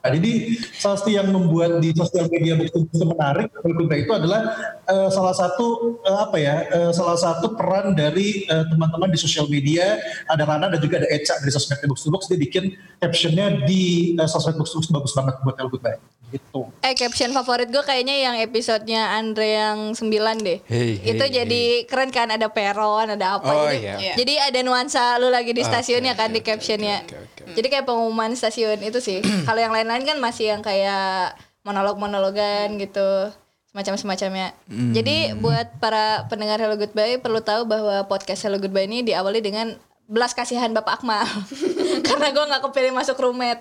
Jadi 0.00 0.56
salah 0.80 0.96
satu 0.96 1.12
yang 1.12 1.28
membuat 1.28 1.76
di 1.84 1.92
sosial 1.92 2.24
media 2.32 2.56
Box 2.56 2.72
to 2.72 2.88
Box 2.88 2.96
itu 2.96 3.04
menarik 3.04 3.52
Goodbye 3.60 4.08
itu 4.08 4.12
adalah 4.16 4.40
eh, 4.88 5.08
salah 5.12 5.36
satu 5.36 6.00
eh, 6.00 6.18
apa 6.24 6.36
ya 6.40 6.56
eh, 6.72 6.92
salah 6.96 7.20
satu 7.20 7.52
peran 7.52 7.92
dari 7.92 8.48
teman-teman 8.48 9.12
di 9.12 9.20
sosial 9.20 9.44
media 9.52 10.00
ada 10.24 10.48
Rana 10.48 10.72
dan 10.72 10.80
juga 10.80 11.04
ada 11.04 11.08
Eca 11.12 11.36
dari 11.44 11.52
sosmed 11.52 11.84
Box 11.84 12.08
Box 12.08 12.32
dia 12.32 12.40
bikin 12.40 12.80
captionnya 12.96 13.60
di 13.68 14.16
eh, 14.16 14.24
sosmed 14.24 14.56
Box 14.56 14.72
bagus 14.88 15.12
banget 15.12 15.36
buat 15.44 15.60
Hello 15.60 15.68
Goodbye 15.68 16.00
gitu. 16.30 16.70
Eh 16.80 16.94
caption 16.94 17.34
favorit 17.34 17.68
gue 17.68 17.82
kayaknya 17.82 18.16
yang 18.30 18.36
episodenya 18.38 19.18
Andre 19.18 19.48
yang 19.58 19.78
9 19.92 20.06
deh. 20.46 20.58
Hey, 20.64 21.02
itu 21.02 21.24
hey, 21.26 21.34
jadi 21.42 21.62
keren 21.90 22.10
kan 22.14 22.30
ada 22.30 22.48
peron, 22.48 23.10
ada 23.10 23.36
apa. 23.38 23.50
Oh, 23.50 23.68
jadi, 23.68 23.98
iya. 23.98 24.14
jadi 24.14 24.34
ada 24.50 24.58
nuansa 24.62 25.18
lu 25.18 25.28
lagi 25.28 25.50
di 25.50 25.66
stasiunnya 25.66 26.14
Oke, 26.14 26.20
kan 26.22 26.28
di 26.30 26.40
oke, 26.40 26.48
captionnya. 26.48 27.02
oke, 27.04 27.16
oke, 27.18 27.42
Jadi 27.58 27.66
kayak 27.66 27.86
pengumuman 27.86 28.32
stasiun 28.38 28.78
itu 28.80 29.02
sih. 29.02 29.18
Kalau 29.46 29.60
yang 29.60 29.74
lain-lain 29.74 30.06
kan 30.06 30.16
masih 30.22 30.56
yang 30.56 30.62
kayak 30.62 31.34
monolog-monologan 31.66 32.78
gitu. 32.78 33.34
Semacam-semacamnya. 33.70 34.50
Hmm. 34.66 34.90
Jadi 34.90 35.38
buat 35.38 35.78
para 35.78 36.26
pendengar 36.26 36.58
Hello 36.58 36.74
Goodbye 36.74 37.22
perlu 37.22 37.38
tahu 37.38 37.70
bahwa 37.70 38.02
podcast 38.10 38.42
Hello 38.42 38.58
Goodbye 38.58 38.90
ini 38.90 39.06
diawali 39.06 39.38
dengan 39.38 39.78
belas 40.10 40.34
kasihan 40.34 40.74
Bapak 40.74 40.98
Akmal 40.98 41.22
karena 42.08 42.26
gue 42.30 42.44
nggak 42.50 42.62
kepilih 42.70 42.92
masuk 42.94 43.16
roommate 43.18 43.60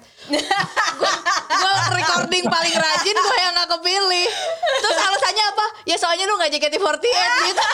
gue 1.50 1.74
recording 1.96 2.46
paling 2.48 2.76
rajin 2.76 3.18
gue 3.18 3.38
yang 3.39 3.54
nggak 3.56 3.70
kepilih 3.80 4.28
terus 4.82 4.98
alasannya 4.98 5.46
apa 5.50 5.65
ya 5.86 5.96
soalnya 5.98 6.26
lu 6.30 6.36
nggak 6.38 6.52
JKT48 6.58 7.06
gitu 7.50 7.65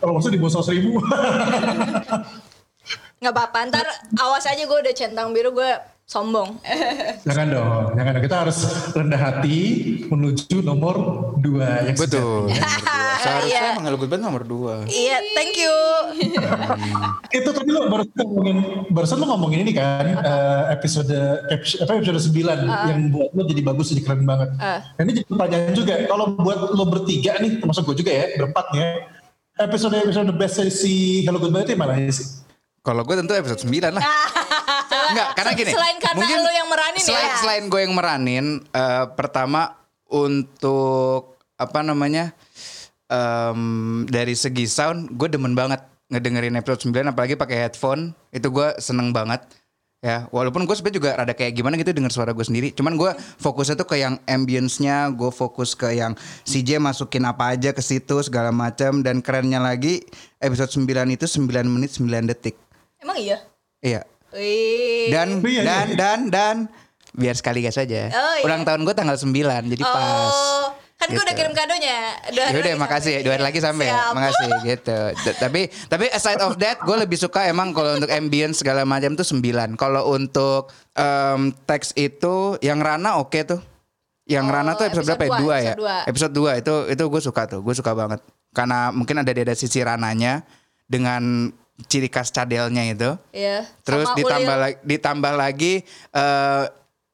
Kalau 0.00 0.16
maksudnya 0.16 0.36
di 0.36 0.40
bawah 0.40 0.64
100 0.64 0.76
ribu. 0.80 0.96
nggak 3.20 3.34
apa-apa 3.36 3.58
ntar 3.68 3.86
awas 4.16 4.48
aja 4.48 4.64
gue 4.64 4.78
udah 4.80 4.94
centang 4.96 5.28
biru 5.36 5.52
gue 5.52 5.70
sombong 6.08 6.56
jangan 7.22 7.46
dong, 7.52 7.94
jangan 7.94 8.12
dong. 8.18 8.24
Kita 8.26 8.36
harus 8.42 8.58
rendah 8.96 9.20
hati 9.20 9.58
menuju 10.10 10.58
nomor 10.64 10.96
dua 11.38 11.84
yang 11.86 11.94
Betul. 11.94 12.50
Dua. 13.20 13.24
Seharusnya 13.28 13.60
Iya. 13.60 13.70
emang 13.70 13.84
Hello 13.84 13.98
Goodbye 13.98 14.18
nomor 14.18 14.42
dua. 14.42 14.74
iya 14.86 15.16
thank 15.32 15.54
you 15.54 15.76
itu 17.38 17.46
tadi 17.46 17.70
lo 17.70 17.86
barusan 17.86 18.16
ngomongin 18.16 18.56
barusan 18.90 19.16
lo 19.20 19.26
ngomongin 19.28 19.58
ini 19.62 19.72
kan 19.72 20.04
eh, 20.16 20.62
episode 20.72 21.12
episode 21.48 21.84
apa 21.84 22.00
episode 22.00 22.20
9 22.20 22.90
yang 22.90 23.00
buat 23.10 23.30
lo 23.30 23.42
jadi 23.44 23.62
bagus 23.62 23.92
jadi 23.92 24.02
keren 24.02 24.24
banget. 24.24 24.50
Nah, 24.56 24.80
ini 24.98 25.10
jadi 25.16 25.26
pertanyaan 25.28 25.72
juga 25.72 25.94
kalau 26.06 26.26
buat 26.34 26.58
lo 26.72 26.84
bertiga 26.88 27.38
nih 27.38 27.60
termasuk 27.60 27.86
gue 27.86 28.00
juga 28.00 28.10
ya 28.10 28.24
berempat 28.34 28.64
nih 28.72 28.80
ya. 28.80 28.90
Episode 29.60 29.94
episode 30.00 30.32
best 30.34 30.56
si 30.72 31.20
Hello 31.22 31.36
Goodbye 31.36 31.62
itu 31.62 31.76
mana 31.76 31.94
sih? 32.08 32.24
Kalau 32.80 33.04
gue 33.04 33.12
tentu 33.12 33.36
episode 33.36 33.60
9 33.60 33.92
lah. 33.92 34.02
Enggak, 35.10 35.28
karena 35.36 35.52
gini. 35.52 35.70
Selain 35.74 35.96
karena 36.00 36.24
lu 36.24 36.50
yang 36.50 36.68
meranin 36.70 37.02
selain, 37.02 37.28
ya? 37.28 37.36
Selain 37.42 37.64
gue 37.66 37.80
yang 37.82 37.94
meranin, 37.94 38.46
eh, 38.62 39.04
pertama 39.18 39.74
untuk 40.08 41.38
apa 41.60 41.84
namanya 41.84 42.32
em, 43.10 43.60
dari 44.06 44.38
segi 44.38 44.64
sound, 44.70 45.18
gue 45.18 45.28
demen 45.28 45.52
banget 45.58 45.82
ngedengerin 46.10 46.58
episode 46.58 46.90
9 46.90 47.10
apalagi 47.14 47.38
pakai 47.38 47.66
headphone 47.66 48.10
itu 48.34 48.50
gue 48.50 48.74
seneng 48.82 49.14
banget 49.14 49.46
ya 50.02 50.26
walaupun 50.34 50.64
gue 50.66 50.74
sebenarnya 50.74 50.96
juga 50.98 51.10
rada 51.12 51.34
kayak 51.36 51.54
gimana 51.54 51.78
gitu 51.78 51.92
denger 51.94 52.10
suara 52.10 52.34
gue 52.34 52.42
sendiri 52.42 52.74
cuman 52.74 52.98
gue 52.98 53.14
fokusnya 53.38 53.78
tuh 53.78 53.86
ke 53.86 54.00
yang 54.00 54.18
ambience-nya 54.26 55.12
gue 55.14 55.30
fokus 55.30 55.78
ke 55.78 55.92
yang 55.92 56.18
CJ 56.48 56.82
masukin 56.82 57.22
apa 57.28 57.54
aja 57.54 57.70
ke 57.70 57.78
situ 57.78 58.18
segala 58.26 58.50
macam 58.50 59.06
dan 59.06 59.22
kerennya 59.22 59.62
lagi 59.62 60.02
episode 60.42 60.72
9 60.72 60.88
itu 61.14 61.30
9 61.30 61.46
menit 61.68 61.94
9 61.94 62.10
detik 62.26 62.58
emang 62.98 63.20
iya 63.20 63.38
iya 63.84 64.02
Wih. 64.34 65.14
dan 65.14 65.42
Iya, 65.42 65.46
iya. 65.46 65.62
dan 65.62 65.86
dan 65.94 66.20
dan 66.32 66.56
biar 67.10 67.34
sekali 67.34 67.66
gas 67.66 67.74
aja. 67.74 68.06
Oh, 68.14 68.34
iya. 68.38 68.44
Ulang 68.46 68.62
tahun 68.62 68.86
gue 68.86 68.94
tanggal 68.94 69.18
9 69.18 69.34
jadi 69.74 69.82
pas. 69.82 70.34
Kan 71.00 71.08
gue 71.08 71.16
udah 71.16 71.26
Gitu. 71.26 71.40
kirim 71.40 71.54
kadonya 71.54 71.96
dua 72.28 72.44
hari 72.44 72.52
Ya 72.52 72.60
udah 72.60 72.68
lagi 72.68 72.76
makasih 72.78 73.10
sampai. 73.10 73.24
dua 73.24 73.32
hari 73.32 73.44
lagi 73.44 73.60
sampai 73.60 73.84
ya. 73.84 73.92
Siap. 73.96 74.12
Makasih 74.12 74.50
gitu. 74.62 74.98
D- 75.16 75.38
tapi 75.38 75.60
tapi 75.86 76.04
aside 76.10 76.40
of 76.40 76.54
that 76.56 76.76
gue 76.78 76.96
lebih 76.98 77.16
suka 77.16 77.40
emang 77.44 77.72
kalau 77.72 77.96
untuk 77.96 78.10
ambience 78.10 78.60
segala 78.60 78.84
macam 78.84 79.14
tuh 79.14 79.24
9. 79.24 79.40
Kalau 79.74 80.02
untuk 80.10 80.68
em, 80.92 81.40
teks 81.64 81.96
itu 81.96 82.34
yang 82.60 82.78
Rana 82.78 83.16
oke 83.16 83.40
tuh. 83.42 83.60
Yang 84.24 84.46
Oh, 84.46 84.52
Rana 84.52 84.70
tuh 84.72 84.84
episode, 84.86 85.10
episode 85.10 85.18
berapa 85.18 85.24
ya? 85.26 85.30
dua, 85.32 85.40
Dua 85.40 85.56
ya? 85.56 85.72
episode 85.72 85.80
dua. 85.80 85.96
Episode 86.06 86.32
2 86.54 86.60
itu 86.60 86.74
itu 86.92 87.02
gue 87.08 87.22
suka 87.24 87.42
tuh. 87.46 87.60
Gue 87.60 87.74
suka 87.74 87.92
banget. 87.92 88.20
Karena 88.50 88.78
mungkin 88.90 89.16
ada 89.16 89.26
ada 89.26 89.54
sisi 89.54 89.80
Rananya 89.80 90.46
dengan 90.84 91.50
ciri 91.82 92.06
khas 92.06 92.28
cadelnya 92.28 92.84
itu. 92.84 93.10
Iya. 93.30 93.64
Terus 93.80 94.04
Sama 94.06 94.18
ditambah 94.18 94.56
lagi 94.58 94.76
ditambah 94.84 95.32
lagi 95.34 95.72
eh, 96.12 96.64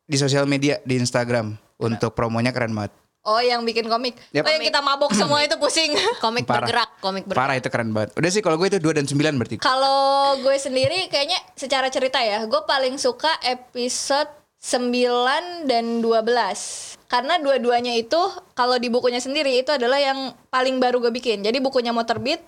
di 0.03 0.17
sosial 0.17 0.45
media 0.45 0.77
di 0.83 0.99
Instagram 0.99 1.55
untuk 1.79 2.13
promonya 2.13 2.51
keren 2.51 2.75
banget. 2.75 2.91
Oh 3.27 3.43
yang 3.43 3.67
bikin 3.67 3.91
komik. 3.91 4.15
Yap. 4.31 4.47
Oh 4.47 4.51
yang 4.55 4.63
kita 4.63 4.79
mabok 4.79 5.11
semua 5.19 5.43
itu 5.43 5.59
pusing. 5.59 5.99
Komik 6.25 6.47
Parah. 6.47 6.63
bergerak, 6.63 6.91
komik 7.03 7.25
bergerak. 7.27 7.43
Parah 7.43 7.57
itu 7.59 7.69
keren 7.75 7.91
banget. 7.91 8.15
Udah 8.15 8.31
sih 8.31 8.39
kalau 8.39 8.55
gue 8.55 8.71
itu 8.71 8.79
2 8.79 9.03
dan 9.03 9.07
9 9.11 9.35
berarti. 9.35 9.57
Kalau 9.59 10.39
gue 10.39 10.55
sendiri 10.55 11.11
kayaknya 11.11 11.37
secara 11.59 11.91
cerita 11.91 12.23
ya, 12.23 12.47
gue 12.47 12.63
paling 12.63 12.95
suka 13.03 13.35
episode 13.43 14.31
9 14.63 15.67
dan 15.67 15.99
12. 15.99 17.03
Karena 17.07 17.39
dua-duanya 17.39 17.95
itu 17.95 18.19
kalau 18.55 18.79
di 18.79 18.91
bukunya 18.91 19.23
sendiri 19.23 19.63
itu 19.63 19.71
adalah 19.71 19.99
yang 19.99 20.35
paling 20.51 20.79
baru 20.79 20.99
gue 21.03 21.11
bikin. 21.15 21.43
Jadi 21.43 21.59
bukunya 21.59 21.91
mau 21.91 22.03
terbit, 22.07 22.43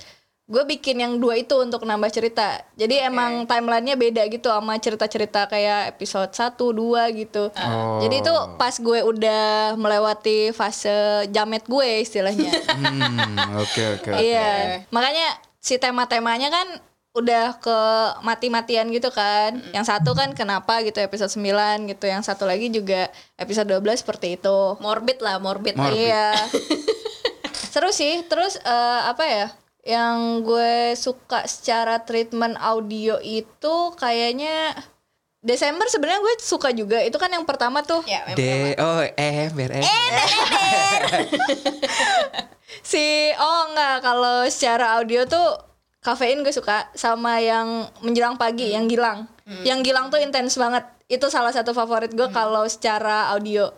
gue 0.49 0.65
bikin 0.65 0.97
yang 1.05 1.21
dua 1.21 1.37
itu 1.37 1.53
untuk 1.61 1.85
nambah 1.85 2.09
cerita. 2.09 2.65
Jadi 2.73 3.05
emang 3.05 3.45
timelinenya 3.45 4.01
beda 4.01 4.25
gitu 4.33 4.49
sama 4.49 4.81
cerita-cerita 4.81 5.45
kayak 5.45 5.93
episode 5.93 6.33
1, 6.33 6.57
2 6.57 7.21
gitu. 7.21 7.53
Oh. 7.53 8.01
Jadi 8.01 8.25
itu 8.25 8.33
pas 8.57 8.73
gue 8.73 9.01
udah 9.05 9.77
melewati 9.77 10.57
fase 10.57 11.29
jamet 11.29 11.69
gue 11.69 11.89
istilahnya. 12.01 12.53
Hmm, 12.79 13.59
oke 13.59 13.83
oke. 14.01 14.11
Iya, 14.23 14.87
makanya 14.89 15.37
si 15.59 15.77
tema-temanya 15.77 16.49
kan 16.49 16.67
udah 17.13 17.59
ke 17.59 17.79
mati-matian 18.25 18.89
gitu 18.89 19.11
kan. 19.13 19.61
Yang 19.75 19.93
satu 19.93 20.15
kan 20.15 20.33
kenapa 20.33 20.81
gitu 20.87 21.03
episode 21.03 21.29
9 21.29 21.91
gitu. 21.91 22.09
Yang 22.09 22.33
satu 22.33 22.49
lagi 22.49 22.73
juga 22.73 23.13
episode 23.37 23.69
12 23.69 24.01
seperti 24.01 24.41
itu. 24.41 24.59
Morbid 24.81 25.19
lah, 25.21 25.43
morbid. 25.43 25.75
Morbid. 25.75 26.09
Iya. 26.09 26.33
Seru 27.75 27.91
sih. 27.93 28.25
Terus 28.31 28.57
eh, 28.63 29.01
apa 29.05 29.25
ya? 29.27 29.47
Yang 29.89 30.45
gue 30.45 30.93
suka 31.01 31.49
secara 31.49 32.05
treatment 32.05 32.61
audio 32.61 33.17
itu 33.25 33.97
kayaknya 33.97 34.77
Desember 35.41 35.89
sebenarnya 35.89 36.21
gue 36.21 36.35
suka 36.45 36.77
juga. 36.77 37.01
Itu 37.01 37.17
kan 37.17 37.33
yang 37.33 37.49
pertama 37.49 37.81
tuh. 37.81 38.05
Ya. 38.05 38.29
D 38.37 38.77
O 38.77 39.01
E 39.01 39.49
B 39.49 39.59
R 39.65 39.73
E. 39.81 39.85
Si 42.85 43.33
oh 43.41 43.73
enggak 43.73 44.05
kalau 44.05 44.45
secara 44.53 45.01
audio 45.01 45.25
tuh 45.25 45.57
kafein 46.05 46.45
gue 46.45 46.53
suka 46.53 46.93
sama 46.93 47.41
yang 47.41 47.89
menjelang 48.05 48.37
pagi 48.37 48.77
yang 48.77 48.93
Gilang. 48.93 49.25
Yang 49.65 49.89
Gilang 49.89 50.13
tuh 50.13 50.21
intens 50.21 50.61
banget. 50.61 50.85
Itu 51.09 51.33
salah 51.33 51.57
satu 51.57 51.73
favorit 51.73 52.13
gue 52.13 52.29
kalau 52.29 52.69
secara 52.69 53.33
audio. 53.33 53.73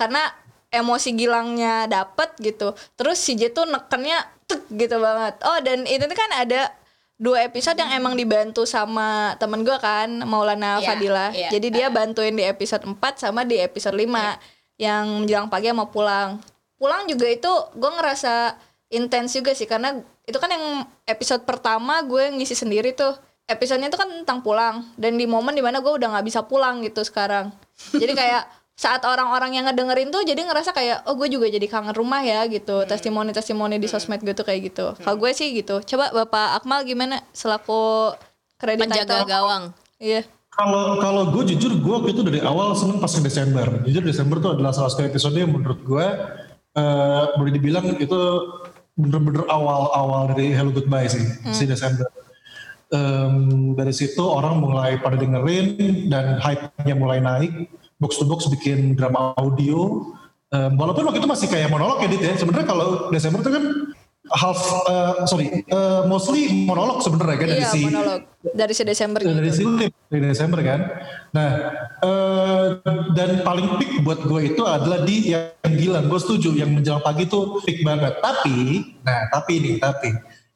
Karena 0.00 0.24
emosi 0.72 1.12
Gilangnya 1.12 1.84
dapet 1.84 2.32
gitu. 2.40 2.72
Terus 2.96 3.20
si 3.20 3.36
J 3.36 3.52
tuh 3.52 3.68
nekennya 3.68 4.16
tek 4.52 4.60
gitu 4.68 4.96
banget. 5.00 5.34
Oh 5.42 5.58
dan 5.64 5.88
itu 5.88 6.04
tuh 6.04 6.14
kan 6.14 6.30
ada 6.36 6.68
dua 7.16 7.46
episode 7.46 7.78
yang 7.78 7.94
emang 7.94 8.12
dibantu 8.12 8.66
sama 8.66 9.38
temen 9.38 9.62
gue 9.62 9.78
kan 9.78 10.10
Maulana 10.26 10.82
Iya, 10.82 10.86
Fadila. 10.86 11.26
iya. 11.30 11.48
Jadi 11.48 11.68
dia 11.70 11.86
bantuin 11.88 12.34
di 12.34 12.42
episode 12.42 12.82
4 12.82 12.98
sama 13.16 13.46
di 13.46 13.56
episode 13.56 13.94
5 13.94 14.10
yang 14.76 15.22
menjelang 15.22 15.46
pagi 15.46 15.70
sama 15.70 15.86
pulang. 15.86 16.42
Pulang 16.76 17.06
juga 17.06 17.30
itu 17.30 17.52
gue 17.78 17.90
ngerasa 17.94 18.58
intens 18.90 19.32
juga 19.32 19.54
sih 19.54 19.70
karena 19.70 19.96
itu 20.26 20.34
kan 20.36 20.50
yang 20.50 20.82
episode 21.06 21.46
pertama 21.46 22.02
gue 22.02 22.34
ngisi 22.34 22.58
sendiri 22.58 22.90
tuh. 22.92 23.14
Episodenya 23.42 23.90
itu 23.90 23.98
kan 23.98 24.06
tentang 24.08 24.38
pulang 24.40 24.86
dan 24.94 25.18
di 25.18 25.26
momen 25.26 25.52
di 25.52 25.60
mana 25.60 25.82
gue 25.82 25.90
udah 25.90 26.14
nggak 26.14 26.26
bisa 26.26 26.42
pulang 26.46 26.78
gitu 26.82 27.02
sekarang. 27.02 27.50
Jadi 27.90 28.14
kayak 28.14 28.46
saat 28.72 29.04
orang-orang 29.04 29.60
yang 29.60 29.64
ngedengerin 29.68 30.08
tuh 30.08 30.24
jadi 30.24 30.42
ngerasa 30.48 30.72
kayak 30.72 31.04
oh 31.06 31.14
gue 31.14 31.28
juga 31.28 31.46
jadi 31.46 31.66
kangen 31.68 31.92
rumah 31.94 32.24
ya 32.24 32.48
gitu 32.48 32.82
testimoni-testimoni 32.88 33.76
di 33.76 33.86
sosmed 33.86 34.24
gue 34.24 34.32
tuh 34.32 34.48
kayak 34.48 34.72
gitu 34.72 34.96
kalau 34.98 35.16
gue 35.20 35.30
sih 35.36 35.52
gitu 35.54 35.84
coba 35.84 36.10
bapak 36.10 36.58
Akmal 36.62 36.82
gimana 36.82 37.20
selaku 37.36 38.16
kredit 38.56 38.88
Penjaga 38.88 39.22
title? 39.22 39.28
gawang. 39.28 39.64
iya 39.98 40.22
Kalau 40.52 41.00
kalau 41.00 41.22
gue 41.32 41.48
jujur 41.56 41.80
gue 41.80 41.94
waktu 41.96 42.12
itu 42.12 42.22
dari 42.28 42.40
awal 42.44 42.76
seneng 42.76 43.00
pas 43.00 43.08
ke 43.08 43.24
Desember. 43.24 43.64
Jujur 43.88 44.04
Desember 44.04 44.36
tuh 44.36 44.52
adalah 44.52 44.76
salah 44.76 44.92
satu 44.92 45.08
episode 45.08 45.32
yang 45.32 45.48
menurut 45.48 45.80
gue 45.80 46.06
eh 46.72 47.24
boleh 47.40 47.52
dibilang 47.52 47.96
itu 47.96 48.20
bener-bener 48.92 49.48
awal-awal 49.48 50.28
dari 50.36 50.52
Hello 50.52 50.68
Goodbye 50.68 51.08
sih 51.08 51.24
si 51.56 51.64
Desember. 51.64 52.04
Em, 52.92 53.72
dari 53.72 53.96
situ 53.96 54.20
orang 54.20 54.60
mulai 54.60 55.00
pada 55.00 55.16
dengerin 55.16 56.08
dan 56.12 56.36
hype-nya 56.36 56.94
mulai 57.00 57.24
naik. 57.24 57.52
Box 58.02 58.18
to 58.18 58.26
box 58.26 58.50
bikin 58.50 58.98
drama 58.98 59.30
audio. 59.38 60.10
Em, 60.50 60.74
walaupun 60.74 61.06
waktu 61.06 61.22
itu 61.22 61.30
masih 61.30 61.46
kayak 61.46 61.70
monolog 61.70 62.02
ya 62.02 62.08
Dit 62.10 62.20
ya. 62.26 62.34
Sebenarnya 62.34 62.66
kalau 62.66 63.08
Desember 63.14 63.40
tuh 63.40 63.54
kan 63.54 63.64
half 64.30 64.60
uh, 64.86 65.26
sorry 65.26 65.66
uh, 65.74 66.06
mostly 66.06 66.64
monolog 66.64 67.02
sebenarnya 67.02 67.36
kan 67.36 67.48
dari 67.50 67.62
Iya, 67.62 67.70
si 67.70 67.80
monolog. 67.86 68.20
Dari 68.42 68.72
si 68.74 68.82
Desember 68.82 69.20
dari 69.22 69.50
gitu. 69.50 69.56
si 69.58 69.64
Lip, 69.66 69.92
dari 70.10 70.24
Desember 70.30 70.58
kan. 70.62 70.80
Nah 71.32 71.50
eh, 72.02 72.66
dan 73.14 73.46
paling 73.46 73.78
peak 73.78 74.02
buat 74.02 74.20
gue 74.26 74.54
itu 74.54 74.62
adalah 74.66 75.02
di 75.06 75.30
yang 75.32 75.72
Gilang. 75.72 76.06
Gue 76.10 76.20
setuju 76.20 76.52
yang 76.52 76.74
menjelang 76.74 77.00
pagi 77.00 77.24
itu 77.24 77.62
peak 77.64 77.80
banget. 77.86 78.18
Tapi, 78.20 78.82
nah 79.06 79.30
tapi 79.30 79.52
nih 79.62 79.74
tapi 79.80 80.10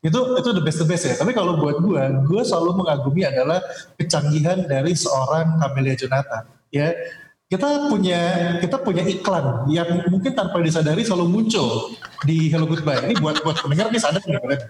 itu 0.04 0.18
itu 0.38 0.48
the 0.54 0.62
best 0.62 0.78
the 0.82 0.86
best 0.86 1.04
ya. 1.08 1.14
Tapi 1.18 1.32
kalau 1.34 1.58
buat 1.58 1.82
gue, 1.82 2.02
gue 2.26 2.42
selalu 2.46 2.84
mengagumi 2.84 3.26
adalah 3.26 3.58
kecanggihan 3.96 4.62
dari 4.66 4.92
seorang 4.94 5.58
Camelia 5.58 5.96
Jonathan. 5.98 6.44
Ya 6.70 6.92
kita 7.46 7.86
punya 7.86 8.20
kita 8.58 8.76
punya 8.82 9.06
iklan 9.06 9.70
yang 9.70 9.86
mungkin 10.10 10.34
tanpa 10.34 10.58
disadari 10.58 11.06
selalu 11.06 11.30
muncul 11.30 11.94
di 12.26 12.50
Hello 12.50 12.66
Goodbye. 12.66 12.98
Ini 13.06 13.22
buat 13.22 13.38
buat 13.46 13.62
pendengar 13.62 13.94
nih 13.94 14.02
sadar 14.02 14.18
nih 14.26 14.34
kalian. 14.34 14.62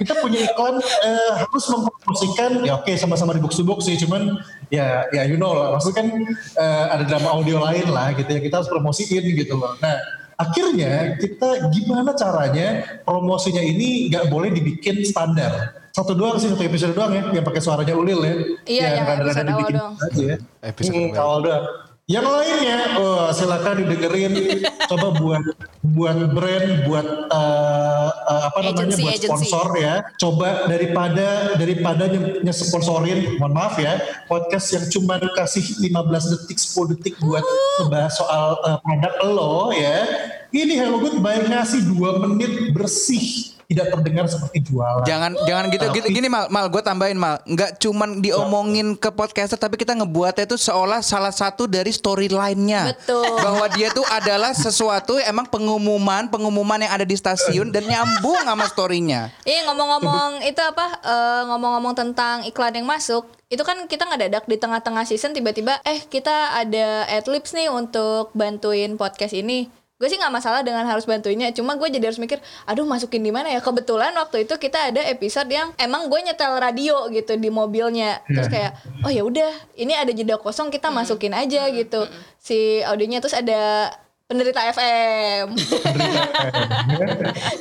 Kita 0.00 0.12
punya 0.24 0.48
iklan 0.48 0.80
eh, 0.80 1.30
harus 1.36 1.64
mempromosikan 1.68 2.64
ya 2.64 2.80
oke 2.80 2.88
sama-sama 2.96 3.36
di 3.36 3.44
box 3.44 3.60
to 3.60 3.68
box 3.68 3.84
sih 3.84 4.00
cuman 4.00 4.32
ya 4.72 5.04
ya 5.12 5.28
you 5.28 5.36
know 5.36 5.52
lah 5.52 5.76
maksudnya 5.76 5.96
kan 6.00 6.08
eh, 6.56 6.84
ada 6.96 7.04
drama 7.04 7.36
audio 7.36 7.60
lain 7.60 7.84
lah 7.92 8.16
gitu 8.16 8.32
ya 8.32 8.40
kita 8.40 8.64
harus 8.64 8.70
promosiin 8.72 9.20
gitu 9.36 9.52
loh. 9.60 9.76
Nah 9.84 10.00
akhirnya 10.40 11.20
kita 11.20 11.68
gimana 11.68 12.16
caranya 12.16 12.80
promosinya 13.04 13.60
ini 13.60 14.08
nggak 14.08 14.32
boleh 14.32 14.52
dibikin 14.52 15.04
standar 15.04 15.72
satu 15.92 16.12
doang 16.12 16.36
sih 16.36 16.52
satu 16.52 16.60
episode 16.60 16.92
doang 16.92 17.08
ya 17.12 17.24
yang 17.32 17.40
pakai 17.40 17.60
suaranya 17.60 17.96
Ulil 17.96 18.20
ya 18.20 18.34
Iya, 18.68 18.86
yang 19.00 19.06
rada-rada 19.08 19.32
episode 19.32 19.48
awal 19.48 19.56
dibikin 19.56 19.76
doang. 19.80 19.94
aja 19.96 20.22
ya. 20.24 20.36
Episode 20.60 20.92
Hmm, 20.92 21.08
awal 21.16 21.38
doang. 21.40 21.64
Yang 22.06 22.26
lainnya, 22.30 22.78
oh, 23.02 23.34
silakan 23.34 23.82
didengerin. 23.82 24.62
coba 24.86 25.10
buat 25.10 25.42
buat 25.82 26.18
brand, 26.30 26.86
buat 26.86 27.02
eh, 27.02 28.10
eh, 28.30 28.42
apa 28.46 28.58
namanya, 28.62 28.94
Agency, 28.94 29.02
buat 29.02 29.14
agency. 29.18 29.26
sponsor 29.26 29.66
ya. 29.74 29.94
Coba 30.14 30.70
daripada 30.70 31.26
daripada 31.58 32.06
nye- 32.06 32.46
nge-sponsorin, 32.46 33.42
mohon 33.42 33.58
maaf 33.58 33.74
ya, 33.82 33.98
podcast 34.30 34.70
yang 34.70 34.86
cuma 34.86 35.18
kasih 35.34 35.66
15 35.82 36.30
detik, 36.30 36.62
10 36.62 36.94
detik 36.94 37.18
buat 37.18 37.42
ngebahas 37.82 38.14
soal 38.14 38.54
eh, 38.62 38.78
produk 38.86 39.14
lo 39.26 39.54
ya. 39.74 40.06
Ini 40.54 40.78
Hello 40.78 41.02
Goodbye 41.02 41.42
ngasih 41.42 41.90
2 41.90 42.22
menit 42.22 42.70
bersih, 42.70 43.55
tidak 43.66 43.86
terdengar 43.90 44.24
seperti 44.30 44.58
jualan. 44.62 45.02
Jangan 45.02 45.34
jangan 45.46 45.64
gitu, 45.74 45.84
gitu. 45.90 46.06
Gini 46.10 46.30
mal 46.30 46.46
mal 46.48 46.70
gue 46.70 46.82
tambahin 46.82 47.18
mal. 47.18 47.42
Nggak 47.42 47.82
cuman 47.82 48.22
diomongin 48.22 48.94
ke 48.94 49.10
podcaster 49.10 49.58
tapi 49.58 49.74
kita 49.74 49.94
ngebuatnya 49.98 50.46
itu 50.46 50.58
seolah 50.58 51.02
salah 51.02 51.34
satu 51.34 51.66
dari 51.66 51.90
storyline-nya. 51.90 52.94
Betul. 52.94 53.28
bahwa 53.36 53.66
dia 53.74 53.90
tuh 53.92 54.06
adalah 54.08 54.54
sesuatu 54.54 55.18
emang 55.22 55.46
pengumuman 55.50 56.30
pengumuman 56.30 56.82
yang 56.82 56.92
ada 56.94 57.06
di 57.06 57.14
stasiun 57.18 57.74
dan 57.74 57.84
nyambung 57.86 58.38
sama 58.46 58.64
storynya. 58.70 59.34
Iya 59.42 59.66
ngomong-ngomong 59.70 60.46
itu 60.46 60.62
apa 60.62 60.86
eh, 61.02 61.42
ngomong-ngomong 61.50 61.94
tentang 61.98 62.46
iklan 62.46 62.74
yang 62.74 62.86
masuk 62.86 63.26
itu 63.46 63.62
kan 63.62 63.78
kita 63.86 64.02
ngedadak 64.10 64.44
di 64.50 64.58
tengah-tengah 64.58 65.06
season 65.06 65.30
tiba-tiba 65.30 65.78
eh 65.86 66.02
kita 66.02 66.58
ada 66.58 67.06
adlibs 67.06 67.54
nih 67.54 67.70
untuk 67.70 68.34
bantuin 68.34 68.98
podcast 68.98 69.38
ini 69.38 69.70
gue 69.96 70.06
sih 70.06 70.14
nggak 70.14 70.30
masalah 70.30 70.60
dengan 70.60 70.84
harus 70.84 71.02
bantuinnya 71.04 71.48
cuma 71.50 71.72
gue 71.72 71.88
jadi 71.88 72.04
harus 72.04 72.16
mikir 72.16 72.36
aduh 72.62 72.84
masukin 72.84 73.18
di 73.18 73.32
mana 73.32 73.48
ya? 73.48 73.58
Kebetulan 73.58 74.12
waktu 74.12 74.44
itu 74.44 74.52
kita 74.54 74.92
ada 74.92 75.00
episode 75.02 75.48
yang 75.48 75.72
emang 75.76 76.06
gue 76.06 76.18
nyetel 76.20 76.52
radio 76.56 77.08
gitu 77.08 77.34
di 77.34 77.48
mobilnya. 77.48 78.20
Terus 78.28 78.46
kayak 78.46 78.76
oh 79.00 79.08
ya 79.08 79.22
udah 79.22 79.48
ini 79.74 79.92
ada 79.92 80.10
jeda 80.10 80.36
kosong 80.36 80.68
kita 80.68 80.90
masukin 80.90 81.32
aja 81.32 81.66
gitu. 81.68 82.04
si 82.36 82.78
audionya 82.84 83.18
terus 83.18 83.32
ada 83.32 83.88
penderita 84.26 84.58
FM 84.60 85.54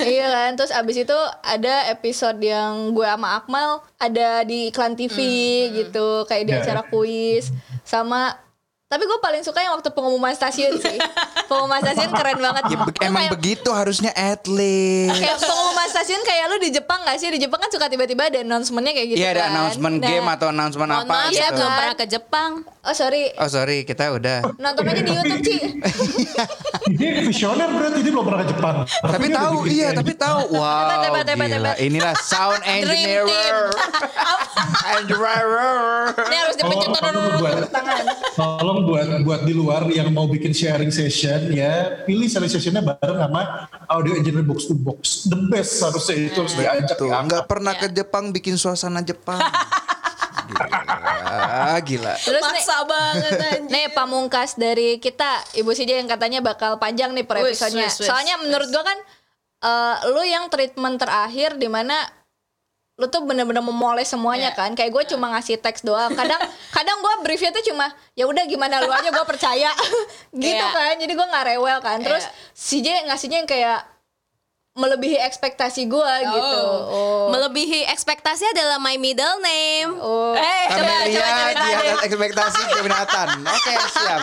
iya 0.03 0.25
kan? 0.27 0.49
Terus 0.55 0.71
abis 0.71 0.95
itu 1.01 1.17
ada 1.39 1.87
episode 1.87 2.37
yang 2.37 2.91
gue 2.91 3.05
sama 3.05 3.37
Akmal 3.37 3.79
ada 3.95 4.43
di 4.43 4.69
iklan 4.69 4.93
TV 4.93 5.15
gitu 5.73 6.25
kayak 6.25 6.43
di 6.43 6.51
Ya. 6.51 6.59
acara 6.59 6.81
kuis. 6.83 7.49
Sama 7.81 8.35
tapi 8.85 9.01
gue 9.03 9.17
paling 9.17 9.41
suka 9.41 9.59
yang 9.59 9.73
waktu 9.73 9.89
pengumuman 9.89 10.31
stasiun 10.31 10.77
sih 10.77 10.95
pengumuman 11.45 11.79
stasiun 11.79 12.11
keren 12.11 12.39
banget 12.39 12.63
ya, 12.65 12.77
be- 12.79 12.85
Lu 12.87 13.01
emang 13.01 13.21
kayak, 13.21 13.33
begitu 13.33 13.69
harusnya 13.69 14.11
atlet 14.11 15.09
kayak 15.11 15.37
pengumuman 15.37 15.87
stasiun 15.87 16.21
kayak 16.21 16.45
lu 16.47 16.57
di 16.57 16.69
Jepang 16.71 16.99
gak 17.01 17.15
sih 17.15 17.27
di 17.27 17.37
Jepang 17.37 17.57
kan 17.57 17.69
suka 17.69 17.85
tiba-tiba 17.85 18.25
ada 18.25 18.39
announcementnya 18.39 18.93
kayak 18.93 19.07
gitu 19.09 19.17
Iya 19.17 19.29
ada 19.29 19.39
kan. 19.39 19.49
announcement 19.51 19.95
Nah, 19.95 20.05
game 20.05 20.27
atau 20.27 20.47
announcement 20.49 20.89
Mohon 20.89 21.01
apa 21.01 21.13
maaf 21.13 21.29
gitu. 21.29 21.39
ya 21.39 21.47
belum 21.51 21.71
pernah 21.71 21.95
ke 21.95 22.05
Jepang. 22.07 22.51
oh 22.65 22.93
sorry 22.93 23.23
Oh 23.35 23.47
sorry 23.47 23.77
kita 23.81 24.03
udah. 24.11 24.39
nonton 24.55 24.83
aja 24.83 25.01
di 25.01 25.11
YouTube 25.11 25.41
Ci 25.41 25.57
Ini 26.95 27.07
visioner 27.23 27.67
berarti 27.67 27.99
dia 27.99 28.11
belum 28.11 28.23
pernah 28.23 28.39
ke 28.39 28.49
Jepang. 28.51 28.75
Tapi 28.85 29.23
dia 29.23 29.31
udah 29.31 29.41
tahu 29.41 29.57
iya 29.67 29.87
tapi 29.91 30.11
tahu 30.13 30.39
wow 30.55 31.01
hebat, 31.01 31.25
hebat, 31.25 31.47
gila. 31.47 31.57
hebat. 31.67 31.75
inilah 31.79 32.13
sound 32.19 32.61
engineer 32.67 33.25
engineer 34.87 35.49
ini 36.21 36.35
harus 36.37 36.55
dipencet 36.55 36.87
Tolong, 36.87 36.95
tolong 36.95 37.35
buat, 37.35 37.55
tolong 38.35 38.79
buat 38.85 39.07
buat 39.23 39.41
di 39.43 39.53
luar 39.53 39.81
yang 39.89 40.09
mau 40.09 40.25
bikin 40.25 40.51
sharing 40.51 40.89
session 40.89 41.34
ya 41.51 41.73
pilih 42.03 42.27
sharing 42.27 42.51
sessionnya 42.51 42.83
bareng 42.83 43.19
sama 43.19 43.69
audio 43.89 44.13
engineer 44.15 44.45
box 44.45 44.69
to 44.69 44.75
box 44.75 45.25
the 45.27 45.39
best 45.51 45.79
harusnya 45.83 46.15
itu 46.31 46.37
harus 46.39 46.55
diajak 46.55 46.97
Tuh, 46.97 47.09
ya. 47.11 47.23
nggak 47.23 47.43
pernah 47.45 47.73
ke 47.75 47.87
Jepang 47.91 48.31
bikin 48.31 48.55
suasana 48.55 49.01
Jepang. 49.01 49.39
gila, 50.45 51.81
gila. 51.81 52.13
Terus 52.21 52.43
nih, 52.43 52.65
banget 52.85 53.31
anjir. 53.33 53.71
nih 53.73 53.85
pamungkas 53.91 54.55
dari 54.55 55.01
kita 55.01 55.41
Ibu 55.57 55.71
Sija 55.73 55.97
yang 55.97 56.09
katanya 56.09 56.39
bakal 56.39 56.77
panjang 56.77 57.11
nih 57.17 57.25
per 57.25 57.41
episodenya. 57.41 57.89
Soalnya 57.89 58.37
menurut 58.41 58.69
gua 58.69 58.83
kan 58.85 58.99
eh, 59.65 59.95
lu 60.13 60.23
yang 60.25 60.47
treatment 60.53 61.01
terakhir 61.01 61.57
di 61.57 61.65
mana 61.65 61.97
lu 62.95 63.05
tuh 63.05 63.21
bener-bener 63.21 63.59
memoles 63.59 64.07
semuanya 64.07 64.49
Iya. 64.49 64.57
kan 64.57 64.71
kayak 64.71 64.87
gue 64.89 65.03
cuma 65.11 65.27
ngasih 65.29 65.59
teks 65.59 65.83
doang 65.83 66.15
kadang 66.15 66.39
kadang 66.75 66.97
gue 66.97 67.13
briefnya 67.21 67.51
tuh 67.51 67.63
cuma 67.65 67.87
ya 68.13 68.23
udah 68.23 68.43
gimana 68.45 68.79
lu 68.79 68.87
aja 68.87 69.11
gue 69.11 69.25
percaya 69.25 69.67
gitu 70.33 70.47
Iya. 70.55 70.71
kan 70.71 70.95
jadi 70.95 71.11
gue 71.11 71.27
nggak 71.27 71.45
rewel 71.49 71.79
kan 71.79 71.99
terus 71.99 72.23
Iya. 72.23 72.31
si 72.55 72.77
J 72.79 73.03
ngasihnya 73.03 73.43
yang 73.43 73.49
kayak 73.49 73.79
melebihi 74.75 75.15
ekspektasi 75.23 75.87
gue 75.87 76.13
gitu 76.27 76.61
oh. 76.91 77.31
Melebihi 77.31 77.87
ekspektasi 77.89 78.43
adalah 78.51 78.77
my 78.77 78.99
middle 78.99 79.39
name. 79.39 79.95
Oh. 79.97 80.35
Eh, 80.35 80.63
coba 80.67 80.93
coba 81.07 81.51
di 81.55 81.71
atas 81.73 81.99
ekspektasi 82.05 82.61
keminatan. 82.75 83.27
Oke, 83.43 83.73
siap. 83.91 84.21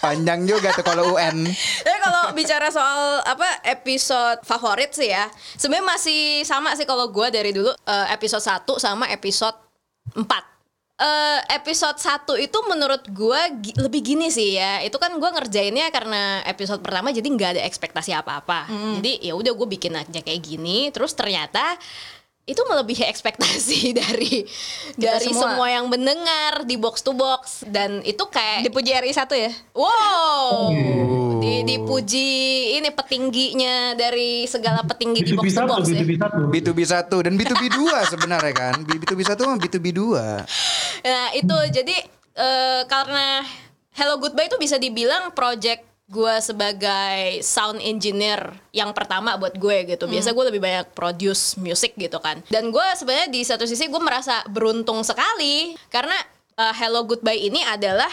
Panjang 0.00 0.46
juga 0.46 0.72
tuh 0.72 0.86
kalau 0.86 1.18
UN. 1.18 1.44
Tapi 1.84 1.98
kalau 2.00 2.32
bicara 2.32 2.70
soal 2.72 3.20
apa 3.26 3.66
episode 3.66 4.40
favorit 4.46 4.94
sih 4.94 5.10
ya, 5.10 5.28
sebenarnya 5.58 5.86
masih 5.92 6.20
sama 6.46 6.72
sih 6.78 6.88
kalau 6.88 7.10
gue 7.10 7.26
dari 7.28 7.50
dulu 7.50 7.70
eh, 7.70 8.06
episode 8.14 8.42
1 8.42 8.64
sama 8.78 9.10
episode 9.10 9.58
4 10.16 10.49
Eh, 11.00 11.40
episode 11.56 11.96
1 11.96 12.36
itu 12.36 12.58
menurut 12.68 13.00
gue 13.08 13.40
gi- 13.58 13.72
lebih 13.74 14.04
gini 14.04 14.28
sih 14.28 14.52
ya. 14.52 14.84
Itu 14.84 15.00
kan 15.00 15.16
gue 15.16 15.30
ngerjainnya 15.32 15.88
karena 15.88 16.44
episode 16.44 16.78
pertama 16.78 17.08
jadi 17.08 17.24
nggak 17.24 17.50
ada 17.56 17.62
ekspektasi 17.64 18.12
apa-apa. 18.12 18.68
Jadi 19.00 19.24
ya 19.24 19.32
udah 19.32 19.48
gue 19.50 19.68
bikin 19.70 19.96
aja 19.96 20.20
kayak 20.20 20.44
gini. 20.44 20.92
Terus 20.92 21.16
ternyata 21.16 21.72
itu 22.50 22.58
melebihi 22.60 23.06
ekspektasi 23.06 23.80
dari 24.02 24.42
Kita 24.42 24.98
dari 24.98 25.30
semua. 25.30 25.54
semua. 25.54 25.66
yang 25.70 25.86
mendengar 25.86 26.66
di 26.66 26.74
box 26.74 27.00
to 27.00 27.14
box 27.14 27.62
dan 27.64 28.02
itu 28.02 28.26
kayak 28.26 28.66
dipuji 28.66 28.90
RI 28.92 29.14
satu 29.14 29.32
ya 29.32 29.54
Wow, 29.70 30.74
di, 31.38 31.62
dipuji 31.64 32.28
ini 32.76 32.90
petingginya 32.90 33.94
dari 33.94 34.44
segala 34.44 34.82
petinggi 34.82 35.22
di 35.22 35.32
B2B 35.32 35.38
box 35.38 35.46
to 35.46 35.56
satu, 35.56 35.70
box 35.70 35.82
ya. 35.86 35.94
B2B 35.96 36.12
satu. 36.18 36.40
B2B 36.46 36.80
1 36.82 37.24
dan 37.24 37.32
B2B 37.34 37.62
2 37.70 37.86
sebenarnya 38.12 38.52
kan. 38.52 38.74
B2B 38.82 39.20
1 39.22 39.38
sama 39.38 39.56
B2B 39.56 39.86
2. 39.94 41.06
Nah 41.06 41.26
itu 41.32 41.56
jadi 41.70 41.96
eh, 42.34 42.82
karena 42.84 43.46
Hello 43.90 44.16
Goodbye 44.16 44.46
itu 44.46 44.56
bisa 44.56 44.76
dibilang 44.76 45.30
project 45.30 45.89
gue 46.10 46.34
sebagai 46.42 47.38
sound 47.46 47.78
engineer 47.78 48.50
yang 48.74 48.90
pertama 48.90 49.38
buat 49.38 49.54
gue 49.54 49.94
gitu. 49.94 50.10
Biasa 50.10 50.34
gue 50.34 50.44
lebih 50.50 50.58
banyak 50.58 50.90
produce 50.90 51.54
music 51.54 51.94
gitu 51.94 52.18
kan. 52.18 52.42
Dan 52.50 52.74
gue 52.74 52.86
sebenarnya 52.98 53.30
di 53.30 53.46
satu 53.46 53.62
sisi 53.62 53.86
gue 53.86 54.02
merasa 54.02 54.42
beruntung 54.50 55.06
sekali 55.06 55.78
karena 55.86 56.18
eh, 56.58 56.74
Hello 56.74 57.06
Goodbye 57.06 57.46
ini 57.46 57.62
adalah 57.62 58.10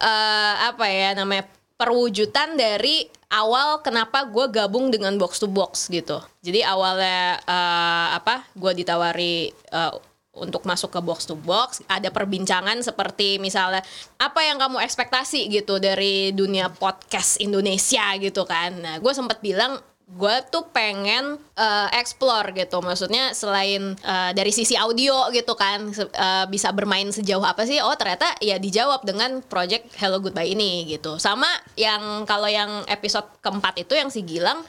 eh, 0.00 0.54
apa 0.64 0.88
ya 0.88 1.12
namanya 1.12 1.44
perwujudan 1.76 2.56
dari 2.56 3.04
awal 3.28 3.84
kenapa 3.84 4.24
gue 4.24 4.48
gabung 4.48 4.88
dengan 4.88 5.12
box 5.20 5.36
to 5.36 5.44
box 5.44 5.92
gitu. 5.92 6.24
Jadi 6.40 6.64
awalnya 6.64 7.36
eh, 7.44 8.06
apa? 8.16 8.48
Gue 8.56 8.72
ditawari 8.72 9.52
eh, 9.52 9.92
untuk 10.36 10.68
masuk 10.68 10.92
ke 10.92 11.00
box 11.00 11.24
to 11.24 11.34
box 11.34 11.80
ada 11.88 12.12
perbincangan 12.12 12.84
seperti 12.84 13.40
misalnya 13.40 13.80
apa 14.20 14.40
yang 14.44 14.60
kamu 14.60 14.84
ekspektasi 14.84 15.48
gitu 15.48 15.80
dari 15.80 16.30
dunia 16.36 16.68
podcast 16.68 17.40
Indonesia 17.40 18.14
gitu 18.20 18.44
kan. 18.44 18.76
Nah 18.78 18.94
gue 19.00 19.12
sempat 19.16 19.40
bilang 19.40 19.80
gue 20.06 20.36
tuh 20.54 20.70
pengen 20.70 21.34
eh, 21.58 21.88
explore 21.98 22.54
gitu. 22.54 22.78
Maksudnya 22.78 23.34
selain 23.34 23.98
eh, 23.98 24.30
dari 24.36 24.54
sisi 24.54 24.78
audio 24.78 25.32
gitu 25.34 25.58
kan 25.58 25.90
eh, 25.96 26.44
bisa 26.46 26.70
bermain 26.70 27.10
sejauh 27.10 27.42
apa 27.42 27.66
sih 27.66 27.82
oh 27.82 27.96
ternyata 27.98 28.30
ya 28.38 28.62
dijawab 28.62 29.02
dengan 29.02 29.42
project 29.42 29.90
Hello 29.98 30.22
Goodbye 30.22 30.54
ini 30.54 30.86
gitu. 30.86 31.18
Sama 31.18 31.50
yang 31.74 32.22
kalau 32.22 32.46
yang 32.46 32.86
episode 32.86 33.26
keempat 33.42 33.82
itu 33.82 33.98
yang 33.98 34.12
si 34.12 34.22
Gilang 34.22 34.62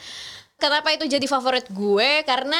Kenapa 0.58 0.90
itu 0.90 1.06
jadi 1.06 1.22
favorit 1.24 1.70
gue? 1.70 2.10
Karena 2.22 2.58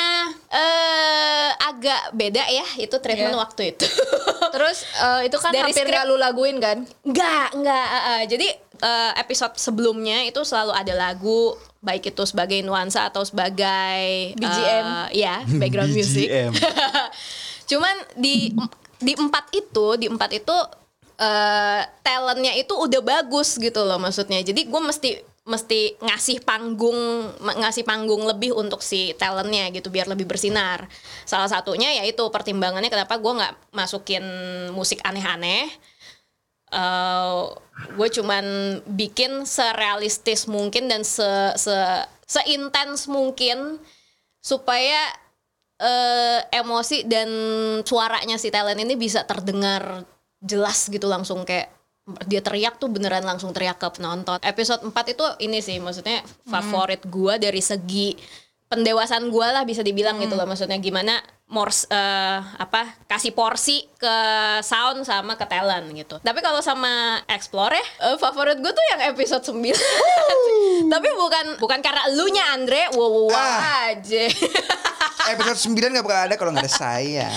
eh 0.48 1.50
agak 1.60 2.14
beda 2.14 2.46
ya 2.46 2.62
itu 2.78 2.94
treatment 2.96 3.34
Iya. 3.34 3.42
waktu 3.42 3.62
itu. 3.68 3.86
Terus 4.54 4.86
eh, 4.96 5.26
itu 5.26 5.36
kan 5.36 5.50
Dari 5.50 5.66
hampir 5.66 5.82
skrip- 5.82 5.92
gak 5.92 6.06
lu 6.06 6.14
laguin 6.14 6.56
kan? 6.56 6.86
Enggak, 7.02 7.50
enggak. 7.52 7.86
eh, 7.88 8.02
eh. 8.08 8.22
Jadi 8.24 8.48
eh, 8.78 9.12
episode 9.18 9.58
sebelumnya 9.58 10.22
itu 10.22 10.38
selalu 10.40 10.72
ada 10.72 10.94
lagu 10.94 11.58
baik 11.78 12.08
itu 12.08 12.22
sebagai 12.22 12.62
nuansa 12.62 13.02
atau 13.04 13.22
sebagai 13.22 13.98
BGM. 14.32 14.86
eh, 15.10 15.18
ya, 15.18 15.42
background 15.60 15.90
music. 15.90 16.30
BGM. 16.30 16.52
Cuman 17.70 17.94
di 18.14 18.54
di 18.96 19.12
empat 19.12 19.50
itu, 19.50 19.86
di 19.94 20.06
empat 20.06 20.30
itu 20.32 20.54
eh 21.18 21.82
talentnya 22.00 22.54
itu 22.54 22.70
udah 22.72 23.02
bagus 23.02 23.58
gitu 23.58 23.82
loh 23.82 23.98
maksudnya. 23.98 24.38
Jadi 24.38 24.64
gue 24.64 24.80
mesti 24.80 25.10
mesti 25.48 25.96
ngasih 26.04 26.44
panggung 26.44 27.32
ngasih 27.40 27.88
panggung 27.88 28.28
lebih 28.28 28.52
untuk 28.52 28.84
si 28.84 29.16
talentnya 29.16 29.72
gitu 29.72 29.88
biar 29.88 30.04
lebih 30.04 30.28
bersinar. 30.28 30.84
Salah 31.24 31.48
satunya 31.48 31.88
yaitu 31.96 32.20
pertimbangannya 32.28 32.92
kenapa 32.92 33.16
gue 33.16 33.32
nggak 33.32 33.54
masukin 33.72 34.24
musik 34.76 35.00
aneh-aneh. 35.08 35.72
Eh, 36.68 37.40
gue 37.96 38.08
cuman 38.20 38.44
bikin 38.84 39.48
serealistis 39.48 40.44
mungkin 40.44 40.92
dan 40.92 41.00
se 41.00 41.56
se 41.56 41.76
seintens 42.28 43.08
mungkin 43.08 43.80
supaya 44.44 45.00
eh, 45.80 46.40
emosi 46.52 47.08
dan 47.08 47.30
suaranya 47.88 48.36
si 48.36 48.52
talent 48.52 48.84
ini 48.84 49.00
bisa 49.00 49.24
terdengar 49.24 50.04
jelas 50.44 50.92
gitu 50.92 51.08
langsung 51.08 51.48
kayak 51.48 51.77
dia 52.24 52.40
teriak 52.40 52.76
tuh 52.76 52.88
beneran 52.88 53.22
langsung 53.22 53.52
teriak 53.52 53.76
ke 53.76 53.88
penonton. 53.92 54.40
Episode 54.40 54.82
4 54.82 54.92
itu 55.12 55.24
ini 55.40 55.60
sih 55.60 55.76
maksudnya 55.76 56.20
favorit 56.44 57.04
gua 57.06 57.36
dari 57.36 57.60
segi 57.60 58.16
pendewasaan 58.66 59.28
gua 59.28 59.52
lah 59.52 59.64
bisa 59.64 59.80
dibilang 59.80 60.20
gitu 60.20 60.36
loh 60.36 60.44
maksudnya 60.44 60.76
gimana 60.76 61.16
mors 61.48 61.88
eh, 61.88 62.40
apa 62.60 62.84
kasih 63.08 63.32
porsi 63.32 63.80
ke 63.96 64.14
sound 64.60 65.08
sama 65.08 65.40
ke 65.40 65.48
talent 65.48 65.88
gitu. 65.96 66.20
Tapi 66.20 66.44
kalau 66.44 66.60
sama 66.60 67.16
explore 67.24 67.72
ya 67.72 67.86
eh, 68.12 68.16
favorit 68.20 68.60
gue 68.60 68.68
tuh 68.68 68.84
yang 68.92 69.00
episode 69.08 69.40
9. 69.40 69.56
Tapi 70.92 71.08
bukan 71.16 71.44
bukan 71.56 71.80
karena 71.80 72.04
elunya 72.12 72.44
Andre, 72.52 72.92
wow, 72.92 73.00
wow, 73.00 73.24
wow 73.32 73.40
Ah. 73.40 73.88
aja. 73.88 74.28
Episode 75.32 75.72
9 75.72 75.96
gak 75.96 76.04
bakal 76.04 76.20
ada 76.28 76.34
kalau 76.36 76.52
gak 76.52 76.68
ada 76.68 76.72
saya. 76.72 77.28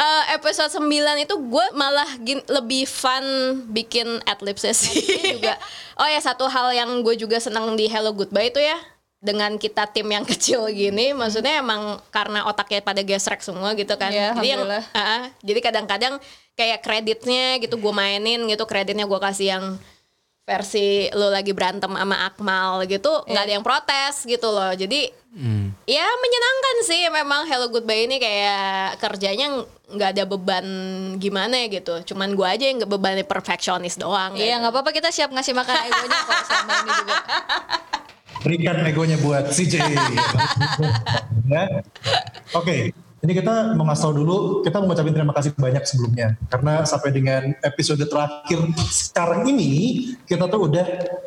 Eh, 0.00 0.24
episode 0.32 0.72
9 0.72 0.88
itu 1.20 1.34
gue 1.36 1.66
malah 1.76 2.08
gin- 2.24 2.46
lebih 2.48 2.88
fun 2.88 3.20
bikin 3.68 4.08
adlibsnya 4.24 4.72
sih 4.72 4.96
juga. 5.36 5.60
Oh 6.00 6.08
ya 6.08 6.16
satu 6.16 6.48
hal 6.48 6.72
yang 6.72 6.88
gue 7.04 7.20
juga 7.20 7.36
seneng 7.36 7.76
di 7.76 7.84
Hello 7.84 8.16
Goodbye 8.16 8.48
itu 8.48 8.64
ya 8.64 8.80
dengan 9.20 9.60
kita 9.60 9.84
tim 9.92 10.08
yang 10.08 10.24
kecil 10.32 10.64
gini, 10.72 11.12
maksudnya 11.12 11.60
emang 11.60 12.00
karena 12.08 12.48
otaknya 12.48 12.80
pada 12.80 13.04
gesrek 13.04 13.44
semua 13.44 13.76
gitu 13.76 13.92
kan. 14.00 14.08
Iya, 14.08 14.32
jadi 14.40 14.48
yang, 14.56 14.64
ah. 14.96 15.28
jadi 15.44 15.60
kadang-kadang 15.60 16.16
kayak 16.56 16.80
kreditnya 16.80 17.60
gitu 17.60 17.76
gue 17.76 17.92
mainin 17.92 18.40
gitu, 18.48 18.64
kreditnya 18.64 19.04
gue 19.04 19.20
kasih 19.20 19.46
yang 19.52 19.64
versi 20.42 21.06
lo 21.14 21.30
lagi 21.30 21.54
berantem 21.54 21.88
sama 21.88 22.26
Akmal 22.26 22.82
gitu, 22.84 23.22
nggak 23.24 23.42
ada 23.46 23.52
yang 23.54 23.62
protes 23.62 24.24
gitu 24.24 24.50
loh. 24.50 24.74
Jadi 24.74 25.06
ya 25.86 26.06
menyenangkan 26.06 26.76
sih 26.82 27.00
memang 27.06 27.46
Hello 27.46 27.70
Goodbye 27.70 28.04
ini 28.04 28.18
kayak 28.18 28.98
kerjanya 28.98 29.46
ng- 29.46 29.68
nggak 29.90 30.10
ada 30.14 30.24
beban 30.26 30.66
gimana 31.18 31.54
ya 31.54 31.66
gitu. 31.70 32.02
Cuman 32.04 32.34
gue 32.34 32.46
aja 32.46 32.64
yang 32.66 32.82
nggak 32.82 32.90
bebannya 32.90 33.22
perfeksionis 33.22 33.94
doang. 33.94 34.34
Iya 34.34 34.58
gitu. 34.58 34.60
nggak 34.62 34.72
apa-apa 34.74 34.90
kita 34.90 35.08
siap 35.10 35.30
ngasih 35.30 35.54
makan 35.54 35.74
egonya 35.86 36.18
kok 36.20 36.40
selama 36.46 36.72
ini 36.74 36.90
juga. 36.94 37.14
berikan 38.40 38.76
egonya 38.88 39.16
buat 39.20 39.44
CJ. 39.52 39.74
ya. 41.52 41.64
Oke, 42.56 42.90
ini 43.20 43.32
kita 43.36 43.76
tau 43.76 44.12
dulu, 44.16 44.64
kita 44.64 44.80
mau 44.80 44.88
ngucapin 44.88 45.12
terima 45.12 45.36
kasih 45.36 45.52
banyak 45.52 45.84
sebelumnya. 45.84 46.40
Karena 46.48 46.88
sampai 46.88 47.12
dengan 47.12 47.52
episode 47.60 48.00
terakhir 48.08 48.64
sekarang 48.88 49.44
ini, 49.44 49.72
kita 50.24 50.48
tuh 50.48 50.72
udah, 50.72 50.86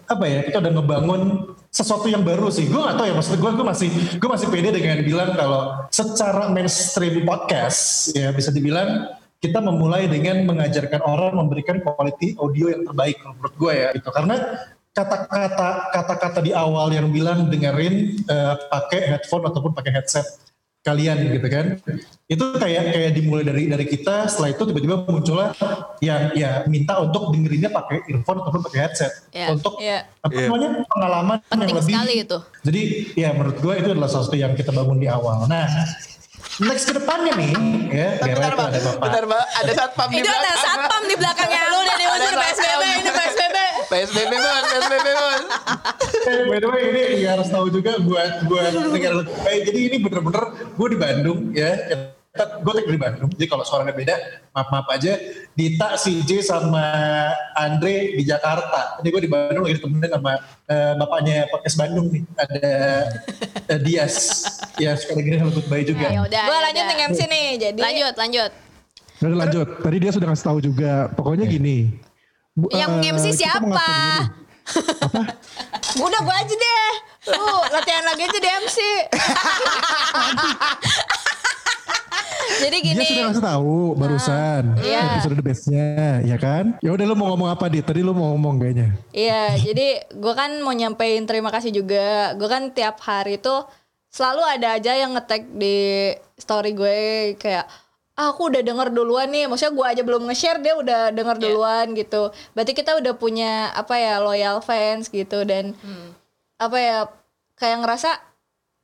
apa 0.10 0.26
ya, 0.26 0.40
kita 0.42 0.58
udah 0.58 0.74
ngebangun 0.74 1.22
sesuatu 1.70 2.10
yang 2.10 2.26
baru 2.26 2.50
sih. 2.50 2.66
Gue 2.66 2.82
gak 2.82 2.98
tau 2.98 3.06
ya, 3.06 3.14
maksud 3.14 3.38
gue, 3.38 3.52
gue 3.54 3.66
masih, 3.66 3.90
gue 4.18 4.30
masih 4.30 4.48
pede 4.50 4.74
dengan 4.74 5.06
bilang 5.06 5.38
kalau 5.38 5.86
secara 5.94 6.50
mainstream 6.50 7.22
podcast, 7.30 8.10
ya 8.18 8.34
bisa 8.34 8.50
dibilang 8.50 9.14
kita 9.38 9.60
memulai 9.60 10.08
dengan 10.10 10.48
mengajarkan 10.50 11.04
orang 11.04 11.36
memberikan 11.36 11.78
quality 11.84 12.40
audio 12.40 12.72
yang 12.72 12.88
terbaik 12.88 13.20
menurut 13.22 13.54
gue 13.60 13.74
ya 13.76 13.88
gitu 13.92 14.08
karena 14.16 14.36
kata-kata 14.96 15.92
kata-kata 15.92 16.40
di 16.40 16.56
awal 16.56 16.88
yang 16.96 17.12
bilang 17.12 17.52
dengerin 17.52 18.24
eh, 18.24 18.56
pakai 18.72 19.04
headphone 19.04 19.44
ataupun 19.44 19.76
pakai 19.76 20.00
headset 20.00 20.24
kalian 20.84 21.16
gitu 21.32 21.48
kan 21.48 21.66
itu 22.26 22.44
kayak 22.54 22.92
kayak 22.92 23.12
dimulai 23.12 23.42
dari 23.42 23.64
dari 23.66 23.86
kita 23.86 24.28
setelah 24.28 24.52
itu 24.52 24.64
tiba-tiba 24.64 24.96
muncullah 25.02 25.56
yang 26.00 26.32
ya 26.34 26.64
minta 26.66 27.00
untuk 27.00 27.32
dengerinnya 27.32 27.68
pakai 27.70 28.04
earphone 28.06 28.38
ataupun 28.38 28.62
pakai 28.64 28.80
headset 28.82 29.12
Ya, 29.30 29.48
untuk 29.50 29.80
ya. 29.80 30.04
apa 30.20 30.36
namanya 30.36 30.84
pengalaman 30.86 31.38
Penting 31.46 31.66
yang 31.66 31.78
lebih 31.78 31.94
sekali 31.94 32.14
itu. 32.20 32.38
jadi 32.62 32.82
ya 33.16 33.30
menurut 33.32 33.58
gue 33.58 33.74
itu 33.76 33.90
adalah 33.90 34.08
sesuatu 34.08 34.36
yang 34.36 34.54
kita 34.54 34.70
bangun 34.70 34.98
di 34.98 35.08
awal 35.08 35.48
nah 35.48 35.64
next 36.60 36.86
ke 36.86 36.94
depannya 36.94 37.32
nih 37.34 37.52
ya 37.90 38.08
Bentar, 38.20 38.54
Pak. 38.54 38.68
ada 38.68 38.80
bapak 38.84 39.02
Bentar, 39.02 39.24
Pak. 39.26 39.44
Ada 39.56 39.72
satpam 39.74 40.08
di 40.08 40.18
Itu 40.18 40.28
ada 40.28 40.38
belakang. 40.38 40.62
satpam 40.62 41.02
di 41.04 41.16
belakangnya 41.16 41.62
lu 41.66 41.78
udah 41.80 41.96
diusir 41.98 42.34
PSBB 42.36 42.84
ini 42.94 43.10
PSBB. 43.10 43.53
PSBB, 43.90 44.34
Bos. 44.34 44.64
PSBB, 44.70 45.08
Bos. 45.18 45.44
By 46.50 46.60
the 46.60 46.68
way 46.72 46.84
ini 46.92 47.04
ya 47.26 47.36
harus 47.36 47.50
tahu 47.52 47.68
juga 47.68 48.00
buat 48.00 48.48
buat 48.48 48.72
negara 48.92 49.24
eh, 49.52 49.60
jadi 49.68 49.80
ini 49.92 49.98
bener-bener 50.00 50.44
gue 50.76 50.88
di 50.88 50.98
Bandung 51.00 51.40
ya 51.52 51.72
gue 52.34 52.74
tek 52.74 52.90
di 52.90 52.98
Bandung 52.98 53.30
jadi 53.38 53.46
kalau 53.46 53.62
suaranya 53.62 53.94
beda 53.94 54.18
maaf 54.58 54.74
maaf 54.74 54.88
aja 54.90 55.22
Dita 55.54 55.94
CJ 55.94 56.42
sama 56.42 56.82
Andre 57.54 58.18
di 58.18 58.24
Jakarta 58.26 58.98
jadi 59.04 59.10
gue 59.14 59.22
di 59.28 59.30
Bandung 59.30 59.62
lagi 59.68 59.78
ditemenin 59.78 60.10
sama 60.10 60.42
eh, 60.66 60.94
bapaknya 60.98 61.46
podcast 61.54 61.78
Bandung 61.78 62.10
nih 62.10 62.24
ada 62.42 62.74
eh, 63.70 63.80
Dias 63.86 64.16
ya 64.82 64.98
suka 64.98 65.22
lagi 65.22 65.30
hello 65.38 65.54
goodbye 65.54 65.86
juga 65.86 66.10
Ya 66.10 66.22
udah. 66.22 66.44
Gue 66.46 66.60
lanjut 66.62 66.84
nih 66.86 66.98
MC 67.10 67.20
nih. 67.26 67.48
Jadi 67.58 67.80
Lanjut, 67.82 68.14
lanjut. 68.18 68.52
Udah 69.24 69.38
lanjut. 69.46 69.68
Tadi 69.82 69.98
dia 69.98 70.12
sudah 70.14 70.28
ngasih 70.30 70.46
tahu 70.46 70.60
juga. 70.62 71.10
Pokoknya 71.18 71.46
gini. 71.50 71.90
Bu- 72.54 72.70
Yang 72.70 72.92
eh, 73.02 73.12
MC 73.12 73.26
siapa? 73.36 73.66
dulu. 73.66 73.74
udah 76.06 76.20
gue 76.22 76.36
aja 76.38 76.54
deh. 76.56 76.94
Lu 77.34 77.44
latihan 77.68 78.06
lagi 78.06 78.22
aja 78.24 78.38
di 78.38 78.50
MC. 78.62 78.78
Jadi 82.54 82.78
Dia 82.78 82.86
gini. 82.86 83.04
sudah 83.04 83.24
ngasih 83.28 83.44
tahu 83.44 83.76
barusan 83.98 84.64
Iya. 84.80 85.02
episode 85.16 85.36
the 85.36 85.44
bestnya, 85.44 85.88
ya 86.22 86.38
kan? 86.38 86.78
Ya 86.80 86.94
udah 86.94 87.04
lu 87.04 87.16
mau 87.16 87.34
ngomong 87.34 87.50
apa 87.50 87.66
di? 87.68 87.82
Tadi 87.82 88.00
lu 88.00 88.14
mau 88.14 88.32
ngomong 88.32 88.56
kayaknya. 88.58 88.88
Iya, 89.10 89.58
jadi 89.58 89.88
gue 90.10 90.34
kan 90.34 90.62
mau 90.62 90.72
nyampein 90.72 91.26
terima 91.26 91.50
kasih 91.50 91.74
juga. 91.74 92.32
Gue 92.34 92.46
kan 92.46 92.70
tiap 92.72 93.02
hari 93.02 93.36
tuh 93.38 93.66
selalu 94.08 94.46
ada 94.46 94.78
aja 94.78 94.94
yang 94.94 95.18
nge-tag 95.18 95.50
di 95.50 96.14
story 96.36 96.72
gue 96.72 96.98
kayak 97.36 97.66
ah, 98.14 98.30
aku 98.34 98.54
udah 98.54 98.62
denger 98.62 98.94
duluan 98.94 99.30
nih. 99.30 99.50
Maksudnya 99.50 99.74
gue 99.74 99.86
aja 99.98 100.02
belum 100.06 100.30
nge-share 100.30 100.60
dia 100.62 100.74
udah 100.78 101.02
denger 101.14 101.38
duluan 101.42 101.98
gitu. 101.98 102.30
Berarti 102.54 102.74
kita 102.78 102.98
udah 103.02 103.14
punya 103.18 103.74
apa 103.74 103.98
ya 103.98 104.22
loyal 104.22 104.62
fans 104.62 105.10
gitu. 105.10 105.42
Dan 105.46 105.74
apa 106.62 106.78
ya 106.78 106.98
kayak 107.58 107.82
ngerasa 107.86 108.10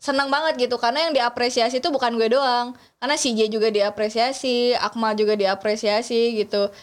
senang 0.01 0.33
banget 0.33 0.69
gitu. 0.69 0.75
Karena 0.81 1.07
yang 1.09 1.13
diapresiasi 1.13 1.77
itu 1.81 1.89
bukan 1.93 2.17
gue 2.17 2.29
doang. 2.33 2.73
Karena 2.97 3.15
si 3.15 3.37
J 3.37 3.51
juga 3.53 3.69
diapresiasi 3.69 4.73
Akmal 4.77 5.13
juga 5.13 5.37
diapresiasi 5.37 6.39
gitu 6.39 6.73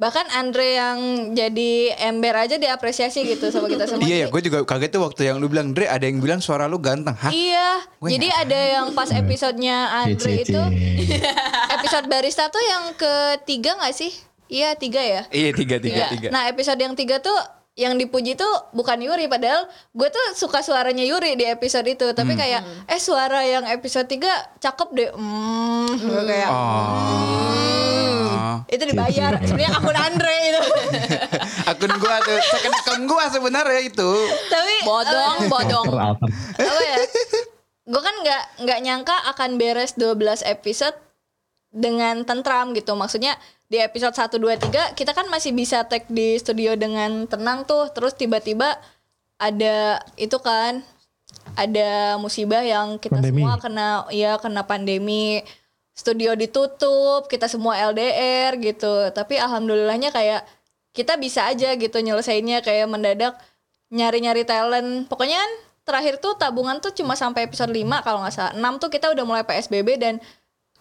bahkan 0.00 0.24
Andre 0.32 0.74
yang 0.74 0.98
jadi 1.30 1.72
ember 2.00 2.32
aja 2.34 2.56
diapresiasi 2.56 3.20
gitu 3.22 3.52
sama 3.52 3.68
kita 3.68 3.84
semua 3.84 4.00
Iya 4.00 4.08
ya, 4.08 4.18
Jadi- 4.26 4.32
gue 4.32 4.40
juga 4.48 4.58
kaget 4.64 4.90
tuh 4.90 5.02
waktu 5.04 5.20
yang 5.22 5.36
lu 5.36 5.46
bilang, 5.46 5.70
Dre 5.70 5.84
ada 5.86 6.00
yang 6.00 6.18
bilang 6.18 6.40
suara 6.40 6.64
lu 6.64 6.80
ganteng. 6.80 7.12
Hah? 7.12 7.28
Iya, 7.28 7.84
Gue 7.96 8.08
jadi 8.10 8.32
ada 8.34 8.60
yang 8.72 8.86
pas 8.90 9.12
episodenya 9.12 9.76
Andre 10.00 10.40
itu 10.40 10.56
episode 11.76 12.08
barista 12.08 12.48
tuh 12.48 12.58
yang 12.58 12.96
ketiga 12.96 13.76
nggak 13.76 13.92
sih? 13.92 14.08
Iya 14.48 14.72
tiga 14.74 14.98
ya. 14.98 15.22
Iya, 15.28 15.52
tiga, 15.52 15.76
tiga, 15.76 16.02
Iya. 16.02 16.06
tiga. 16.10 16.28
Nah 16.32 16.48
episode 16.48 16.80
yang 16.80 16.96
tiga 16.96 17.20
tuh 17.20 17.36
yang 17.76 17.94
dipuji 17.94 18.34
tuh 18.34 18.50
bukan 18.72 18.98
Yuri 18.98 19.24
padahal 19.26 19.62
gue 19.90 20.08
tuh 20.08 20.26
suka 20.34 20.58
suaranya 20.58 21.00
Yuri 21.00 21.32
di 21.34 21.44
episode 21.44 21.86
itu 21.86 22.02
Hmm. 22.04 22.16
tapi 22.18 22.34
kayak 22.34 22.60
eh 22.84 22.98
suara 22.98 23.40
yang 23.42 23.62
episode 23.64 24.04
3 24.04 24.26
cakep 24.58 24.88
deh 24.90 25.10
hmm, 25.12 25.92
gue 25.94 26.22
kayak 26.26 26.50
Oh. 26.50 28.19
Itu 28.68 28.82
dibayar 28.84 29.32
sebenarnya 29.42 29.70
akun 29.76 29.96
Andre 29.96 30.34
itu 30.50 30.60
Akun 31.70 31.92
gua 32.02 32.16
tuh, 32.24 32.38
second 32.42 32.74
account 32.74 33.02
gua 33.06 33.24
sebenarnya 33.30 33.80
itu. 33.84 34.10
tapi 34.50 34.74
Bodong, 34.82 35.36
bodong. 35.46 35.86
Alter, 35.86 36.00
alter. 36.00 36.28
apa 36.58 36.82
ya 36.82 36.98
gue 37.90 38.02
kan 38.02 38.14
nggak 38.22 38.42
nggak 38.62 38.78
nyangka 38.86 39.16
akan 39.34 39.58
beres 39.58 39.98
12 39.98 40.46
episode 40.46 40.94
dengan 41.74 42.22
tentram 42.22 42.70
gitu 42.70 42.94
maksudnya 42.94 43.34
di 43.66 43.78
episode 43.78 44.14
1, 44.14 44.38
2, 44.38 44.94
3 44.94 44.98
kita 44.98 45.10
kan 45.10 45.26
masih 45.26 45.50
bisa 45.50 45.82
tag 45.86 46.06
di 46.06 46.38
studio 46.38 46.78
dengan 46.78 47.26
tenang 47.26 47.66
tuh 47.66 47.90
terus 47.90 48.14
tiba-tiba 48.14 48.78
ada 49.38 50.02
itu 50.14 50.38
kan 50.38 50.82
ada 51.54 52.18
musibah 52.18 52.62
yang 52.62 52.98
kita 52.98 53.18
Pandemi. 53.18 53.42
semua 53.42 53.54
kena 53.58 53.88
ya 54.10 54.38
kena 54.38 54.62
pandemi 54.66 55.42
studio 56.00 56.32
ditutup 56.32 57.28
kita 57.28 57.44
semua 57.44 57.76
LDR 57.92 58.56
gitu. 58.56 59.12
Tapi 59.12 59.36
alhamdulillahnya 59.36 60.08
kayak 60.08 60.48
kita 60.96 61.20
bisa 61.20 61.46
aja 61.46 61.76
gitu 61.76 62.00
nyelesainnya 62.00 62.64
kayak 62.64 62.88
mendadak 62.88 63.36
nyari-nyari 63.92 64.48
talent. 64.48 65.06
Pokoknya 65.12 65.36
kan 65.36 65.52
terakhir 65.84 66.16
tuh 66.24 66.40
tabungan 66.40 66.80
tuh 66.80 66.96
cuma 66.96 67.12
sampai 67.12 67.44
episode 67.44 67.70
5 67.70 67.84
kalau 68.00 68.24
nggak 68.24 68.34
salah. 68.34 68.52
6 68.56 68.82
tuh 68.82 68.88
kita 68.88 69.12
udah 69.12 69.24
mulai 69.28 69.44
PSBB 69.44 70.00
dan 70.00 70.16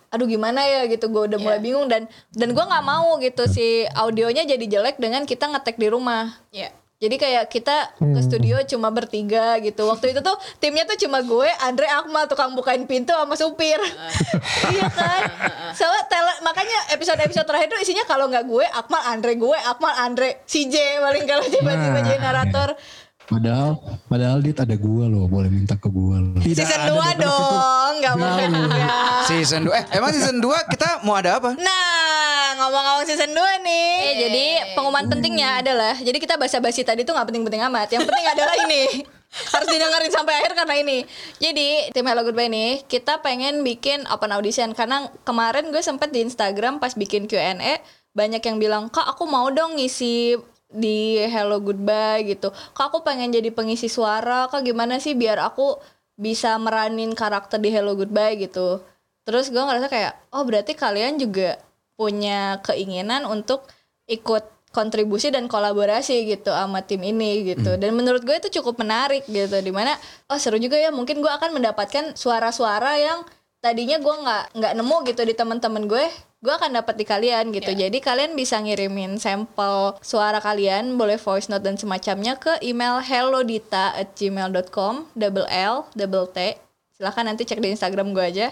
aduh 0.09 0.25
gimana 0.25 0.65
ya 0.65 0.89
gitu 0.89 1.05
gue 1.05 1.29
udah 1.29 1.37
mulai 1.37 1.61
bingung 1.61 1.85
dan 1.85 2.09
dan 2.33 2.49
gue 2.49 2.65
nggak 2.65 2.81
mau 2.81 3.21
gitu 3.21 3.45
si 3.45 3.85
audionya 3.93 4.41
jadi 4.41 4.65
jelek 4.65 4.97
dengan 4.97 5.27
kita 5.27 5.45
ngetek 5.53 5.77
di 5.77 5.87
rumah. 5.91 6.33
Iya. 6.49 6.73
Jadi 6.99 7.15
kayak 7.15 7.45
kita 7.47 7.95
ke 7.95 8.19
studio 8.19 8.59
cuma 8.67 8.91
bertiga 8.91 9.55
gitu. 9.59 9.87
Waktu 9.87 10.11
itu 10.11 10.19
tuh 10.19 10.35
timnya 10.59 10.83
tuh 10.83 10.99
cuma 10.99 11.23
gue 11.23 11.47
Andre 11.63 11.87
Akmal 11.87 12.27
tukang 12.27 12.51
bukain 12.51 12.83
pintu 12.83 13.15
sama 13.15 13.39
supir. 13.39 13.79
Iya 14.69 14.85
kan? 14.91 15.21
Soalnya 15.71 16.03
tele- 16.05 16.41
makanya 16.41 16.91
episode 16.91 17.17
episode 17.17 17.47
terakhir 17.47 17.71
tuh 17.71 17.79
isinya 17.79 18.03
kalau 18.03 18.27
nggak 18.27 18.43
gue 18.43 18.65
Akmal 18.67 18.99
Andre 19.07 19.33
gue 19.33 19.57
Akmal 19.57 19.95
Andre 19.95 20.43
si 20.43 20.67
J 20.67 20.99
paling 20.99 21.23
kalau 21.23 21.45
tiba-tiba 21.47 21.71
Nah, 21.89 22.03
jadi 22.03 22.19
narator 22.19 22.69
Padahal, 23.29 23.77
padahal 24.09 24.41
dit 24.41 24.57
ada 24.57 24.73
gua 24.73 25.05
loh, 25.05 25.29
boleh 25.29 25.53
minta 25.53 25.77
ke 25.77 25.85
gua 25.85 26.17
loh. 26.17 26.41
Tidak 26.41 26.65
season 26.65 26.81
ada 26.81 26.97
2 26.97 27.21
dong 27.21 27.93
nggak 28.01 28.15
boleh 28.17 28.45
juga 28.49 28.87
Season 29.29 29.61
2. 29.69 29.69
Eh, 29.69 29.83
emang 30.01 30.09
season 30.09 30.37
2 30.41 30.71
kita 30.73 31.05
mau 31.05 31.13
ada 31.13 31.37
apa? 31.37 31.53
Nah, 31.53 32.57
ngomong-ngomong 32.57 33.05
season 33.05 33.29
2 33.29 33.61
nih. 33.61 33.93
jadi 34.17 34.45
pengumuman 34.73 35.05
pentingnya 35.05 35.61
adalah 35.61 35.93
jadi 36.01 36.17
kita 36.17 36.41
basa-basi 36.41 36.81
tadi 36.81 37.05
tuh 37.05 37.13
nggak 37.13 37.29
penting-penting 37.29 37.61
amat. 37.69 37.93
Yang 37.93 38.09
penting 38.09 38.25
adalah 38.33 38.55
ini. 38.65 38.83
Harus 39.53 39.67
didengerin 39.69 40.09
sampai 40.09 40.33
akhir 40.41 40.57
karena 40.57 40.75
ini. 40.81 40.97
Jadi, 41.37 41.93
tim 41.93 42.01
Hello 42.09 42.25
Goodbye 42.25 42.49
nih, 42.49 42.81
kita 42.89 43.21
pengen 43.21 43.61
bikin 43.61 44.09
open 44.09 44.33
audition 44.33 44.73
karena 44.73 45.05
kemarin 45.21 45.69
gue 45.69 45.85
sempet 45.85 46.09
di 46.09 46.25
Instagram 46.25 46.81
pas 46.81 46.97
bikin 46.97 47.29
Q&A 47.29 47.77
banyak 48.17 48.41
yang 48.41 48.57
bilang, 48.57 48.89
"Kak, 48.89 49.05
aku 49.05 49.29
mau 49.29 49.53
dong 49.53 49.77
ngisi 49.77 50.33
di 50.69 51.17
Hello 51.25 51.57
Goodbye 51.59 52.29
gitu. 52.29 52.53
Kak, 52.77 52.93
aku 52.93 53.01
pengen 53.01 53.33
jadi 53.33 53.49
pengisi 53.49 53.89
suara. 53.89 54.45
Kak, 54.47 54.61
gimana 54.61 55.01
sih 55.01 55.17
biar 55.17 55.41
aku 55.41 55.81
bisa 56.13 56.55
meranin 56.61 57.11
karakter 57.17 57.57
di 57.57 57.73
Hello 57.73 57.97
Goodbye 57.97 58.37
gitu." 58.37 58.81
Terus 59.25 59.53
gue 59.53 59.61
ngerasa 59.61 59.89
kayak, 59.93 60.13
oh 60.33 60.41
berarti 60.41 60.73
kalian 60.73 61.21
juga 61.21 61.61
punya 61.93 62.63
keinginan 62.65 63.29
untuk 63.29 63.65
ikut 64.09 64.41
kontribusi 64.69 65.33
dan 65.33 65.49
kolaborasi 65.49 66.29
gitu 66.29 66.53
sama 66.53 66.85
tim 66.85 67.01
ini 67.01 67.53
gitu. 67.53 67.77
Dan 67.77 67.97
menurut 67.97 68.21
gue 68.25 68.37
itu 68.37 68.61
cukup 68.61 68.81
menarik 68.81 69.25
gitu. 69.25 69.53
Di 69.61 69.73
mana, 69.73 69.97
oh 70.29 70.37
seru 70.37 70.57
juga 70.61 70.77
ya 70.77 70.93
mungkin 70.93 71.21
gue 71.21 71.29
akan 71.29 71.57
mendapatkan 71.57 72.13
suara-suara 72.13 72.97
yang 73.01 73.25
tadinya 73.59 73.97
gue 73.99 74.15
nggak 74.23 74.43
nggak 74.55 74.73
nemu 74.77 74.97
gitu 75.09 75.21
di 75.25 75.33
teman-teman 75.33 75.83
gue. 75.89 76.05
Gue 76.39 76.55
akan 76.55 76.71
dapat 76.71 76.95
di 76.95 77.03
kalian 77.03 77.51
gitu. 77.51 77.75
Jadi 77.75 77.99
kalian 77.99 78.31
bisa 78.31 78.55
ngirimin 78.63 79.19
sampel 79.19 79.99
suara 79.99 80.39
kalian, 80.39 80.95
boleh 80.95 81.19
voice 81.19 81.51
note 81.51 81.67
dan 81.67 81.75
semacamnya 81.75 82.39
ke 82.39 82.63
email 82.63 83.03
hellodita 83.03 83.91
at 83.91 84.15
gmail.com, 84.15 85.11
double 85.19 85.47
L, 85.51 85.83
double 85.99 86.31
T. 86.31 86.55
Silahkan 86.95 87.27
nanti 87.27 87.43
cek 87.43 87.59
di 87.59 87.75
Instagram 87.75 88.15
gue 88.15 88.23
aja. 88.23 88.47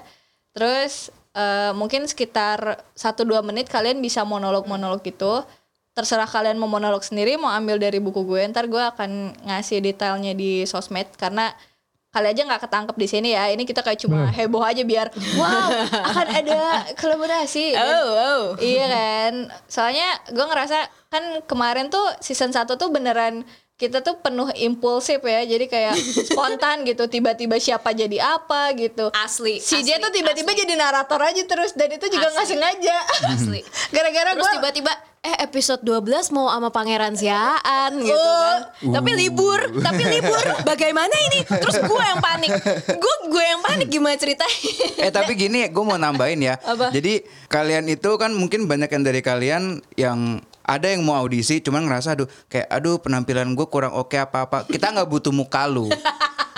Terus 0.52 1.16
eh, 1.32 1.72
mungkin 1.72 2.04
sekitar 2.12 2.84
1-2 3.00 3.24
menit 3.48 3.72
kalian 3.72 4.04
bisa 4.04 4.28
monolog-monolog 4.28 5.00
gitu. 5.08 5.48
Terserah 5.96 6.28
kalian 6.28 6.60
mau 6.60 6.68
monolog 6.68 7.08
sendiri, 7.08 7.40
mau 7.40 7.56
ambil 7.56 7.80
dari 7.80 8.04
buku 8.04 8.28
gue. 8.28 8.44
Ntar 8.52 8.68
gue 8.68 8.84
akan 8.84 9.32
ngasih 9.48 9.80
detailnya 9.80 10.36
di 10.36 10.68
sosmed 10.68 11.08
karena 11.16 11.56
kali 12.08 12.28
aja 12.34 12.42
nggak 12.48 12.62
ketangkep 12.66 12.96
di 12.98 13.08
sini 13.08 13.30
ya. 13.36 13.52
Ini 13.52 13.64
kita 13.64 13.86
kayak 13.86 14.00
cuma 14.02 14.32
heboh 14.32 14.64
aja 14.64 14.82
biar 14.82 15.12
wow 15.38 15.70
akan 16.12 16.28
ada 16.34 16.60
kolaborasi. 16.98 17.74
Oh, 17.78 18.08
oh. 18.10 18.42
Iya 18.60 18.86
kan. 18.90 19.34
Soalnya 19.70 20.08
gue 20.32 20.46
ngerasa 20.46 20.78
kan 21.08 21.24
kemarin 21.46 21.88
tuh 21.88 22.04
season 22.20 22.52
1 22.52 22.68
tuh 22.68 22.90
beneran 22.90 23.46
kita 23.78 24.02
tuh 24.02 24.18
penuh 24.18 24.50
impulsif 24.58 25.22
ya. 25.22 25.46
Jadi 25.46 25.70
kayak 25.70 25.94
spontan 26.28 26.82
gitu. 26.84 27.06
Tiba-tiba 27.06 27.62
siapa 27.62 27.94
jadi 27.94 28.18
apa 28.18 28.74
gitu. 28.74 29.14
Asli. 29.14 29.62
Si 29.62 29.86
asli, 29.86 30.02
tuh 30.02 30.10
tiba-tiba 30.10 30.52
jadi 30.58 30.74
narator 30.74 31.22
aja 31.22 31.44
terus 31.46 31.78
dan 31.78 31.94
itu 31.94 32.10
juga 32.10 32.34
nggak 32.34 32.48
sengaja. 32.50 32.98
asli. 33.30 33.62
Gara-gara 33.96 34.34
gue 34.34 34.50
tiba-tiba 34.58 34.92
eh 35.28 35.44
episode 35.44 35.84
12 35.84 36.08
mau 36.32 36.48
sama 36.48 36.72
Pangeran 36.72 37.12
Siaan 37.12 38.00
gitu 38.00 38.16
Oh. 38.16 38.40
kan. 38.40 38.60
Tapi 38.96 39.12
libur, 39.14 39.60
tapi 39.78 40.08
libur. 40.08 40.40
Bagaimana 40.64 41.12
ini? 41.28 41.44
Terus 41.44 41.84
gue 41.84 42.00
yang 42.02 42.20
panik. 42.20 42.56
Gue 42.96 43.16
gue 43.28 43.44
yang 43.44 43.60
panik 43.60 43.88
gimana 43.88 44.16
ceritanya? 44.16 44.56
Eh 44.98 45.12
tapi 45.12 45.36
gini, 45.36 45.68
gue 45.68 45.84
mau 45.84 46.00
nambahin 46.00 46.40
ya. 46.40 46.56
Apa? 46.58 46.90
Jadi 46.90 47.22
kalian 47.48 47.86
itu 47.86 48.10
kan 48.16 48.32
mungkin 48.32 48.66
banyak 48.66 48.88
yang 48.88 49.04
dari 49.04 49.20
kalian 49.20 49.64
yang 49.94 50.40
ada 50.64 50.88
yang 50.88 51.00
mau 51.02 51.16
audisi, 51.16 51.60
cuman 51.60 51.84
ngerasa 51.84 52.16
aduh 52.16 52.28
kayak 52.48 52.68
aduh 52.68 52.96
penampilan 52.98 53.52
gue 53.52 53.68
kurang 53.68 53.92
oke 53.94 54.16
apa-apa. 54.16 54.64
Kita 54.64 54.92
nggak 54.92 55.08
butuh 55.08 55.32
muka 55.32 55.68
lu. 55.68 55.88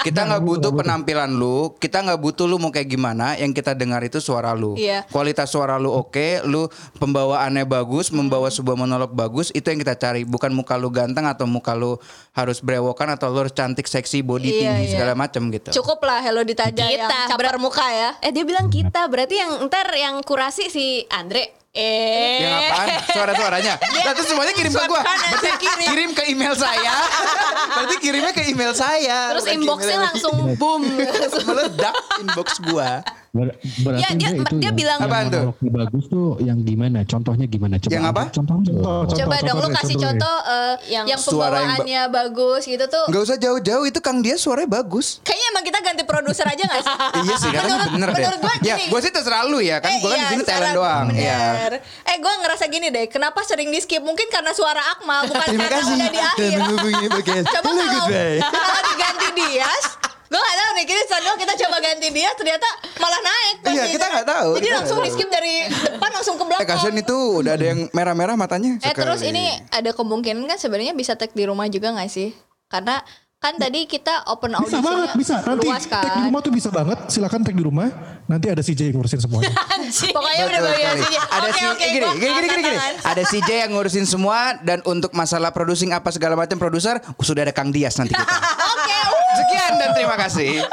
Kita 0.06 0.26
nggak 0.26 0.44
butuh 0.44 0.72
penampilan 0.72 1.32
lu, 1.36 1.76
kita 1.76 2.00
nggak 2.06 2.20
butuh 2.20 2.46
lu 2.48 2.56
mau 2.56 2.72
kayak 2.72 2.88
gimana. 2.88 3.36
Yang 3.36 3.60
kita 3.60 3.76
dengar 3.76 4.00
itu 4.02 4.24
suara 4.24 4.56
lu. 4.56 4.80
Iya. 4.80 5.04
Kualitas 5.12 5.52
suara 5.52 5.76
lu 5.76 5.92
oke, 5.92 6.44
lu 6.48 6.72
pembawaannya 6.98 7.68
bagus, 7.68 8.10
membawa 8.10 8.48
sebuah 8.48 8.80
monolog 8.80 9.12
bagus, 9.12 9.52
itu 9.52 9.68
yang 9.68 9.80
kita 9.82 10.00
cari. 10.00 10.24
Bukan 10.24 10.56
muka 10.56 10.80
lu 10.80 10.88
ganteng 10.90 11.28
atau 11.28 11.44
muka 11.44 11.76
lu 11.76 12.00
harus 12.32 12.64
brewokan 12.64 13.12
atau 13.14 13.28
lu 13.30 13.44
harus 13.44 13.54
cantik, 13.54 13.86
seksi, 13.86 14.24
body 14.24 14.50
Iya, 14.50 14.60
tinggi 14.64 14.84
iya. 14.88 14.92
segala 14.96 15.14
macam 15.14 15.52
gitu. 15.52 15.70
cukup 15.76 16.00
lah 16.08 16.24
Hello 16.24 16.42
Dita 16.42 16.72
aja 16.72 16.88
yang 16.88 17.06
Kita, 17.06 17.36
caper 17.36 17.60
muka 17.60 17.86
ya. 17.92 18.10
Eh 18.24 18.32
dia 18.32 18.48
bilang 18.48 18.72
kita, 18.72 19.06
berarti 19.12 19.36
yang 19.36 19.68
ntar 19.68 19.92
yang 19.94 20.24
kurasi 20.24 20.72
si 20.72 21.04
Andre. 21.12 21.59
Eh. 21.70 22.42
Yang 22.42 22.54
apaan? 22.66 22.88
Suara-suaranya. 23.08 23.74
Nah, 23.78 24.14
terus 24.18 24.28
semuanya 24.28 24.52
kirim 24.52 24.72
ke 24.72 24.84
gua. 24.86 25.02
Berarti 25.06 25.50
kiri. 25.56 25.84
kirim 25.86 26.10
ke 26.12 26.24
email 26.26 26.54
saya. 26.54 26.96
Berarti 27.78 27.96
kirimnya 27.98 28.34
ke 28.34 28.42
email 28.44 28.74
saya. 28.74 29.30
Terus 29.32 29.46
inboxnya 29.48 29.86
email- 29.92 30.06
langsung 30.10 30.36
boom. 30.56 30.82
meledak 31.48 31.94
inbox 32.20 32.58
gua. 32.64 33.06
Ber- 33.30 33.54
berarti 33.86 34.02
Ya, 34.02 34.10
dia- 34.12 34.34
itu 34.34 34.56
dia 34.58 34.66
yang, 34.66 34.74
bilang- 34.74 35.00
yang 35.06 35.30
tuh? 35.30 35.54
bagus 35.70 36.06
tuh 36.10 36.28
yang 36.42 36.58
gimana? 36.60 37.06
Contohnya 37.06 37.46
gimana? 37.46 37.78
Coba 37.78 37.94
Yang 37.94 38.06
apa? 38.08 38.24
ada 38.24 38.34
Contohnya. 38.34 38.72
Contoh, 38.74 39.00
Coba 39.06 39.36
contoh, 39.38 39.46
dong 39.46 39.58
lu 39.60 39.68
kasih 39.72 39.94
deh. 39.94 40.02
contoh 40.02 40.36
eh, 40.42 40.74
yang, 40.90 41.06
Yang 41.06 41.20
suara 41.22 41.38
yang 41.62 41.70
ba- 41.70 41.78
pembawaannya 41.78 42.02
bagus 42.10 42.62
gitu 42.66 42.86
tuh. 42.86 43.06
Nggak 43.06 43.22
usah 43.24 43.38
jauh-jauh 43.38 43.86
itu 43.86 44.00
Kang 44.02 44.20
dia 44.20 44.36
suaranya 44.36 44.70
bagus. 44.74 45.22
Emang 45.60 45.68
kita 45.68 45.80
ganti 45.84 46.04
produser 46.08 46.48
aja 46.48 46.64
gak 46.64 46.80
sih? 46.80 46.96
iya 47.28 47.36
sih, 47.36 47.50
katanya 47.52 47.68
Menurut- 47.76 47.92
bener 47.92 48.08
deh. 48.08 48.16
menurut 48.16 48.40
gua 48.40 48.54
ya, 48.64 48.76
gua 48.88 49.00
sih 49.04 49.12
terserah 49.12 49.44
lu 49.44 49.60
ya 49.60 49.84
kan. 49.84 49.92
Eh, 49.92 50.00
gua 50.00 50.10
kan 50.10 50.16
iya, 50.16 50.24
di 50.24 50.32
sini 50.32 50.44
doang. 50.72 51.06
Iya. 51.12 51.36
bener. 51.36 51.74
Eh 51.84 52.16
gue 52.16 52.34
ngerasa 52.40 52.64
gini 52.72 52.88
deh, 52.88 53.06
kenapa 53.12 53.40
sering 53.44 53.68
di 53.68 53.80
skip? 53.84 54.00
Mungkin 54.00 54.32
karena 54.32 54.56
suara 54.56 54.80
Akmal, 54.96 55.28
bukan 55.28 55.44
Terima 55.52 55.68
karena 55.68 55.84
kasih 55.84 55.94
udah 56.00 56.10
di 56.10 56.22
akhir. 56.24 56.58
Coba 57.60 57.70
kalau 57.76 58.08
kalau 58.56 58.82
diganti 58.88 59.28
Dias, 59.36 59.84
gue 60.32 60.40
gak 60.40 60.56
tahu 60.56 60.70
nih. 60.80 60.86
Kini 60.88 61.02
Sandro 61.12 61.34
kita 61.36 61.54
coba 61.60 61.78
ganti 61.84 62.08
Dias, 62.16 62.36
ternyata 62.40 62.68
malah 63.04 63.20
naik. 63.20 63.56
Iya, 63.60 63.64
posisinya. 63.68 63.92
kita 63.92 64.06
nggak 64.08 64.28
tahu. 64.32 64.50
Jadi 64.56 64.64
Kita 64.64 64.76
langsung 64.80 64.98
di 65.04 65.12
skip 65.12 65.30
dari 65.30 65.56
depan 65.68 66.10
langsung 66.16 66.36
ke 66.40 66.44
belakang. 66.48 66.64
Eh 66.64 66.70
kasihan 66.72 66.96
itu 66.96 67.18
udah 67.44 67.54
ada 67.60 67.66
yang 67.68 67.80
merah-merah 67.92 68.36
matanya. 68.40 68.80
Eh 68.80 68.96
terus 68.96 69.22
ini 69.28 69.52
ada 69.68 69.92
kemungkinan 69.92 70.48
kan 70.48 70.56
sebenarnya 70.56 70.96
bisa 70.96 71.20
tag 71.20 71.36
di 71.36 71.44
rumah 71.44 71.68
juga 71.68 71.92
gak 71.92 72.08
sih? 72.08 72.32
Karena 72.70 73.02
kan 73.40 73.56
tadi 73.56 73.88
kita 73.88 74.28
open 74.28 74.52
Bisa 74.52 74.60
audition 74.60 74.84
banget, 74.84 75.10
bisa. 75.16 75.36
Nanti 75.48 75.68
luas 75.72 75.88
tag 75.88 76.04
di 76.04 76.12
kan. 76.12 76.28
rumah 76.28 76.40
tuh 76.44 76.52
bisa 76.52 76.70
banget. 76.76 77.00
Silakan 77.08 77.40
tag 77.48 77.56
di 77.56 77.64
rumah. 77.64 77.88
Nanti 78.28 78.52
ada 78.52 78.60
CJ 78.60 78.92
yang 78.92 79.00
ngurusin 79.00 79.20
semuanya. 79.24 79.56
Pokoknya 80.16 80.44
udah 80.44 80.60
sekali. 80.60 81.00
sih. 81.00 81.16
Ada 81.24 81.48
Oke 81.48 81.56
si 81.56 81.64
eh, 81.64 81.72
gini, 81.72 82.08
gini, 82.20 82.20
gini, 82.20 82.48
gini, 82.52 82.62
gini. 82.68 82.78
Ada 83.00 83.24
CJ 83.24 83.50
yang 83.64 83.72
ngurusin 83.80 84.04
semua 84.04 84.60
dan 84.60 84.84
untuk 84.84 85.16
masalah 85.16 85.56
producing 85.56 85.96
apa 85.96 86.12
segala 86.12 86.36
macam 86.36 86.60
produser 86.60 87.00
sudah 87.24 87.48
ada 87.48 87.56
Kang 87.56 87.72
Dias 87.72 87.96
nanti 87.96 88.12
kita. 88.12 88.28
Oke. 88.76 89.00
Sekian 89.40 89.74
dan 89.80 89.90
terima 89.96 90.16
kasih. 90.20 90.52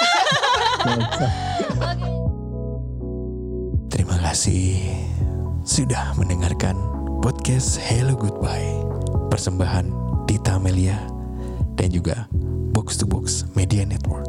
Terima 3.87 4.19
kasih 4.21 4.83
sudah 5.65 6.13
mendengarkan 6.19 6.77
podcast 7.25 7.79
Hello 7.81 8.13
Goodbye 8.13 8.77
persembahan 9.33 9.89
Dita 10.29 10.61
Amelia 10.61 11.01
dan 11.75 11.89
juga 11.91 12.29
Box 12.77 13.01
to 13.01 13.09
Box 13.09 13.49
Media 13.57 13.89
Network. 13.89 14.29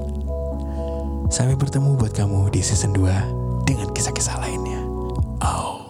Sampai 1.28 1.60
bertemu 1.60 2.00
buat 2.00 2.16
kamu 2.16 2.48
di 2.48 2.64
season 2.64 2.95
2 2.95 3.68
dengan 3.68 3.91
kisah-kisah 3.91 4.39
lainnya. 4.39 4.80
Oh. 5.43 5.84